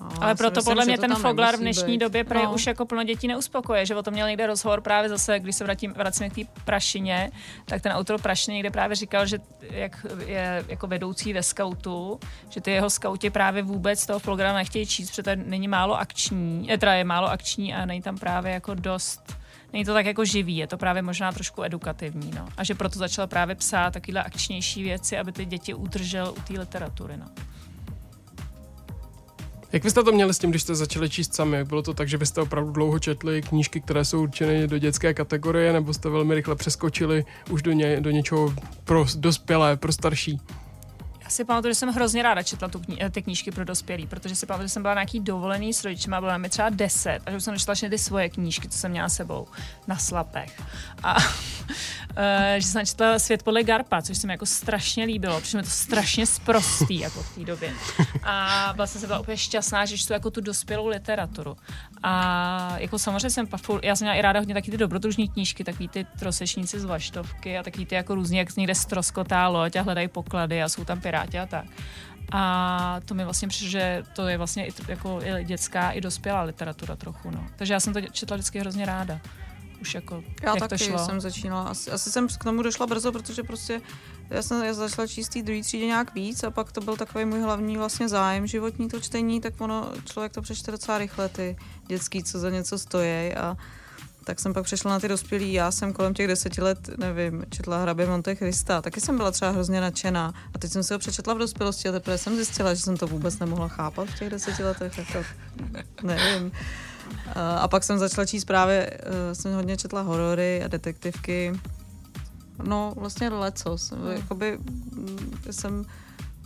ale... 0.00 0.16
Ale 0.20 0.34
proto 0.34 0.60
myslím, 0.60 0.70
podle 0.70 0.84
mě 0.84 0.98
ten 0.98 1.14
Foglar 1.14 1.56
v 1.56 1.60
dnešní 1.60 1.92
být. 1.92 1.98
době 1.98 2.24
prej 2.24 2.44
No. 2.44 2.52
už 2.52 2.66
jako 2.66 2.86
plno 2.86 3.04
dětí 3.04 3.28
neuspokoje, 3.28 3.86
že 3.86 3.96
o 3.96 4.02
tom 4.02 4.14
měl 4.14 4.28
někde 4.28 4.46
rozhovor 4.46 4.80
právě 4.80 5.08
zase, 5.08 5.38
když 5.40 5.56
se 5.56 5.64
vrátím, 5.64 5.92
vracíme 5.92 6.30
k 6.30 6.34
té 6.34 6.40
prašině, 6.64 7.30
tak 7.64 7.82
ten 7.82 7.92
autor 7.92 8.20
prašiny 8.20 8.54
někde 8.54 8.70
právě 8.70 8.96
říkal, 8.96 9.26
že 9.26 9.38
jak 9.60 10.06
je 10.26 10.64
jako 10.68 10.86
vedoucí 10.86 11.32
ve 11.32 11.42
skautu, 11.42 12.20
že 12.48 12.60
ty 12.60 12.70
jeho 12.70 12.90
skauti 12.90 13.30
právě 13.30 13.62
vůbec 13.62 14.06
toho 14.06 14.18
Foglara 14.18 14.52
nechtějí 14.52 14.86
číst, 14.86 15.10
protože 15.10 15.22
to 15.22 15.30
není 15.36 15.68
málo 15.68 15.98
akční, 15.98 16.72
eh, 16.72 16.78
teda 16.78 16.94
je 16.94 17.04
málo 17.04 17.28
akční 17.30 17.74
a 17.74 17.84
není 17.86 18.02
tam 18.02 18.18
právě 18.18 18.52
jako 18.52 18.74
dost 18.74 19.40
Není 19.72 19.84
to 19.84 19.94
tak 19.94 20.06
jako 20.06 20.24
živý, 20.24 20.56
je 20.56 20.66
to 20.66 20.76
právě 20.76 21.02
možná 21.02 21.32
trošku 21.32 21.62
edukativní, 21.62 22.30
no. 22.30 22.48
A 22.56 22.64
že 22.64 22.74
proto 22.74 22.98
začal 22.98 23.26
právě 23.26 23.54
psát 23.54 23.92
takovéhle 23.92 24.22
akčnější 24.22 24.82
věci, 24.82 25.18
aby 25.18 25.32
ty 25.32 25.44
děti 25.44 25.74
udržel 25.74 26.34
u 26.38 26.40
té 26.40 26.60
literatury, 26.60 27.16
no. 27.16 27.26
Jak 29.72 29.84
vy 29.84 29.90
jste 29.90 30.02
to 30.02 30.12
měli 30.12 30.34
s 30.34 30.38
tím, 30.38 30.50
když 30.50 30.62
jste 30.62 30.74
začali 30.74 31.10
číst 31.10 31.34
sami? 31.34 31.64
Bylo 31.64 31.82
to 31.82 31.94
tak, 31.94 32.08
že 32.08 32.16
vy 32.16 32.26
jste 32.26 32.40
opravdu 32.40 32.72
dlouho 32.72 32.98
četli 32.98 33.42
knížky, 33.42 33.80
které 33.80 34.04
jsou 34.04 34.22
určeny 34.22 34.66
do 34.66 34.78
dětské 34.78 35.14
kategorie, 35.14 35.72
nebo 35.72 35.94
jste 35.94 36.08
velmi 36.08 36.34
rychle 36.34 36.56
přeskočili 36.56 37.24
už 37.50 37.62
do, 37.62 37.72
ně, 37.72 38.00
do 38.00 38.10
něčeho 38.10 38.54
pro 38.84 39.06
dospělé, 39.16 39.76
pro 39.76 39.92
starší? 39.92 40.40
Si 41.30 41.44
pamatuju, 41.44 41.70
že 41.70 41.74
jsem 41.74 41.88
hrozně 41.88 42.22
ráda 42.22 42.42
četla 42.42 42.68
tu 42.68 42.78
kni- 42.78 43.10
ty 43.10 43.22
knížky 43.22 43.50
pro 43.50 43.64
dospělý, 43.64 44.06
protože 44.06 44.34
si 44.34 44.46
pamatuju, 44.46 44.68
že 44.68 44.72
jsem 44.72 44.82
byla 44.82 44.94
nějaký 44.94 45.20
dovolený 45.20 45.74
s 45.74 45.84
rodičima, 45.84 46.20
byla 46.20 46.38
mi 46.38 46.48
třeba 46.48 46.68
10 46.68 47.20
a 47.26 47.30
že 47.30 47.40
jsem 47.40 47.58
četla 47.58 47.74
všechny 47.74 47.90
ty 47.90 47.98
svoje 47.98 48.28
knížky, 48.28 48.68
co 48.68 48.78
jsem 48.78 48.90
měla 48.90 49.08
sebou 49.08 49.46
na 49.86 49.96
slapech. 49.96 50.62
A 51.02 51.16
eh, 52.16 52.56
že 52.58 52.66
jsem 52.66 52.86
četla 52.86 53.18
Svět 53.18 53.42
podle 53.42 53.62
Garpa, 53.62 54.02
což 54.02 54.18
se 54.18 54.26
mi 54.26 54.32
jako 54.32 54.46
strašně 54.46 55.04
líbilo, 55.04 55.40
protože 55.40 55.56
mi 55.58 55.62
to 55.62 55.70
strašně 55.70 56.26
sprostý 56.26 56.98
jako 56.98 57.22
v 57.22 57.34
té 57.34 57.44
době. 57.44 57.72
A 58.22 58.72
vlastně 58.76 59.00
jsem 59.00 59.06
byla 59.06 59.18
úplně 59.18 59.36
šťastná, 59.36 59.84
že 59.84 59.98
čtu 59.98 60.12
jako 60.12 60.30
tu 60.30 60.40
dospělou 60.40 60.86
literaturu. 60.86 61.56
A 62.02 62.74
jako 62.78 62.98
samozřejmě 62.98 63.30
jsem, 63.30 63.48
já 63.82 63.96
jsem 63.96 64.04
měla 64.04 64.18
i 64.18 64.22
ráda 64.22 64.40
hodně 64.40 64.54
taky 64.54 64.70
ty 64.70 64.76
dobrodružní 64.76 65.28
knížky, 65.28 65.64
takový 65.64 65.88
ty 65.88 66.06
trosečníci 66.18 66.80
z 66.80 66.84
Vaštovky 66.84 67.58
a 67.58 67.62
takový 67.62 67.86
ty 67.86 67.94
jako 67.94 68.14
různě, 68.14 68.38
jak 68.38 68.56
někde 68.56 68.74
stroskotá 68.74 69.48
loď 69.48 69.76
a 69.76 69.82
hledají 69.82 70.08
poklady 70.08 70.62
a 70.62 70.68
jsou 70.68 70.84
tam 70.84 71.00
piráti 71.00 71.19
a 71.20 71.46
tak. 71.46 71.64
A 72.32 73.00
to 73.04 73.14
mi 73.14 73.24
vlastně 73.24 73.48
přišlo, 73.48 73.68
že 73.68 74.02
to 74.12 74.28
je 74.28 74.38
vlastně 74.38 74.66
i, 74.66 74.72
jako 74.88 75.20
i 75.24 75.44
dětská, 75.44 75.90
i 75.90 76.00
dospělá 76.00 76.42
literatura 76.42 76.96
trochu, 76.96 77.30
no. 77.30 77.46
Takže 77.56 77.72
já 77.72 77.80
jsem 77.80 77.92
to 77.92 78.00
četla 78.00 78.36
vždycky 78.36 78.60
hrozně 78.60 78.86
ráda. 78.86 79.20
Už 79.80 79.94
jako, 79.94 80.22
Já 80.42 80.50
jak 80.50 80.58
taky 80.58 80.84
to 80.84 80.90
šlo. 80.90 80.98
jsem 80.98 81.20
začínala. 81.20 81.64
Asi, 81.64 81.90
asi 81.90 82.10
jsem 82.10 82.28
k 82.28 82.44
tomu 82.44 82.62
došla 82.62 82.86
brzo, 82.86 83.12
protože 83.12 83.42
prostě 83.42 83.80
já 84.30 84.42
jsem 84.42 84.64
já 84.64 84.74
začala 84.74 85.06
číst 85.06 85.28
té 85.28 85.42
druhé 85.42 85.62
třídě 85.62 85.86
nějak 85.86 86.14
víc 86.14 86.44
a 86.44 86.50
pak 86.50 86.72
to 86.72 86.80
byl 86.80 86.96
takový 86.96 87.24
můj 87.24 87.40
hlavní 87.40 87.76
vlastně 87.76 88.08
zájem 88.08 88.46
životní 88.46 88.88
to 88.88 89.00
čtení, 89.00 89.40
tak 89.40 89.60
ono, 89.60 89.92
člověk 90.04 90.32
to 90.32 90.42
přečte 90.42 90.70
docela 90.70 90.98
rychle, 90.98 91.28
ty 91.28 91.56
dětský, 91.86 92.22
co 92.24 92.38
za 92.38 92.50
něco 92.50 92.78
stojí 92.78 93.34
a 93.34 93.56
tak 94.30 94.40
jsem 94.40 94.54
pak 94.54 94.64
přešla 94.64 94.90
na 94.90 95.00
ty 95.00 95.08
dospělí. 95.08 95.52
Já 95.52 95.70
jsem 95.70 95.92
kolem 95.92 96.14
těch 96.14 96.26
deseti 96.26 96.62
let, 96.62 96.90
nevím, 96.98 97.44
četla 97.50 97.82
Hrabě 97.82 98.06
Monte 98.06 98.34
Christa. 98.34 98.82
Taky 98.82 99.00
jsem 99.00 99.16
byla 99.16 99.30
třeba 99.30 99.50
hrozně 99.50 99.80
nadšená. 99.80 100.34
A 100.54 100.58
teď 100.58 100.70
jsem 100.70 100.82
si 100.82 100.92
ho 100.92 100.98
přečetla 100.98 101.34
v 101.34 101.38
dospělosti 101.38 101.88
a 101.88 101.92
teprve 101.92 102.18
jsem 102.18 102.36
zjistila, 102.36 102.74
že 102.74 102.80
jsem 102.80 102.96
to 102.96 103.06
vůbec 103.06 103.38
nemohla 103.38 103.68
chápat 103.68 104.08
v 104.08 104.18
těch 104.18 104.30
deseti 104.30 104.64
letech. 104.64 104.98
Jako, 104.98 105.24
nevím. 106.02 106.52
A- 107.34 107.68
pak 107.68 107.84
jsem 107.84 107.98
začala 107.98 108.26
číst 108.26 108.44
právě, 108.44 108.90
eh, 108.92 109.34
jsem 109.34 109.54
hodně 109.54 109.76
četla 109.76 110.00
horory 110.00 110.62
a 110.64 110.68
detektivky. 110.68 111.60
No, 112.64 112.92
vlastně 112.96 113.28
lecos. 113.28 113.92
Jakoby 114.12 114.58
mm, 114.58 115.34
jsem 115.50 115.84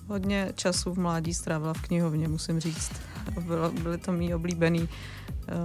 hodně 0.08 0.52
času 0.54 0.94
v 0.94 0.98
mládí 0.98 1.34
strávila 1.34 1.74
v 1.74 1.82
knihovně, 1.82 2.28
musím 2.28 2.60
říct. 2.60 2.92
Byly 3.82 3.98
to 3.98 4.12
mý 4.12 4.34
oblíbený 4.34 4.88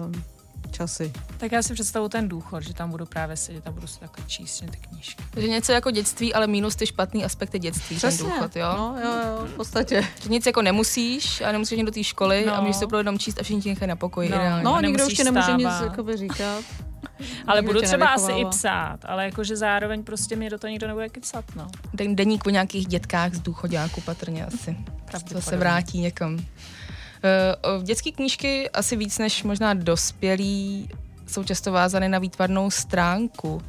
um, 0.06 0.24
časy. 0.72 1.14
Tak 1.38 1.52
já 1.52 1.62
si 1.62 1.74
představu 1.74 2.10
ten 2.10 2.30
důchod, 2.30 2.64
že 2.64 2.74
tam 2.74 2.92
budu 2.92 3.06
právě 3.06 3.38
sedět 3.38 3.68
a 3.68 3.72
budu 3.72 3.88
si 3.88 4.00
takhle 4.00 4.26
číst 4.28 4.60
ty 4.72 4.78
knížky. 4.78 5.24
Takže 5.32 5.48
něco 5.50 5.72
jako 5.72 5.92
dětství, 5.92 6.34
ale 6.34 6.48
minus 6.48 6.76
ty 6.76 6.86
špatný 6.86 7.26
aspekty 7.26 7.60
dětství, 7.60 8.00
ten 8.00 8.18
důchod, 8.18 8.56
jo? 8.56 8.74
No, 8.78 8.96
jo, 9.04 9.12
jo, 9.28 9.46
v 9.46 9.54
podstatě. 9.54 10.08
Že 10.24 10.30
nic 10.30 10.46
jako 10.46 10.62
nemusíš 10.62 11.42
a 11.42 11.52
nemusíš 11.52 11.78
jít 11.78 11.86
do 11.86 11.92
té 11.92 12.04
školy 12.04 12.44
No. 12.48 12.56
a 12.56 12.62
můžeš 12.62 12.76
se 12.76 12.86
opravdu 12.86 13.00
jenom 13.00 13.20
číst 13.20 13.40
a 13.40 13.44
všichni 13.44 13.62
ti 13.62 13.70
nechají 13.70 13.90
na 13.90 13.96
pokoji. 13.96 14.30
No. 14.30 14.36
ideálně. 14.36 14.64
No, 14.64 14.76
A 14.76 14.82
nikdo 14.82 15.08
už 15.08 15.14
ti 15.14 15.24
nemůže 15.24 15.54
nic 15.54 15.70
jakoby 15.84 16.18
říkat. 16.18 16.64
Ale 17.48 17.62
budu 17.62 17.80
tě 17.80 17.86
třeba 17.88 18.08
asi 18.08 18.32
i 18.32 18.46
psát, 18.46 19.00
ale 19.06 19.26
jakože 19.26 19.58
zároveň 19.58 20.04
prostě 20.04 20.36
mě 20.36 20.50
do 20.50 20.58
toho 20.60 20.70
nikdo 20.72 20.88
nebude 20.88 21.10
kecat, 21.10 21.46
no. 21.56 21.68
Den, 21.94 22.16
deník 22.16 22.46
o 22.48 22.50
nějakých 22.50 22.88
dětkách 22.88 23.34
z 23.34 23.40
důchodáku 23.40 24.02
patrně 24.02 24.46
asi. 24.46 24.78
To 25.34 25.42
se 25.42 25.58
vrátí 25.58 26.00
někam. 26.00 26.40
Uh, 27.78 27.84
dětské 27.84 28.12
knížky 28.12 28.70
asi 28.70 28.96
víc 28.96 29.18
než 29.18 29.44
možná 29.44 29.74
dospělí 29.74 30.90
jsou 31.28 31.44
často 31.44 31.72
vázané 31.72 32.10
na 32.10 32.20
výtvarnou 32.20 32.72
stránku. 32.72 33.56
Uh, 33.56 33.62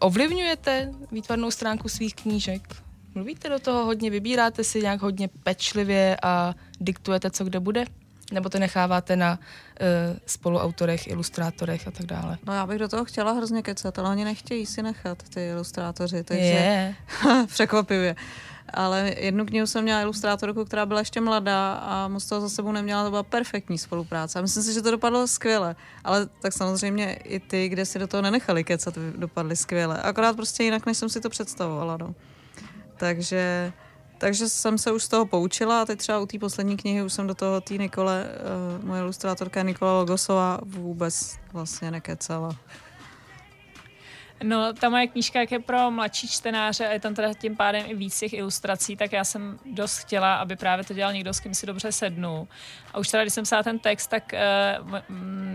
ovlivňujete 0.00 0.92
výtvarnou 1.12 1.50
stránku 1.50 1.88
svých 1.88 2.14
knížek? 2.14 2.76
Mluvíte 3.14 3.48
do 3.48 3.58
toho 3.58 3.84
hodně, 3.84 4.10
vybíráte 4.10 4.64
si 4.64 4.82
nějak 4.82 5.02
hodně 5.02 5.28
pečlivě 5.28 6.16
a 6.22 6.54
diktujete, 6.80 7.30
co 7.30 7.44
kde 7.44 7.60
bude? 7.60 7.84
Nebo 8.32 8.48
to 8.48 8.58
necháváte 8.58 9.16
na 9.16 9.38
uh, 9.38 10.16
spoluautorech, 10.26 11.08
ilustrátorech 11.08 11.88
a 11.88 11.90
tak 11.90 12.06
dále? 12.06 12.38
No 12.46 12.52
já 12.52 12.66
bych 12.66 12.78
do 12.78 12.88
toho 12.88 13.04
chtěla 13.04 13.32
hrozně 13.32 13.62
kecat, 13.62 13.98
ale 13.98 14.10
oni 14.10 14.24
nechtějí 14.24 14.66
si 14.66 14.82
nechat, 14.82 15.22
ty 15.22 15.48
ilustrátoři, 15.48 16.24
takže 16.24 16.44
Je. 16.44 16.94
překvapivě. 17.46 18.16
Ale 18.74 19.14
jednu 19.18 19.46
knihu 19.46 19.66
jsem 19.66 19.82
měla 19.82 20.00
ilustrátorku, 20.00 20.64
která 20.64 20.86
byla 20.86 21.00
ještě 21.00 21.20
mladá 21.20 21.72
a 21.74 22.08
moc 22.08 22.26
toho 22.26 22.40
za 22.40 22.48
sebou 22.48 22.72
neměla, 22.72 23.04
to 23.04 23.10
byla 23.10 23.22
perfektní 23.22 23.78
spolupráce. 23.78 24.38
A 24.38 24.42
myslím 24.42 24.62
si, 24.62 24.72
že 24.72 24.82
to 24.82 24.90
dopadlo 24.90 25.26
skvěle. 25.26 25.76
Ale 26.04 26.26
tak 26.42 26.52
samozřejmě 26.52 27.14
i 27.14 27.40
ty, 27.40 27.68
kde 27.68 27.86
si 27.86 27.98
do 27.98 28.06
toho 28.06 28.22
nenechali 28.22 28.64
kecat, 28.64 28.98
dopadly 29.16 29.56
skvěle. 29.56 30.02
Akorát 30.02 30.36
prostě 30.36 30.64
jinak, 30.64 30.86
než 30.86 30.98
jsem 30.98 31.08
si 31.08 31.20
to 31.20 31.30
představovala. 31.30 31.96
No. 31.96 32.14
Takže, 32.96 33.72
takže 34.18 34.48
jsem 34.48 34.78
se 34.78 34.92
už 34.92 35.04
z 35.04 35.08
toho 35.08 35.26
poučila 35.26 35.82
a 35.82 35.84
teď 35.84 35.98
třeba 35.98 36.18
u 36.18 36.26
té 36.26 36.38
poslední 36.38 36.76
knihy 36.76 37.02
už 37.02 37.12
jsem 37.12 37.26
do 37.26 37.34
toho 37.34 37.60
té 37.60 37.74
Nikole, 37.74 38.26
uh, 38.78 38.84
moje 38.84 39.02
ilustrátorka 39.02 39.62
Nikola 39.62 39.98
Logosová 39.98 40.58
vůbec 40.62 41.36
vlastně 41.52 41.90
nekecala. 41.90 42.56
No, 44.44 44.72
ta 44.72 44.88
moje 44.88 45.06
knížka, 45.06 45.40
jak 45.40 45.52
je 45.52 45.58
pro 45.58 45.90
mladší 45.90 46.28
čtenáře 46.28 46.88
a 46.88 46.92
je 46.92 47.00
tam 47.00 47.14
teda 47.14 47.34
tím 47.34 47.56
pádem 47.56 47.84
i 47.88 47.94
víc 47.94 48.18
těch 48.18 48.32
ilustrací, 48.32 48.96
tak 48.96 49.12
já 49.12 49.24
jsem 49.24 49.58
dost 49.64 49.98
chtěla, 49.98 50.34
aby 50.34 50.56
právě 50.56 50.84
to 50.84 50.94
dělal 50.94 51.12
někdo, 51.12 51.34
s 51.34 51.40
kým 51.40 51.54
si 51.54 51.66
dobře 51.66 51.92
sednu. 51.92 52.48
A 52.94 52.98
už 52.98 53.08
teda, 53.08 53.24
když 53.24 53.34
jsem 53.34 53.44
psala 53.44 53.62
ten 53.62 53.78
text, 53.78 54.06
tak 54.06 54.32
uh, 54.32 54.98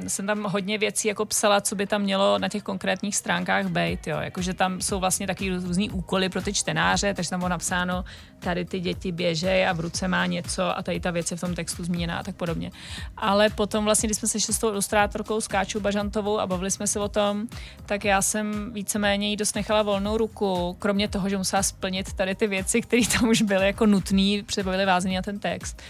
jsem 0.08 0.28
tam 0.28 0.44
hodně 0.44 0.78
věcí 0.78 1.08
jako 1.08 1.26
psala, 1.26 1.62
co 1.62 1.76
by 1.76 1.88
tam 1.88 2.02
mělo 2.02 2.40
na 2.40 2.50
těch 2.50 2.64
konkrétních 2.64 3.16
stránkách 3.16 3.68
být, 3.68 4.08
jo. 4.08 4.18
Jakože 4.20 4.54
tam 4.54 4.82
jsou 4.82 5.00
vlastně 5.00 5.28
taky 5.28 5.50
různý 5.50 5.90
úkoly 5.90 6.30
pro 6.30 6.42
ty 6.42 6.54
čtenáře, 6.54 7.14
takže 7.14 7.30
tam 7.30 7.40
bylo 7.40 7.50
napsáno, 7.50 8.06
tady 8.40 8.66
ty 8.66 8.80
děti 8.80 9.12
běžej 9.12 9.68
a 9.68 9.74
v 9.74 9.80
ruce 9.80 10.08
má 10.08 10.26
něco 10.26 10.78
a 10.78 10.84
tady 10.84 11.00
ta 11.00 11.12
věc 11.12 11.32
je 11.32 11.38
v 11.38 11.42
tom 11.42 11.56
textu 11.56 11.84
zmíněná 11.84 12.18
a 12.20 12.24
tak 12.24 12.36
podobně. 12.36 12.72
Ale 13.18 13.50
potom 13.50 13.86
vlastně, 13.86 14.08
když 14.08 14.18
jsme 14.18 14.28
se 14.28 14.40
šli 14.40 14.54
s 14.54 14.60
tou 14.60 14.70
ilustrátorkou 14.70 15.42
Skáčou 15.42 15.80
Bažantovou 15.80 16.40
a 16.40 16.48
bavili 16.48 16.72
jsme 16.72 16.88
se 16.88 17.00
o 17.00 17.10
tom, 17.10 17.48
tak 17.86 18.06
já 18.06 18.22
jsem 18.22 18.75
víceméně 18.76 19.30
jí 19.30 19.36
dost 19.36 19.56
nechala 19.56 19.84
volnou 19.84 20.18
ruku, 20.18 20.76
kromě 20.80 21.08
toho, 21.08 21.30
že 21.30 21.38
musela 21.38 21.64
splnit 21.64 22.14
tady 22.14 22.36
ty 22.36 22.48
věci, 22.48 22.82
které 22.82 23.02
tam 23.08 23.30
už 23.30 23.42
byly 23.42 23.66
jako 23.66 23.86
nutné, 23.86 24.44
byly 24.64 24.86
vázané 24.86 25.16
na 25.16 25.22
ten 25.22 25.40
text. 25.40 25.82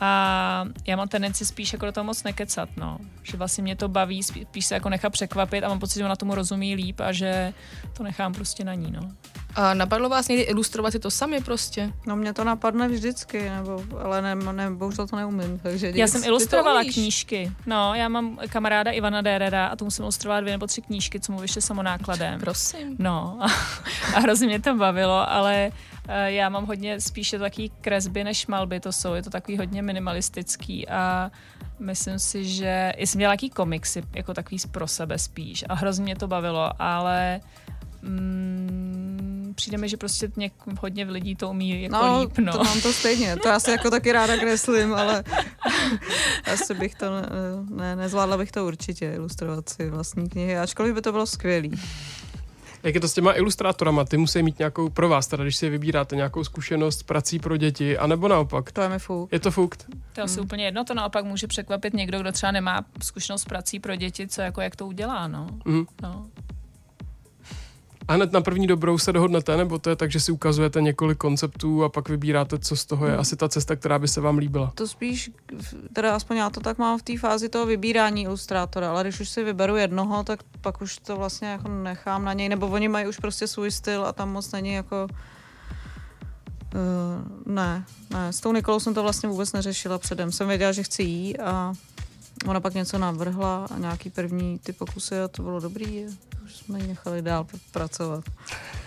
A 0.00 0.64
já 0.86 0.96
mám 0.96 1.08
tendenci 1.08 1.46
spíš 1.46 1.72
jako 1.72 1.86
do 1.86 1.92
toho 1.92 2.04
moc 2.04 2.22
nekecat, 2.22 2.68
no. 2.76 2.98
Že 3.22 3.36
vlastně 3.36 3.62
mě 3.62 3.76
to 3.76 3.88
baví, 3.88 4.22
spíš 4.22 4.66
se 4.66 4.74
jako 4.74 4.88
nechá 4.88 5.10
překvapit 5.10 5.64
a 5.64 5.68
mám 5.68 5.78
pocit, 5.78 5.98
že 5.98 6.04
ona 6.04 6.16
tomu 6.16 6.34
rozumí 6.34 6.74
líp 6.74 7.00
a 7.00 7.12
že 7.12 7.52
to 7.96 8.02
nechám 8.02 8.32
prostě 8.32 8.64
na 8.64 8.74
ní, 8.74 8.90
no. 8.90 9.10
A 9.58 9.74
napadlo 9.74 10.08
vás 10.08 10.28
někdy 10.28 10.42
ilustrovat 10.42 10.92
si 10.92 10.98
to 10.98 11.10
sami 11.10 11.40
prostě? 11.40 11.92
No 12.06 12.16
mě 12.16 12.32
to 12.32 12.44
napadne 12.44 12.88
vždycky, 12.88 13.50
nebo, 13.50 13.84
ale 14.02 14.22
ne, 14.22 14.34
ne, 14.34 14.70
bohužel 14.70 15.06
to 15.06 15.16
neumím. 15.16 15.58
Takže 15.58 15.92
Já 15.94 16.06
jsem 16.06 16.24
ilustrovala 16.24 16.82
knížky. 16.82 17.52
No, 17.66 17.94
já 17.94 18.08
mám 18.08 18.38
kamaráda 18.48 18.90
Ivana 18.90 19.20
Dereda 19.22 19.66
a 19.66 19.76
tomu 19.76 19.90
jsem 19.90 20.02
ilustrovala 20.02 20.40
dvě 20.40 20.52
nebo 20.52 20.66
tři 20.66 20.82
knížky, 20.82 21.20
co 21.20 21.32
mu 21.32 21.38
vyšly 21.38 21.62
samonákladem. 21.62 22.40
Prosím. 22.40 22.96
No, 22.98 23.38
a, 23.40 23.46
a 24.16 24.20
hrozně 24.20 24.46
mě 24.46 24.60
to 24.60 24.74
bavilo, 24.74 25.30
ale 25.30 25.70
eh, 26.08 26.32
já 26.32 26.48
mám 26.48 26.66
hodně 26.66 27.00
spíše 27.00 27.38
takový 27.38 27.72
kresby 27.80 28.24
než 28.24 28.46
malby, 28.46 28.80
to 28.80 28.92
jsou, 28.92 29.14
je 29.14 29.22
to 29.22 29.30
takový 29.30 29.58
hodně 29.58 29.82
minimalistický 29.82 30.88
a 30.88 31.30
myslím 31.78 32.18
si, 32.18 32.44
že 32.44 32.92
jsem 32.98 33.18
dělala 33.18 33.32
nějaký 33.32 33.50
komiksy, 33.50 34.02
jako 34.14 34.34
takový 34.34 34.58
pro 34.70 34.86
sebe 34.86 35.18
spíš 35.18 35.64
a 35.68 35.74
hrozně 35.74 36.04
mě 36.04 36.16
to 36.16 36.28
bavilo, 36.28 36.70
ale 36.78 37.40
mm, 38.02 39.52
přijde 39.56 39.78
mi, 39.78 39.88
že 39.88 39.96
prostě 39.96 40.30
něk, 40.36 40.52
hodně 40.80 41.04
lidí 41.04 41.36
to 41.36 41.50
umí 41.50 41.82
jako 41.82 41.96
No, 41.96 42.20
líp, 42.20 42.38
no. 42.38 42.52
to 42.52 42.64
mám 42.64 42.80
to 42.80 42.92
stejně. 42.92 43.36
To 43.36 43.48
já 43.48 43.60
si 43.60 43.70
jako 43.70 43.90
taky 43.90 44.12
ráda 44.12 44.36
kreslím, 44.36 44.94
ale 44.94 45.24
asi 46.52 46.74
bych 46.74 46.94
to, 46.94 47.06
ne, 47.10 47.28
ne, 47.70 47.96
nezvládla 47.96 48.36
bych 48.38 48.52
to 48.52 48.66
určitě, 48.66 49.12
ilustrovat 49.14 49.68
si 49.68 49.90
vlastní 49.90 50.28
knihy, 50.28 50.58
ačkoliv 50.58 50.94
by 50.94 51.02
to 51.02 51.12
bylo 51.12 51.26
skvělý. 51.26 51.70
Jak 52.82 52.94
je 52.94 53.00
to 53.00 53.08
s 53.08 53.14
těma 53.14 53.32
ilustrátorama? 53.32 54.04
Ty 54.04 54.16
musí 54.16 54.42
mít 54.42 54.58
nějakou 54.58 54.88
pro 54.90 55.08
vás, 55.08 55.26
teda 55.26 55.42
když 55.44 55.56
si 55.56 55.66
je 55.66 55.70
vybíráte 55.70 56.16
nějakou 56.16 56.44
zkušenost 56.44 56.98
s 56.98 57.02
prací 57.02 57.38
pro 57.38 57.56
děti, 57.56 57.98
anebo 57.98 58.28
naopak. 58.28 58.72
To 58.72 58.80
je 58.80 58.88
mi 58.88 58.98
fuk. 58.98 59.32
Je 59.32 59.40
to 59.40 59.50
fukt? 59.50 59.86
To 60.12 60.20
je 60.20 60.24
asi 60.24 60.40
úplně 60.40 60.64
jedno, 60.64 60.84
to 60.84 60.94
naopak 60.94 61.24
může 61.24 61.46
překvapit 61.46 61.94
někdo, 61.94 62.20
kdo 62.20 62.32
třeba 62.32 62.52
nemá 62.52 62.84
zkušenost 63.02 63.42
s 63.42 63.44
prací 63.44 63.80
pro 63.80 63.96
děti, 63.96 64.28
co 64.28 64.40
jako 64.42 64.60
jak 64.60 64.76
to 64.76 64.86
udělá, 64.86 65.28
no. 65.28 65.46
Mhm. 65.64 65.84
no. 66.02 66.26
A 68.08 68.14
hned 68.14 68.32
na 68.32 68.40
první 68.40 68.66
dobrou 68.66 68.98
se 68.98 69.12
dohodnete, 69.12 69.56
nebo 69.56 69.78
to 69.78 69.90
je 69.90 69.96
tak, 69.96 70.10
že 70.10 70.20
si 70.20 70.32
ukazujete 70.32 70.80
několik 70.80 71.18
konceptů 71.18 71.84
a 71.84 71.88
pak 71.88 72.08
vybíráte, 72.08 72.58
co 72.58 72.76
z 72.76 72.84
toho 72.84 73.06
je 73.06 73.16
asi 73.16 73.36
ta 73.36 73.48
cesta, 73.48 73.76
která 73.76 73.98
by 73.98 74.08
se 74.08 74.20
vám 74.20 74.38
líbila? 74.38 74.72
To 74.74 74.88
spíš, 74.88 75.30
teda 75.92 76.16
aspoň 76.16 76.36
já 76.36 76.50
to 76.50 76.60
tak 76.60 76.78
mám 76.78 76.98
v 76.98 77.02
té 77.02 77.18
fázi 77.18 77.48
toho 77.48 77.66
vybírání 77.66 78.22
ilustrátora, 78.22 78.90
ale 78.90 79.02
když 79.02 79.20
už 79.20 79.28
si 79.28 79.44
vyberu 79.44 79.76
jednoho, 79.76 80.24
tak 80.24 80.40
pak 80.60 80.82
už 80.82 80.98
to 80.98 81.16
vlastně 81.16 81.48
jako 81.48 81.68
nechám 81.68 82.24
na 82.24 82.32
něj, 82.32 82.48
nebo 82.48 82.66
oni 82.66 82.88
mají 82.88 83.06
už 83.06 83.18
prostě 83.18 83.46
svůj 83.46 83.70
styl 83.70 84.04
a 84.04 84.12
tam 84.12 84.32
moc 84.32 84.52
není 84.52 84.72
jako 84.72 85.06
Uh, 86.74 87.54
ne, 87.54 87.84
ne, 88.10 88.32
s 88.32 88.40
tou 88.40 88.52
Nikolou 88.52 88.80
jsem 88.80 88.94
to 88.94 89.02
vlastně 89.02 89.28
vůbec 89.28 89.52
neřešila 89.52 89.98
předem. 89.98 90.32
Jsem 90.32 90.48
věděla, 90.48 90.72
že 90.72 90.82
chci 90.82 91.02
jí 91.02 91.38
a 91.38 91.72
ona 92.46 92.60
pak 92.60 92.74
něco 92.74 92.98
navrhla 92.98 93.66
a 93.74 93.78
nějaký 93.78 94.10
první 94.10 94.58
ty 94.58 94.72
pokusy 94.72 95.20
a 95.20 95.28
to 95.28 95.42
bylo 95.42 95.60
dobrý 95.60 96.06
už 96.48 96.56
jsme 96.56 96.78
ji 96.78 96.86
nechali 96.86 97.22
dál 97.22 97.44
pr- 97.44 97.60
pracovat. 97.70 98.24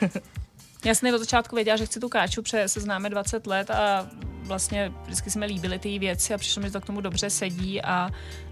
Já 0.86 0.96
jsem 0.96 1.14
od 1.14 1.20
začátku 1.20 1.56
věděla, 1.56 1.78
že 1.78 1.86
chci 1.86 2.00
tu 2.00 2.10
káču, 2.10 2.42
protože 2.42 2.68
se 2.68 2.80
známe 2.80 3.10
20 3.10 3.48
let 3.48 3.72
a 3.72 4.08
vlastně 4.44 4.94
vždycky 5.04 5.30
jsme 5.32 5.46
líbili 5.46 5.80
ty 5.80 6.00
věci 6.00 6.34
a 6.34 6.38
přišlo 6.38 6.62
mi, 6.62 6.68
že 6.68 6.72
to 6.72 6.82
k 6.82 6.86
tomu 6.86 7.02
dobře 7.02 7.30
sedí 7.30 7.82
a, 7.82 8.10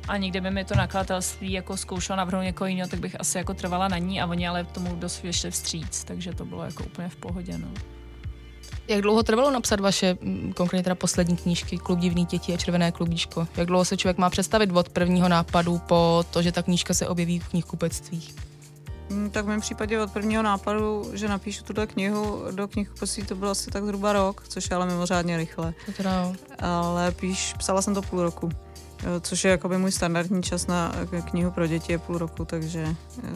a 0.07 0.17
někde 0.17 0.41
by 0.41 0.51
mi 0.51 0.65
to 0.65 0.75
nakladatelství 0.75 1.51
jako 1.51 1.77
zkoušelo 1.77 2.17
navrhnout 2.17 2.43
někoho 2.43 2.67
jiného, 2.67 2.89
tak 2.89 2.99
bych 2.99 3.19
asi 3.19 3.37
jako 3.37 3.53
trvala 3.53 3.87
na 3.87 3.97
ní 3.97 4.21
a 4.21 4.27
oni 4.27 4.47
ale 4.47 4.63
tomu 4.63 4.95
dost 4.95 5.23
vyšli 5.23 5.51
vstříc, 5.51 6.03
takže 6.03 6.33
to 6.33 6.45
bylo 6.45 6.63
jako 6.63 6.83
úplně 6.83 7.09
v 7.09 7.15
pohodě, 7.15 7.57
no. 7.57 7.67
Jak 8.89 9.01
dlouho 9.01 9.23
trvalo 9.23 9.51
napsat 9.51 9.79
vaše, 9.79 10.17
konkrétně 10.55 10.83
teda 10.83 10.95
poslední 10.95 11.37
knížky, 11.37 11.77
Klub 11.77 11.99
divných 11.99 12.27
dětí 12.27 12.53
a 12.53 12.57
Červené 12.57 12.91
klubíčko? 12.91 13.47
Jak 13.57 13.67
dlouho 13.67 13.85
se 13.85 13.97
člověk 13.97 14.17
má 14.17 14.29
představit 14.29 14.71
od 14.71 14.89
prvního 14.89 15.29
nápadu 15.29 15.77
po 15.87 16.25
to, 16.31 16.41
že 16.41 16.51
ta 16.51 16.61
knížka 16.63 16.93
se 16.93 17.07
objeví 17.07 17.39
v 17.39 17.47
knihkupectvích? 17.49 18.35
Mm, 19.09 19.29
Tak 19.29 19.45
v 19.45 19.47
mém 19.47 19.61
případě 19.61 20.01
od 20.01 20.11
prvního 20.11 20.43
nápadu, 20.43 21.11
že 21.13 21.27
napíšu 21.27 21.63
tuhle 21.63 21.87
knihu 21.87 22.43
do 22.51 22.67
knihkupectví, 22.67 23.23
to 23.23 23.35
bylo 23.35 23.51
asi 23.51 23.71
tak 23.71 23.83
zhruba 23.83 24.13
rok, 24.13 24.43
což 24.47 24.69
je 24.69 24.75
ale 24.75 24.85
mimořádně 24.85 25.37
rychle. 25.37 25.73
To 25.85 25.91
teda. 25.91 26.33
Ale 26.59 27.11
píš, 27.11 27.53
psala 27.57 27.81
jsem 27.81 27.93
to 27.93 28.01
půl 28.01 28.21
roku, 28.23 28.49
což 29.21 29.43
je 29.43 29.51
jakoby 29.51 29.77
můj 29.77 29.91
standardní 29.91 30.43
čas 30.43 30.67
na 30.67 30.91
k- 31.11 31.29
knihu 31.29 31.51
pro 31.51 31.67
děti 31.67 31.91
je 31.91 31.97
půl 31.97 32.17
roku, 32.17 32.45
takže, 32.45 32.95
eh, 33.23 33.29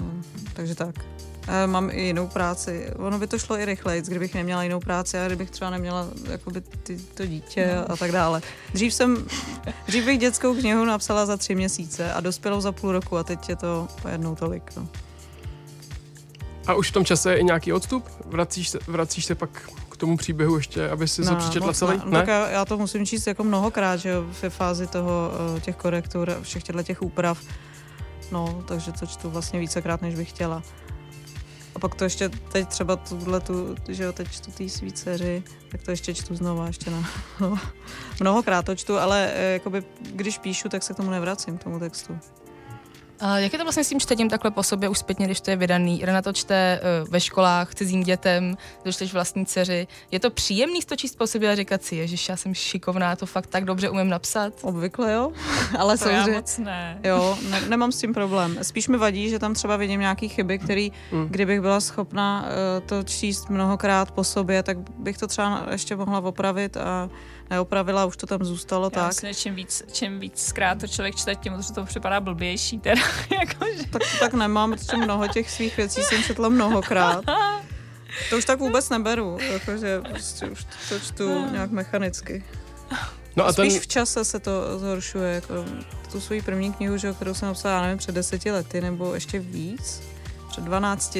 takže 0.53 0.75
tak. 0.75 0.95
Eh, 1.47 1.67
Mám 1.67 1.89
i 1.89 2.01
jinou 2.01 2.27
práci. 2.27 2.87
Ono 2.97 3.19
by 3.19 3.27
to 3.27 3.39
šlo 3.39 3.57
i 3.57 3.65
rychleji, 3.65 4.01
kdybych 4.01 4.33
neměla 4.33 4.63
jinou 4.63 4.79
práci 4.79 5.19
a 5.19 5.27
kdybych 5.27 5.51
třeba 5.51 5.69
neměla 5.69 6.07
jakoby 6.29 6.61
ty, 6.61 6.97
to 6.97 7.25
dítě 7.25 7.75
a 7.87 7.95
tak 7.95 8.11
dále. 8.11 8.41
Dřív 8.73 8.93
jsem, 8.93 9.25
dřív 9.87 10.05
bych 10.05 10.19
dětskou 10.19 10.55
knihu 10.55 10.85
napsala 10.85 11.25
za 11.25 11.37
tři 11.37 11.55
měsíce 11.55 12.13
a 12.13 12.19
dospělou 12.19 12.61
za 12.61 12.71
půl 12.71 12.91
roku 12.91 13.17
a 13.17 13.23
teď 13.23 13.49
je 13.49 13.55
to 13.55 13.87
jednou 14.11 14.35
tolik. 14.35 14.63
No. 14.77 14.87
A 16.67 16.73
už 16.73 16.89
v 16.89 16.93
tom 16.93 17.05
čase 17.05 17.31
je 17.31 17.37
i 17.37 17.43
nějaký 17.43 17.73
odstup? 17.73 18.07
Vracíš 18.25 18.69
se, 18.69 18.79
vracíš 18.87 19.25
se 19.25 19.35
pak 19.35 19.49
k 19.89 19.97
tomu 19.97 20.17
příběhu 20.17 20.57
ještě, 20.57 20.89
aby 20.89 21.07
si 21.07 21.23
to 21.23 21.35
přečetla 21.35 21.67
moc 21.67 21.77
celý? 21.77 21.97
Ne? 21.97 22.03
No, 22.05 22.11
tak 22.11 22.27
já, 22.27 22.49
já 22.49 22.65
to 22.65 22.77
musím 22.77 23.05
číst 23.05 23.27
jako 23.27 23.43
mnohokrát, 23.43 23.97
že 23.97 24.19
ve 24.41 24.49
fázi 24.49 24.87
toho, 24.87 25.31
eh, 25.57 25.61
těch 25.61 25.75
korektur, 25.75 26.29
a 26.29 26.41
všech 26.41 26.63
těchto 26.63 26.83
těch 26.83 27.01
úprav. 27.01 27.39
No, 28.31 28.63
takže 28.67 28.91
to 28.91 29.05
čtu 29.05 29.29
vlastně 29.29 29.59
vícekrát, 29.59 30.01
než 30.01 30.15
bych 30.15 30.29
chtěla. 30.29 30.63
Pak 31.83 31.95
to 31.95 32.03
ještě 32.03 32.29
teď 32.29 32.67
třeba 32.67 32.95
tuhle 32.95 33.39
tu, 33.39 33.75
že 33.89 34.03
jo, 34.03 34.13
teď 34.13 34.31
čtu 34.31 34.51
té 34.51 34.69
svý 34.69 34.91
dceři, 34.91 35.43
tak 35.69 35.83
to 35.83 35.91
ještě 35.91 36.13
čtu 36.13 36.35
znova, 36.35 36.67
ještě 36.67 36.89
na, 36.89 37.09
no, 37.41 37.59
mnohokrát 38.19 38.65
to 38.65 38.75
čtu, 38.75 38.97
ale 38.97 39.31
eh, 39.33 39.53
jakoby, 39.53 39.83
když 40.01 40.37
píšu, 40.37 40.69
tak 40.69 40.83
se 40.83 40.93
k 40.93 40.97
tomu 40.97 41.09
nevracím, 41.09 41.57
k 41.57 41.63
tomu 41.63 41.79
textu. 41.79 42.19
A 43.25 43.37
jak 43.39 43.53
je 43.53 43.59
to 43.59 43.65
vlastně 43.65 43.83
s 43.83 43.89
tím 43.89 43.99
čtením 43.99 44.29
takhle 44.29 44.51
po 44.51 44.63
sobě 44.63 44.89
už 44.89 44.99
zpětně, 44.99 45.25
když 45.25 45.41
to 45.41 45.49
je 45.49 45.55
vydaný? 45.55 46.01
Renata 46.05 46.33
čte 46.33 46.55
eh, 46.55 46.79
ve 47.09 47.19
školách 47.19 47.75
cizím 47.75 48.03
dětem, 48.03 48.57
když 48.83 48.95
čteš 48.95 49.13
vlastní 49.13 49.45
dceři. 49.45 49.87
Je 50.11 50.19
to 50.19 50.29
příjemný 50.29 50.79
to 50.81 50.95
číst 50.95 51.15
po 51.17 51.27
sobě 51.27 51.51
a 51.51 51.55
říkat 51.55 51.83
si, 51.83 52.07
že 52.07 52.31
já 52.31 52.37
jsem 52.37 52.53
šikovná, 52.53 53.15
to 53.15 53.25
fakt 53.25 53.47
tak 53.47 53.65
dobře 53.65 53.89
umím 53.89 54.09
napsat? 54.09 54.53
Obvykle 54.61 55.13
jo, 55.13 55.31
ale 55.79 55.97
To 55.97 56.09
já 56.09 56.13
samozřejmě... 56.15 56.37
moc 56.39 56.57
ne. 56.57 56.99
Jo, 57.03 57.37
ne, 57.49 57.61
nemám 57.61 57.91
s 57.91 57.97
tím 57.97 58.13
problém. 58.13 58.57
Spíš 58.61 58.87
mi 58.87 58.97
vadí, 58.97 59.29
že 59.29 59.39
tam 59.39 59.53
třeba 59.53 59.77
vidím 59.77 59.99
nějaké 59.99 60.27
chyby, 60.27 60.59
které, 60.59 60.87
Mm. 61.11 61.27
kdybych 61.29 61.61
byla 61.61 61.79
schopna 61.79 62.45
uh, 62.45 62.87
to 62.87 63.03
číst 63.03 63.49
mnohokrát 63.49 64.11
po 64.11 64.23
sobě, 64.23 64.63
tak 64.63 64.77
bych 64.99 65.17
to 65.17 65.27
třeba 65.27 65.65
ještě 65.71 65.95
mohla 65.95 66.19
opravit 66.19 66.77
a 66.77 67.09
neopravila, 67.49 68.05
už 68.05 68.17
to 68.17 68.27
tam 68.27 68.43
zůstalo 68.43 68.85
Já 68.85 68.89
tak. 68.89 69.07
myslím, 69.07 69.33
že 69.33 69.39
čím 69.39 69.55
víc, 69.55 69.83
čím 69.91 70.19
víc 70.19 70.45
zkrát 70.45 70.79
to 70.79 70.87
člověk 70.87 71.15
čte, 71.15 71.35
tím 71.35 71.53
to, 71.53 71.73
to 71.73 71.85
připadá 71.85 72.19
blbější. 72.19 72.79
Teda, 72.79 73.01
jakože. 73.39 73.87
Tak 73.89 74.01
to 74.01 74.17
tak 74.19 74.33
nemám, 74.33 74.71
protože 74.71 74.97
mnoho 74.97 75.27
těch 75.27 75.51
svých 75.51 75.77
věcí 75.77 76.03
jsem 76.03 76.23
četla 76.23 76.49
mnohokrát. 76.49 77.25
To 78.29 78.37
už 78.37 78.45
tak 78.45 78.59
vůbec 78.59 78.89
neberu, 78.89 79.37
jakože 79.51 80.01
prostě 80.01 80.45
už 80.45 80.65
to 80.89 80.99
čtu 80.99 81.49
nějak 81.51 81.71
mechanicky. 81.71 82.43
No 83.35 83.45
a 83.45 83.53
ten, 83.53 83.69
Spíš 83.69 83.81
v 83.83 83.87
čase 83.87 84.25
se 84.25 84.39
to 84.39 84.79
zhoršuje, 84.79 85.33
jako 85.33 85.65
tu 86.11 86.21
svoji 86.21 86.41
první 86.41 86.73
knihu, 86.73 86.97
že, 86.97 87.07
jo, 87.07 87.13
kterou 87.13 87.33
jsem 87.33 87.47
napsala, 87.47 87.75
já 87.75 87.81
nevím, 87.81 87.97
před 87.97 88.15
deseti 88.15 88.51
lety, 88.51 88.81
nebo 88.81 89.13
ještě 89.13 89.39
víc, 89.39 90.01
před 90.49 90.63
12, 90.63 91.17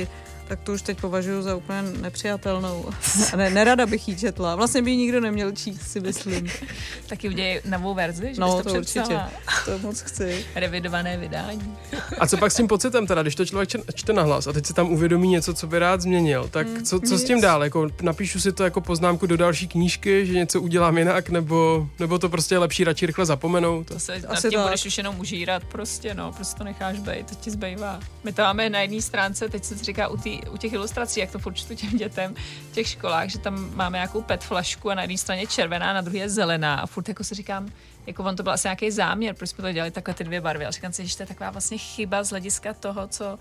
tak 0.47 0.59
to 0.63 0.73
už 0.73 0.81
teď 0.81 1.01
považuji 1.01 1.41
za 1.41 1.55
úplně 1.55 1.81
nepřijatelnou. 1.81 2.85
A 3.33 3.35
ne, 3.37 3.49
nerada 3.49 3.85
bych 3.85 4.07
ji 4.07 4.15
četla. 4.17 4.55
Vlastně 4.55 4.81
by 4.81 4.91
ji 4.91 4.97
nikdo 4.97 5.19
neměl 5.21 5.51
číst, 5.51 5.81
si 5.81 5.99
myslím. 5.99 6.47
Taky 7.07 7.29
udělej 7.29 7.61
novou 7.65 7.93
verzi, 7.93 8.33
že 8.35 8.41
No, 8.41 8.55
bys 8.57 8.65
to, 8.65 8.73
to 8.73 8.81
přepsala. 8.81 9.29
To 9.65 9.79
moc 9.79 10.01
chci. 10.01 10.45
Revidované 10.55 11.17
vydání. 11.17 11.77
a 12.19 12.27
co 12.27 12.37
pak 12.37 12.51
s 12.51 12.55
tím 12.55 12.67
pocitem 12.67 13.07
teda, 13.07 13.21
když 13.21 13.35
to 13.35 13.45
člověk 13.45 13.69
čte, 13.93 14.13
na 14.13 14.21
hlas 14.23 14.47
a 14.47 14.53
teď 14.53 14.65
si 14.65 14.73
tam 14.73 14.91
uvědomí 14.91 15.27
něco, 15.27 15.53
co 15.53 15.67
by 15.67 15.79
rád 15.79 16.01
změnil, 16.01 16.47
tak 16.51 16.67
Mm, 16.67 16.83
co, 16.85 16.99
co 16.99 17.17
s 17.17 17.23
tím 17.23 17.41
dál? 17.41 17.63
Jako 17.63 17.87
napíšu 18.01 18.39
si 18.39 18.51
to 18.51 18.63
jako 18.63 18.81
poznámku 18.81 19.25
do 19.27 19.37
další 19.37 19.67
knížky, 19.67 20.25
že 20.25 20.33
něco 20.33 20.61
udělám 20.61 20.97
jinak, 20.97 21.29
nebo, 21.29 21.87
nebo 21.99 22.19
to 22.19 22.29
prostě 22.29 22.55
je 22.55 22.59
lepší 22.59 22.83
radši 22.83 23.05
rychle 23.05 23.25
zapomenout? 23.25 23.87
To 23.87 23.99
se 23.99 24.19
nad 24.19 24.31
Asi 24.31 24.49
tím 24.49 24.59
tak. 24.59 24.67
budeš 24.67 24.85
už 24.85 24.97
jenom 24.97 25.19
užírat, 25.19 25.63
prostě, 25.63 26.13
no, 26.13 26.31
prostě 26.31 26.57
to 26.57 26.63
necháš 26.63 26.99
být, 26.99 27.27
to 27.29 27.35
ti 27.35 27.51
zbývá. 27.51 27.99
My 28.23 28.33
to 28.33 28.41
máme 28.41 28.69
na 28.69 28.79
jedné 28.79 29.01
stránce, 29.01 29.49
teď 29.49 29.63
se 29.63 29.75
říká 29.77 30.07
u, 30.07 30.17
u 30.51 30.57
těch 30.57 30.73
ilustrací, 30.73 31.19
jak 31.19 31.31
to 31.31 31.39
furt 31.39 31.53
čtu 31.53 31.75
těm 31.75 31.97
dětem 31.97 32.35
v 32.71 32.71
těch 32.71 32.87
školách, 32.87 33.29
že 33.29 33.39
tam 33.39 33.75
máme 33.75 33.97
nějakou 33.97 34.21
pet 34.21 34.43
flašku 34.43 34.89
a 34.89 34.95
na 34.95 35.01
jedné 35.01 35.17
straně 35.17 35.47
červená, 35.47 35.93
na 35.93 36.01
druhé 36.01 36.19
je 36.19 36.29
zelená 36.29 36.75
a 36.75 36.85
furt 36.85 37.07
jako 37.07 37.23
si 37.23 37.35
říkám, 37.35 37.69
jako 38.07 38.23
on 38.23 38.35
to 38.35 38.43
byl 38.43 38.51
asi 38.51 38.67
nějaký 38.67 38.91
záměr, 38.91 39.35
proč 39.35 39.49
jsme 39.49 39.61
to 39.61 39.71
dělali 39.71 39.91
takhle 39.91 40.13
ty 40.13 40.23
dvě 40.23 40.41
barvy. 40.41 40.65
A 40.65 40.71
říkám 40.71 40.93
si, 40.93 41.07
že 41.07 41.17
to 41.17 41.23
je 41.23 41.27
taková 41.27 41.49
vlastně 41.49 41.77
chyba 41.77 42.23
z 42.23 42.29
hlediska 42.29 42.73
toho, 42.73 43.07
co, 43.07 43.39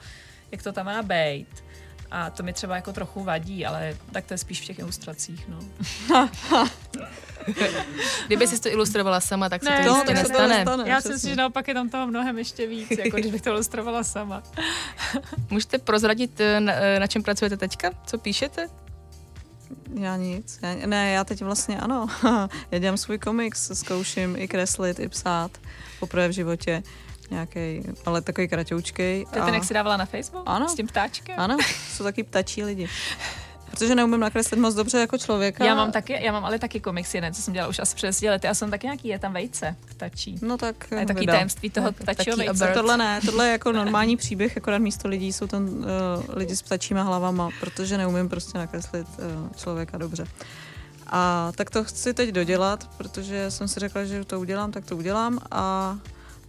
jak 0.53 0.62
to 0.62 0.72
tam 0.72 0.86
má 0.86 1.03
být. 1.03 1.64
A 2.11 2.30
to 2.30 2.43
mi 2.43 2.53
třeba 2.53 2.76
jako 2.76 2.93
trochu 2.93 3.24
vadí, 3.24 3.66
ale 3.66 3.97
tak 4.12 4.24
to 4.24 4.34
je 4.34 4.38
spíš 4.38 4.61
v 4.61 4.64
těch 4.64 4.78
ilustracích, 4.78 5.49
no. 5.49 5.59
Kdyby 8.26 8.47
jsi 8.47 8.61
to 8.61 8.68
ilustrovala 8.68 9.20
sama, 9.20 9.49
tak 9.49 9.62
se 9.62 9.70
Ne, 9.70 9.84
to 9.84 9.90
no, 9.90 9.97
jistě 9.97 10.14
nestane. 10.14 10.49
nestane. 10.49 10.88
Já 10.88 11.01
si 11.01 11.09
myslím, 11.09 11.30
že 11.30 11.36
naopak 11.36 11.68
je 11.68 11.74
tam 11.74 11.88
toho 11.88 12.07
mnohem 12.07 12.38
ještě 12.38 12.66
víc, 12.66 12.90
jako 13.05 13.16
když 13.16 13.32
bych 13.32 13.43
to 13.43 13.51
ilustrovala 13.51 14.05
sama. 14.05 14.43
Můžete 15.51 15.78
prozradit, 15.78 16.40
eh, 16.40 16.61
na, 16.61 16.72
eh, 16.72 17.01
na 17.01 17.07
čem 17.07 17.22
pracujete 17.22 17.57
teďka? 17.57 17.90
Co 18.07 18.18
píšete? 18.18 18.68
Já 20.01 20.16
nic. 20.16 20.59
Já, 20.62 20.86
ne, 20.86 21.12
já 21.12 21.24
teď 21.24 21.43
vlastně 21.43 21.80
ano. 21.80 22.07
já 22.70 22.78
dělám 22.78 22.97
svůj 22.97 23.18
komiks, 23.18 23.70
zkouším 23.74 24.36
i 24.36 24.49
kreslit, 24.49 24.99
i 25.01 25.09
psát. 25.09 25.51
Poprvé 26.01 26.28
v 26.28 26.32
životě. 26.32 26.82
Nějaký, 27.30 27.82
ale 28.07 28.22
takový 28.22 28.49
kratoučkej. 28.49 29.26
To 29.32 29.38
je 29.38 29.45
ten, 29.45 29.55
jak 29.55 29.64
si 29.64 29.74
dávala 29.74 29.97
na 29.97 30.05
Facebook? 30.07 30.43
Ano. 30.47 30.68
S 30.68 30.74
tím 30.74 30.86
ptáčkem? 30.86 31.40
Ano, 31.40 31.57
jsou 31.90 32.05
taky 32.05 32.22
ptačí 32.22 32.62
lidi. 32.62 32.88
Protože 33.72 33.94
neumím 33.94 34.20
nakreslit 34.20 34.60
moc 34.60 34.74
dobře 34.74 34.98
jako 34.98 35.18
člověka. 35.18 35.64
Já 35.64 35.74
mám 35.74 35.92
taky, 35.92 36.24
já 36.24 36.32
mám 36.32 36.44
ale 36.44 36.58
taky 36.58 36.80
komiks 36.80 37.14
jeden, 37.14 37.34
co 37.34 37.42
jsem 37.42 37.54
dělala 37.54 37.70
už 37.70 37.78
asi 37.78 37.96
přes 37.96 38.20
lety 38.20 38.48
a 38.48 38.54
jsem 38.54 38.70
taky 38.70 38.86
nějaký, 38.86 39.08
je 39.08 39.18
tam 39.18 39.32
vejce, 39.32 39.76
ptačí. 39.88 40.38
No 40.42 40.58
tak 40.58 40.92
A 40.92 41.00
je 41.00 41.06
taky 41.06 41.26
tajemství 41.26 41.70
toho 41.70 41.92
ptačího 41.92 42.36
vejce. 42.36 42.70
Tohle 42.74 42.96
ne, 42.96 43.20
tohle 43.26 43.46
je 43.46 43.52
jako 43.52 43.72
normální 43.72 44.16
příběh, 44.16 44.56
akorát 44.56 44.78
místo 44.78 45.08
lidí 45.08 45.32
jsou 45.32 45.46
tam 45.46 45.64
uh, 45.64 45.84
lidi 46.28 46.56
s 46.56 46.62
ptačíma 46.62 47.02
hlavama, 47.02 47.48
protože 47.60 47.98
neumím 47.98 48.28
prostě 48.28 48.58
nakreslit 48.58 49.06
uh, 49.18 49.52
člověka 49.56 49.98
dobře. 49.98 50.26
A 51.06 51.52
tak 51.54 51.70
to 51.70 51.84
chci 51.84 52.14
teď 52.14 52.30
dodělat, 52.30 52.90
protože 52.96 53.50
jsem 53.50 53.68
si 53.68 53.80
řekla, 53.80 54.04
že 54.04 54.24
to 54.24 54.40
udělám, 54.40 54.72
tak 54.72 54.84
to 54.84 54.96
udělám 54.96 55.38
a 55.50 55.96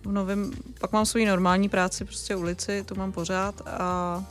v 0.05 0.11
novém, 0.11 0.51
pak 0.79 0.91
mám 0.91 1.05
svoji 1.05 1.25
normální 1.25 1.69
práci 1.69 2.05
prostě 2.05 2.35
ulici, 2.35 2.83
tu 2.83 2.95
mám 2.95 3.11
pořád 3.11 3.61
a 3.67 4.23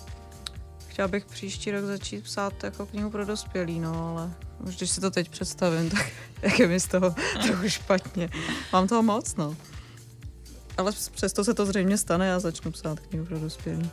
chtěla 0.92 1.08
bych 1.08 1.24
příští 1.24 1.70
rok 1.70 1.84
začít 1.84 2.24
psát 2.24 2.64
jako 2.64 2.86
knihu 2.86 3.10
pro 3.10 3.24
dospělí, 3.24 3.80
no 3.80 4.08
ale 4.08 4.30
už 4.66 4.76
když 4.76 4.90
si 4.90 5.00
to 5.00 5.10
teď 5.10 5.28
představím, 5.28 5.90
tak 5.96 6.06
jak 6.42 6.58
je 6.58 6.66
mi 6.68 6.80
z 6.80 6.86
toho 6.86 7.14
trochu 7.46 7.68
špatně. 7.68 8.30
Mám 8.72 8.88
toho 8.88 9.02
moc, 9.02 9.36
no. 9.36 9.56
Ale 10.76 10.92
přesto 11.12 11.44
se 11.44 11.54
to 11.54 11.66
zřejmě 11.66 11.98
stane 11.98 12.34
a 12.34 12.40
začnu 12.40 12.70
psát 12.70 13.00
knihu 13.00 13.26
pro 13.26 13.38
dospělí. 13.38 13.90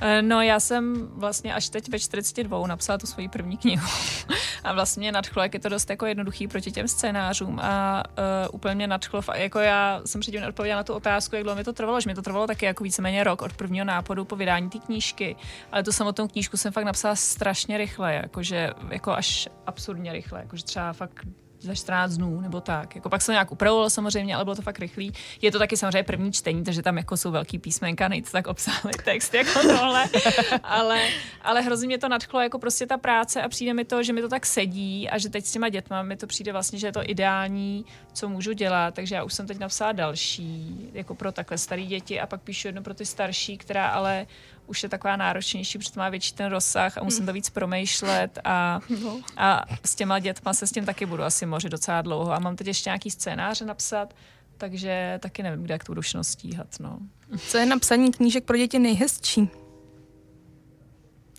Eh, 0.00 0.22
No 0.22 0.42
já 0.42 0.60
jsem 0.60 1.08
vlastně 1.12 1.54
až 1.54 1.68
teď 1.68 1.88
ve 1.88 1.98
42 1.98 2.66
napsala 2.66 2.98
tu 2.98 3.06
svoji 3.06 3.28
první 3.28 3.56
knihu. 3.56 3.88
A 4.64 4.72
vlastně 4.72 5.12
nadchlo, 5.12 5.42
jak 5.42 5.54
je 5.54 5.60
to 5.60 5.68
dost 5.68 5.90
jako 5.90 6.06
jednoduchý 6.06 6.48
proti 6.48 6.72
těm 6.72 6.88
scénářům 6.88 7.60
a 7.60 8.02
uh, 8.08 8.54
úplně 8.54 8.74
mě 8.74 8.86
nadchlo, 8.86 9.20
jako 9.34 9.58
já 9.58 10.00
jsem 10.04 10.20
předtím 10.20 10.40
neodpověděla 10.40 10.80
na 10.80 10.84
tu 10.84 10.94
otázku, 10.94 11.34
jak 11.34 11.42
dlouho 11.44 11.56
mi 11.56 11.64
to 11.64 11.72
trvalo, 11.72 12.00
že 12.00 12.10
mi 12.10 12.14
to 12.14 12.22
trvalo 12.22 12.46
taky 12.46 12.66
jako 12.66 12.84
víceméně 12.84 13.24
rok 13.24 13.42
od 13.42 13.52
prvního 13.52 13.84
nápadu 13.84 14.24
po 14.24 14.36
vydání 14.36 14.70
té 14.70 14.78
knížky, 14.78 15.36
ale 15.72 15.82
tu 15.82 15.92
samotnou 15.92 16.28
knížku 16.28 16.56
jsem 16.56 16.72
fakt 16.72 16.84
napsala 16.84 17.16
strašně 17.16 17.78
rychle, 17.78 18.14
jakože 18.14 18.70
jako 18.90 19.12
až 19.12 19.48
absurdně 19.66 20.12
rychle, 20.12 20.40
jakože 20.40 20.64
třeba 20.64 20.92
fakt 20.92 21.26
za 21.60 21.74
14 21.74 22.16
dnů 22.16 22.40
nebo 22.40 22.60
tak. 22.60 22.94
Jako 22.94 23.08
pak 23.08 23.22
se 23.22 23.32
nějak 23.32 23.52
upravovalo 23.52 23.90
samozřejmě, 23.90 24.34
ale 24.34 24.44
bylo 24.44 24.56
to 24.56 24.62
fakt 24.62 24.78
rychlý. 24.78 25.12
Je 25.42 25.52
to 25.52 25.58
taky 25.58 25.76
samozřejmě 25.76 26.02
první 26.02 26.32
čtení, 26.32 26.64
takže 26.64 26.82
tam 26.82 26.96
jako 26.96 27.16
jsou 27.16 27.30
velký 27.30 27.58
písmenka, 27.58 28.08
nejde 28.08 28.30
tak 28.30 28.46
obsáhlý 28.46 28.92
text 29.04 29.34
jako 29.34 29.62
tohle, 29.62 30.04
ale, 30.62 31.00
ale 31.42 31.60
hrozně 31.60 31.86
mě 31.86 31.98
to 31.98 32.08
nadchlo 32.08 32.40
jako 32.40 32.58
prostě 32.58 32.86
ta 32.86 32.98
práce 32.98 33.42
a 33.42 33.48
přijde 33.48 33.74
mi 33.74 33.84
to, 33.84 34.02
že 34.02 34.12
mi 34.12 34.20
to 34.20 34.28
tak 34.28 34.46
sedí 34.46 35.08
a 35.08 35.18
že 35.18 35.28
teď 35.28 35.44
s 35.44 35.52
těma 35.52 35.68
dětma 35.68 36.02
mi 36.02 36.16
to 36.16 36.26
přijde 36.26 36.52
vlastně, 36.52 36.78
že 36.78 36.86
je 36.86 36.92
to 36.92 37.10
ideální, 37.10 37.84
co 38.12 38.28
můžu 38.28 38.52
dělat, 38.52 38.94
takže 38.94 39.14
já 39.14 39.24
už 39.24 39.34
jsem 39.34 39.46
teď 39.46 39.58
napsala 39.58 39.92
další, 39.92 40.90
jako 40.92 41.14
pro 41.14 41.32
takhle 41.32 41.58
staré 41.58 41.82
děti 41.82 42.20
a 42.20 42.26
pak 42.26 42.42
píšu 42.42 42.68
jedno 42.68 42.82
pro 42.82 42.94
ty 42.94 43.06
starší, 43.06 43.58
která 43.58 43.88
ale 43.88 44.26
už 44.68 44.82
je 44.82 44.88
taková 44.88 45.16
náročnější, 45.16 45.78
protože 45.78 45.92
to 45.92 46.00
má 46.00 46.08
větší 46.08 46.34
ten 46.34 46.50
rozsah 46.50 46.98
a 46.98 47.04
musím 47.04 47.26
to 47.26 47.32
víc 47.32 47.50
promýšlet 47.50 48.38
a, 48.44 48.80
a 49.36 49.64
s 49.84 49.94
těma 49.94 50.18
dětma 50.18 50.54
se 50.54 50.66
s 50.66 50.72
tím 50.72 50.84
taky 50.84 51.06
budu 51.06 51.22
asi 51.22 51.46
mořit 51.46 51.68
docela 51.68 52.02
dlouho 52.02 52.32
a 52.32 52.38
mám 52.38 52.56
teď 52.56 52.66
ještě 52.66 52.90
nějaký 52.90 53.10
scénáře 53.10 53.64
napsat, 53.64 54.14
takže 54.56 55.18
taky 55.22 55.42
nevím, 55.42 55.62
kde 55.62 55.74
jak 55.74 55.84
to 55.84 55.92
budu 55.92 56.02
všechno 56.02 56.24
stíhat, 56.24 56.66
no. 56.80 56.98
Co 57.38 57.58
je 57.58 57.66
na 57.66 57.78
psaní 57.78 58.12
knížek 58.12 58.44
pro 58.44 58.56
děti 58.56 58.78
nejhezčí? 58.78 59.50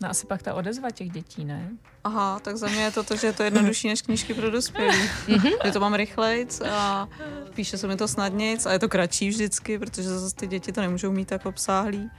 No 0.02 0.10
asi 0.10 0.26
pak 0.26 0.42
ta 0.42 0.54
odezva 0.54 0.90
těch 0.90 1.10
dětí, 1.10 1.44
ne? 1.44 1.70
Aha, 2.04 2.40
tak 2.40 2.56
za 2.56 2.68
mě 2.68 2.82
je 2.82 2.90
to 2.90 3.02
to, 3.02 3.16
že 3.16 3.26
je 3.26 3.32
to 3.32 3.42
jednodušší 3.42 3.88
než 3.88 4.02
knížky 4.02 4.34
pro 4.34 4.50
dospělí. 4.50 4.98
že 5.64 5.72
to 5.72 5.80
mám 5.80 5.94
rychlejc 5.94 6.60
a 6.60 7.08
píše 7.54 7.78
se 7.78 7.86
mi 7.86 7.96
to 7.96 8.08
snadnějc 8.08 8.66
a 8.66 8.72
je 8.72 8.78
to 8.78 8.88
kratší 8.88 9.28
vždycky, 9.28 9.78
protože 9.78 10.08
zase 10.08 10.36
ty 10.36 10.46
děti 10.46 10.72
to 10.72 10.80
nemůžou 10.80 11.12
mít 11.12 11.28
tak 11.28 11.46
obsáhlý. 11.46 12.10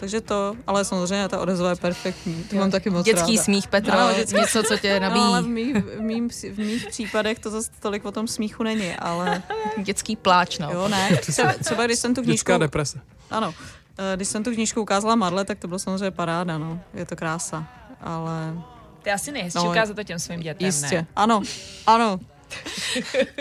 Takže 0.00 0.20
to, 0.20 0.56
ale 0.66 0.84
samozřejmě 0.84 1.28
ta 1.28 1.40
odezva 1.40 1.70
je 1.70 1.76
perfektní. 1.76 2.44
To 2.50 2.56
mám 2.56 2.70
taky 2.70 2.90
moc 2.90 3.04
Dětský 3.06 3.32
ráda. 3.36 3.42
smích, 3.44 3.68
Petro, 3.68 3.92
Ano, 3.98 4.14
dětský- 4.14 4.36
něco, 4.40 4.62
co 4.62 4.76
tě 4.78 5.00
No, 5.00 5.06
ale 5.06 5.42
v 5.42 5.44
nabíjí. 5.46 5.72
mých, 5.72 5.84
v, 5.84 6.00
mým, 6.00 6.28
v 6.30 6.58
mých 6.58 6.86
případech 6.86 7.38
to 7.38 7.50
zase 7.50 7.70
tolik 7.80 8.04
o 8.04 8.12
tom 8.12 8.28
smíchu 8.28 8.62
není, 8.62 8.92
ale 8.96 9.42
Dětský 9.82 10.16
pláč, 10.16 10.58
no. 10.58 10.70
jo, 10.72 10.88
ne. 10.88 11.16
Třeba, 11.26 11.52
třeba 11.52 11.86
když 11.86 11.98
jsem 11.98 12.14
tu 12.14 12.22
knížku... 12.22 12.32
Dětská 12.34 12.58
deprese. 12.58 13.00
Ano, 13.30 13.54
eh, 13.98 14.16
když 14.16 14.28
jsem 14.28 14.44
tu 14.44 14.50
knížku 14.54 14.80
ukázala 14.82 15.14
Marle, 15.14 15.44
tak 15.44 15.58
to 15.58 15.68
bylo 15.68 15.78
samozřejmě 15.78 16.10
paráda, 16.10 16.58
no. 16.58 16.80
Je 16.94 17.04
to 17.06 17.16
krása, 17.16 17.66
ale 18.00 18.54
To 19.02 19.08
je 19.08 19.12
asi 19.14 19.32
nejhezčí 19.32 19.58
No, 19.58 19.64
no, 19.64 19.70
ukázat 19.70 19.94
to 19.94 20.04
těm 20.04 20.18
svým 20.18 20.40
dětem, 20.40 20.66
jistě. 20.66 20.96
ne? 20.96 21.06
Ano, 21.16 21.42
ano. 21.86 22.20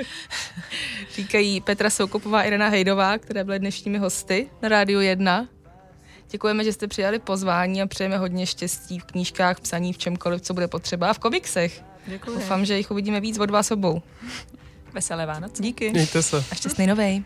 Říkají 1.16 1.62
Petra 1.62 1.90
Soukopová 1.90 2.40
a 2.40 2.44
Irena 2.44 2.68
Hejdová, 2.70 3.18
které 3.18 3.44
byly 3.44 3.60
dnešními 3.60 3.98
hosty 3.98 4.50
na 4.62 4.70
Rádiu 4.70 5.00
1. 5.00 5.48
Děkujeme, 6.32 6.64
že 6.64 6.74
jste 6.74 6.88
přijali 6.88 7.20
pozvání 7.20 7.82
a 7.82 7.88
přejeme 7.88 8.18
hodně 8.18 8.46
štěstí 8.46 9.00
v 9.00 9.06
knížkách, 9.06 9.60
psaní, 9.60 9.94
v 9.94 9.98
čemkoliv, 9.98 10.42
co 10.42 10.54
bude 10.54 10.68
potřeba 10.68 11.10
a 11.10 11.14
v 11.14 11.20
komiksech. 11.20 11.84
Děkuji. 12.06 12.36
Doufám, 12.36 12.66
že 12.66 12.78
jich 12.78 12.92
uvidíme 12.92 13.20
víc 13.20 13.40
od 13.40 13.50
vás 13.50 13.72
obou. 13.72 14.02
Veselé 14.94 15.26
Vánoce. 15.26 15.64
Díky. 15.64 15.90
Mějte 15.90 16.24
se. 16.24 16.44
A 16.52 16.56
šťastný 16.56 16.88
novej. 16.88 17.24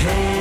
Hey, 0.00 0.39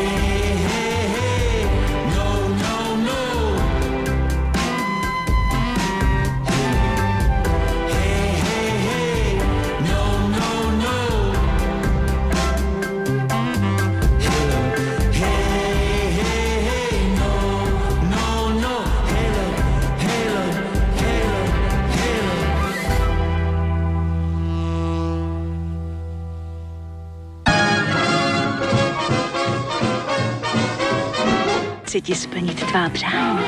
tvá 32.69 32.89
přání. 32.89 33.39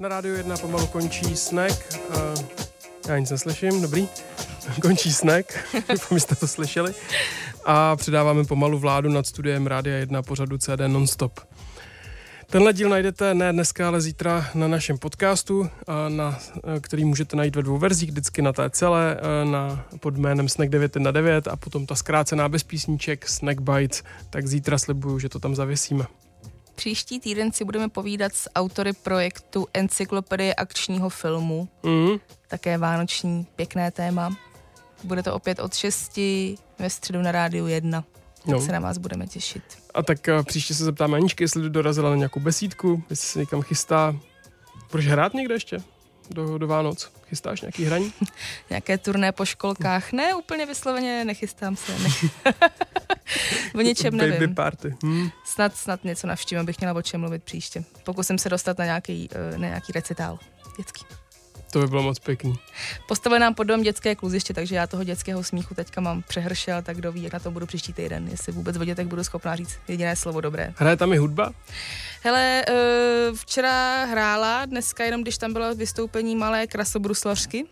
Na 0.00 0.08
rádiu 0.08 0.34
1 0.34 0.56
pomalu 0.56 0.86
končí 0.86 1.36
snack. 1.36 1.94
Uh, 2.08 2.16
já 3.08 3.18
nic 3.18 3.30
neslyším, 3.30 3.82
dobrý. 3.82 4.08
končí 4.82 5.12
snack, 5.12 5.46
doufám, 5.88 6.20
jste 6.20 6.34
to 6.34 6.48
slyšeli. 6.48 6.94
A 7.64 7.96
předáváme 7.96 8.44
pomalu 8.44 8.78
vládu 8.78 9.08
nad 9.08 9.26
studiem 9.26 9.66
Rádia 9.66 9.96
1 9.96 10.22
pořadu 10.22 10.58
CD 10.58 10.80
Nonstop. 10.86 11.40
Tenhle 12.54 12.72
díl 12.72 12.88
najdete 12.88 13.34
ne 13.34 13.52
dneska, 13.52 13.88
ale 13.88 14.00
zítra 14.00 14.50
na 14.54 14.68
našem 14.68 14.98
podcastu, 14.98 15.70
na, 16.08 16.38
který 16.80 17.04
můžete 17.04 17.36
najít 17.36 17.56
ve 17.56 17.62
dvou 17.62 17.78
verzích, 17.78 18.10
vždycky 18.10 18.42
na 18.42 18.52
té 18.52 18.70
celé, 18.70 19.16
na, 19.44 19.86
pod 20.00 20.16
jménem 20.16 20.48
Snack 20.48 20.70
919 20.70 21.48
a 21.48 21.56
potom 21.56 21.86
ta 21.86 21.94
zkrácená 21.94 22.48
bez 22.48 22.62
písniček 22.62 23.28
Snack 23.28 23.60
Bites, 23.60 24.02
tak 24.30 24.46
zítra 24.46 24.78
slibuju, 24.78 25.18
že 25.18 25.28
to 25.28 25.40
tam 25.40 25.54
zavěsíme. 25.54 26.04
Příští 26.74 27.20
týden 27.20 27.52
si 27.52 27.64
budeme 27.64 27.88
povídat 27.88 28.34
s 28.34 28.50
autory 28.54 28.92
projektu 28.92 29.66
Encyklopedie 29.74 30.54
akčního 30.54 31.08
filmu. 31.08 31.68
Mm. 31.82 32.16
Také 32.48 32.78
vánoční, 32.78 33.46
pěkné 33.56 33.90
téma. 33.90 34.36
Bude 35.04 35.22
to 35.22 35.34
opět 35.34 35.58
od 35.58 35.74
6 35.74 36.16
ve 36.78 36.90
středu 36.90 37.22
na 37.22 37.32
rádiu 37.32 37.66
1. 37.66 38.04
Tak 38.46 38.52
No. 38.54 38.60
se 38.60 38.72
na 38.72 38.80
vás 38.80 38.98
budeme 38.98 39.26
těšit. 39.26 39.62
A 39.94 40.02
tak 40.02 40.28
a 40.28 40.42
příště 40.42 40.74
se 40.74 40.84
zeptáme 40.84 41.16
Aničky, 41.16 41.44
jestli 41.44 41.70
dorazila 41.70 42.10
na 42.10 42.16
nějakou 42.16 42.40
besídku, 42.40 43.02
jestli 43.10 43.28
se 43.28 43.38
někam 43.38 43.62
chystá. 43.62 44.16
Budeš 44.90 45.06
hrát 45.08 45.34
někde 45.34 45.54
ještě? 45.54 45.78
Do, 46.30 46.58
do 46.58 46.66
Vánoc? 46.66 47.10
Chystáš 47.28 47.60
nějaký 47.60 47.84
hraní? 47.84 48.12
Nějaké 48.70 48.98
turné 48.98 49.32
po 49.32 49.44
školkách? 49.44 50.12
Ne, 50.12 50.34
úplně 50.34 50.66
vysloveně 50.66 51.24
nechystám 51.24 51.76
se. 51.76 51.92
Ne. 51.98 52.08
o 53.74 53.80
něčem 53.80 54.16
Baby 54.18 54.30
nevím. 54.30 54.54
party. 54.54 54.94
Hm. 55.04 55.28
Snad, 55.44 55.76
snad 55.76 56.04
něco 56.04 56.26
navštívím, 56.26 56.60
abych 56.60 56.78
měla 56.80 56.94
o 56.94 57.02
čem 57.02 57.20
mluvit 57.20 57.42
příště. 57.42 57.84
Pokusím 58.04 58.38
se 58.38 58.48
dostat 58.48 58.78
na 58.78 58.84
nějaký, 58.84 59.28
eh, 59.54 59.58
na 59.58 59.66
nějaký 59.68 59.92
recitál 59.92 60.38
dětský. 60.76 61.04
To 61.74 61.80
by 61.80 61.86
bylo 61.86 62.02
moc 62.02 62.18
pěkný. 62.18 62.54
Postavili 63.08 63.40
nám 63.40 63.54
pod 63.54 63.64
dom 63.64 63.82
dětské 63.82 64.14
kluziště, 64.14 64.54
takže 64.54 64.76
já 64.76 64.86
toho 64.86 65.04
dětského 65.04 65.44
smíchu 65.44 65.74
teďka 65.74 66.00
mám 66.00 66.22
přehršel, 66.22 66.82
tak 66.82 66.96
kdo 66.96 67.12
ví, 67.12 67.22
jak 67.22 67.32
na 67.32 67.38
to 67.38 67.50
budu 67.50 67.66
příští 67.66 67.92
týden, 67.92 68.28
jestli 68.28 68.52
vůbec 68.52 68.76
o 68.76 68.84
dětech 68.84 69.06
budu 69.06 69.24
schopná 69.24 69.56
říct 69.56 69.78
jediné 69.88 70.16
slovo 70.16 70.40
dobré. 70.40 70.72
Hraje 70.76 70.96
tam 70.96 71.12
i 71.12 71.16
hudba? 71.16 71.52
Hele, 72.22 72.64
eh, 72.68 72.74
včera 73.34 74.04
hrála, 74.04 74.66
dneska 74.66 75.04
jenom 75.04 75.22
když 75.22 75.38
tam 75.38 75.52
bylo 75.52 75.74
vystoupení 75.74 76.36
malé 76.36 76.66
krasobruslařky. 76.66 77.64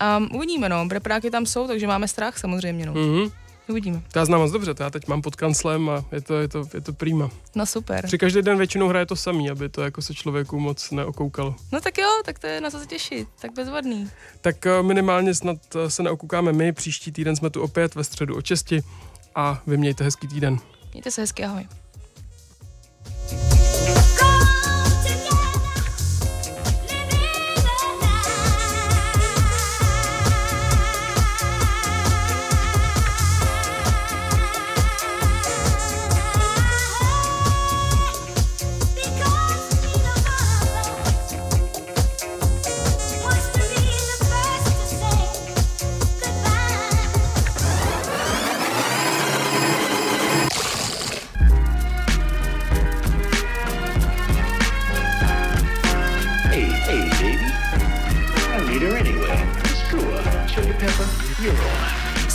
A 0.00 0.18
uvidíme, 0.34 0.68
no, 0.68 0.86
brepráky 0.86 1.30
tam 1.30 1.46
jsou, 1.46 1.66
takže 1.66 1.86
máme 1.86 2.08
strach 2.08 2.38
samozřejmě, 2.38 2.86
no. 2.86 2.92
Mhm. 2.92 3.30
Uvidíme. 3.70 4.02
To 4.12 4.18
já 4.18 4.24
znám 4.24 4.40
moc 4.40 4.52
dobře, 4.52 4.74
to 4.74 4.82
já 4.82 4.90
teď 4.90 5.08
mám 5.08 5.22
pod 5.22 5.36
kanclem 5.36 5.90
a 5.90 6.04
je 6.12 6.20
to, 6.20 6.34
je 6.34 6.48
to, 6.48 6.64
je 6.74 6.80
to 6.80 6.92
prýma. 6.92 7.30
No 7.54 7.66
super. 7.66 8.06
Při 8.06 8.18
každý 8.18 8.42
den 8.42 8.58
většinou 8.58 8.88
hraje 8.88 9.06
to 9.06 9.16
samý, 9.16 9.50
aby 9.50 9.68
to 9.68 9.82
jako 9.82 10.02
se 10.02 10.14
člověku 10.14 10.60
moc 10.60 10.90
neokoukalo. 10.90 11.54
No 11.72 11.80
tak 11.80 11.98
jo, 11.98 12.08
tak 12.24 12.38
to 12.38 12.46
je 12.46 12.60
na 12.60 12.70
co 12.70 12.78
se 12.78 12.86
těšit, 12.86 13.28
tak 13.40 13.52
bezvadný. 13.52 14.10
Tak 14.40 14.66
eh, 14.66 14.82
minimálně 14.82 15.34
snad 15.34 15.56
eh, 15.76 15.90
se 15.90 16.02
neokoukáme 16.02 16.52
my, 16.52 16.72
příští 16.72 17.12
týden 17.12 17.36
jsme 17.36 17.50
tu 17.50 17.62
opět 17.62 17.94
ve 17.94 18.04
středu 18.04 18.36
o 18.36 18.42
česti 18.42 18.82
a 19.34 19.62
vy 19.66 19.76
mějte 19.76 20.04
hezký 20.04 20.28
týden. 20.28 20.58
Mějte 20.92 21.10
se 21.10 21.20
hezky, 21.20 21.44
ahoj. 21.44 21.66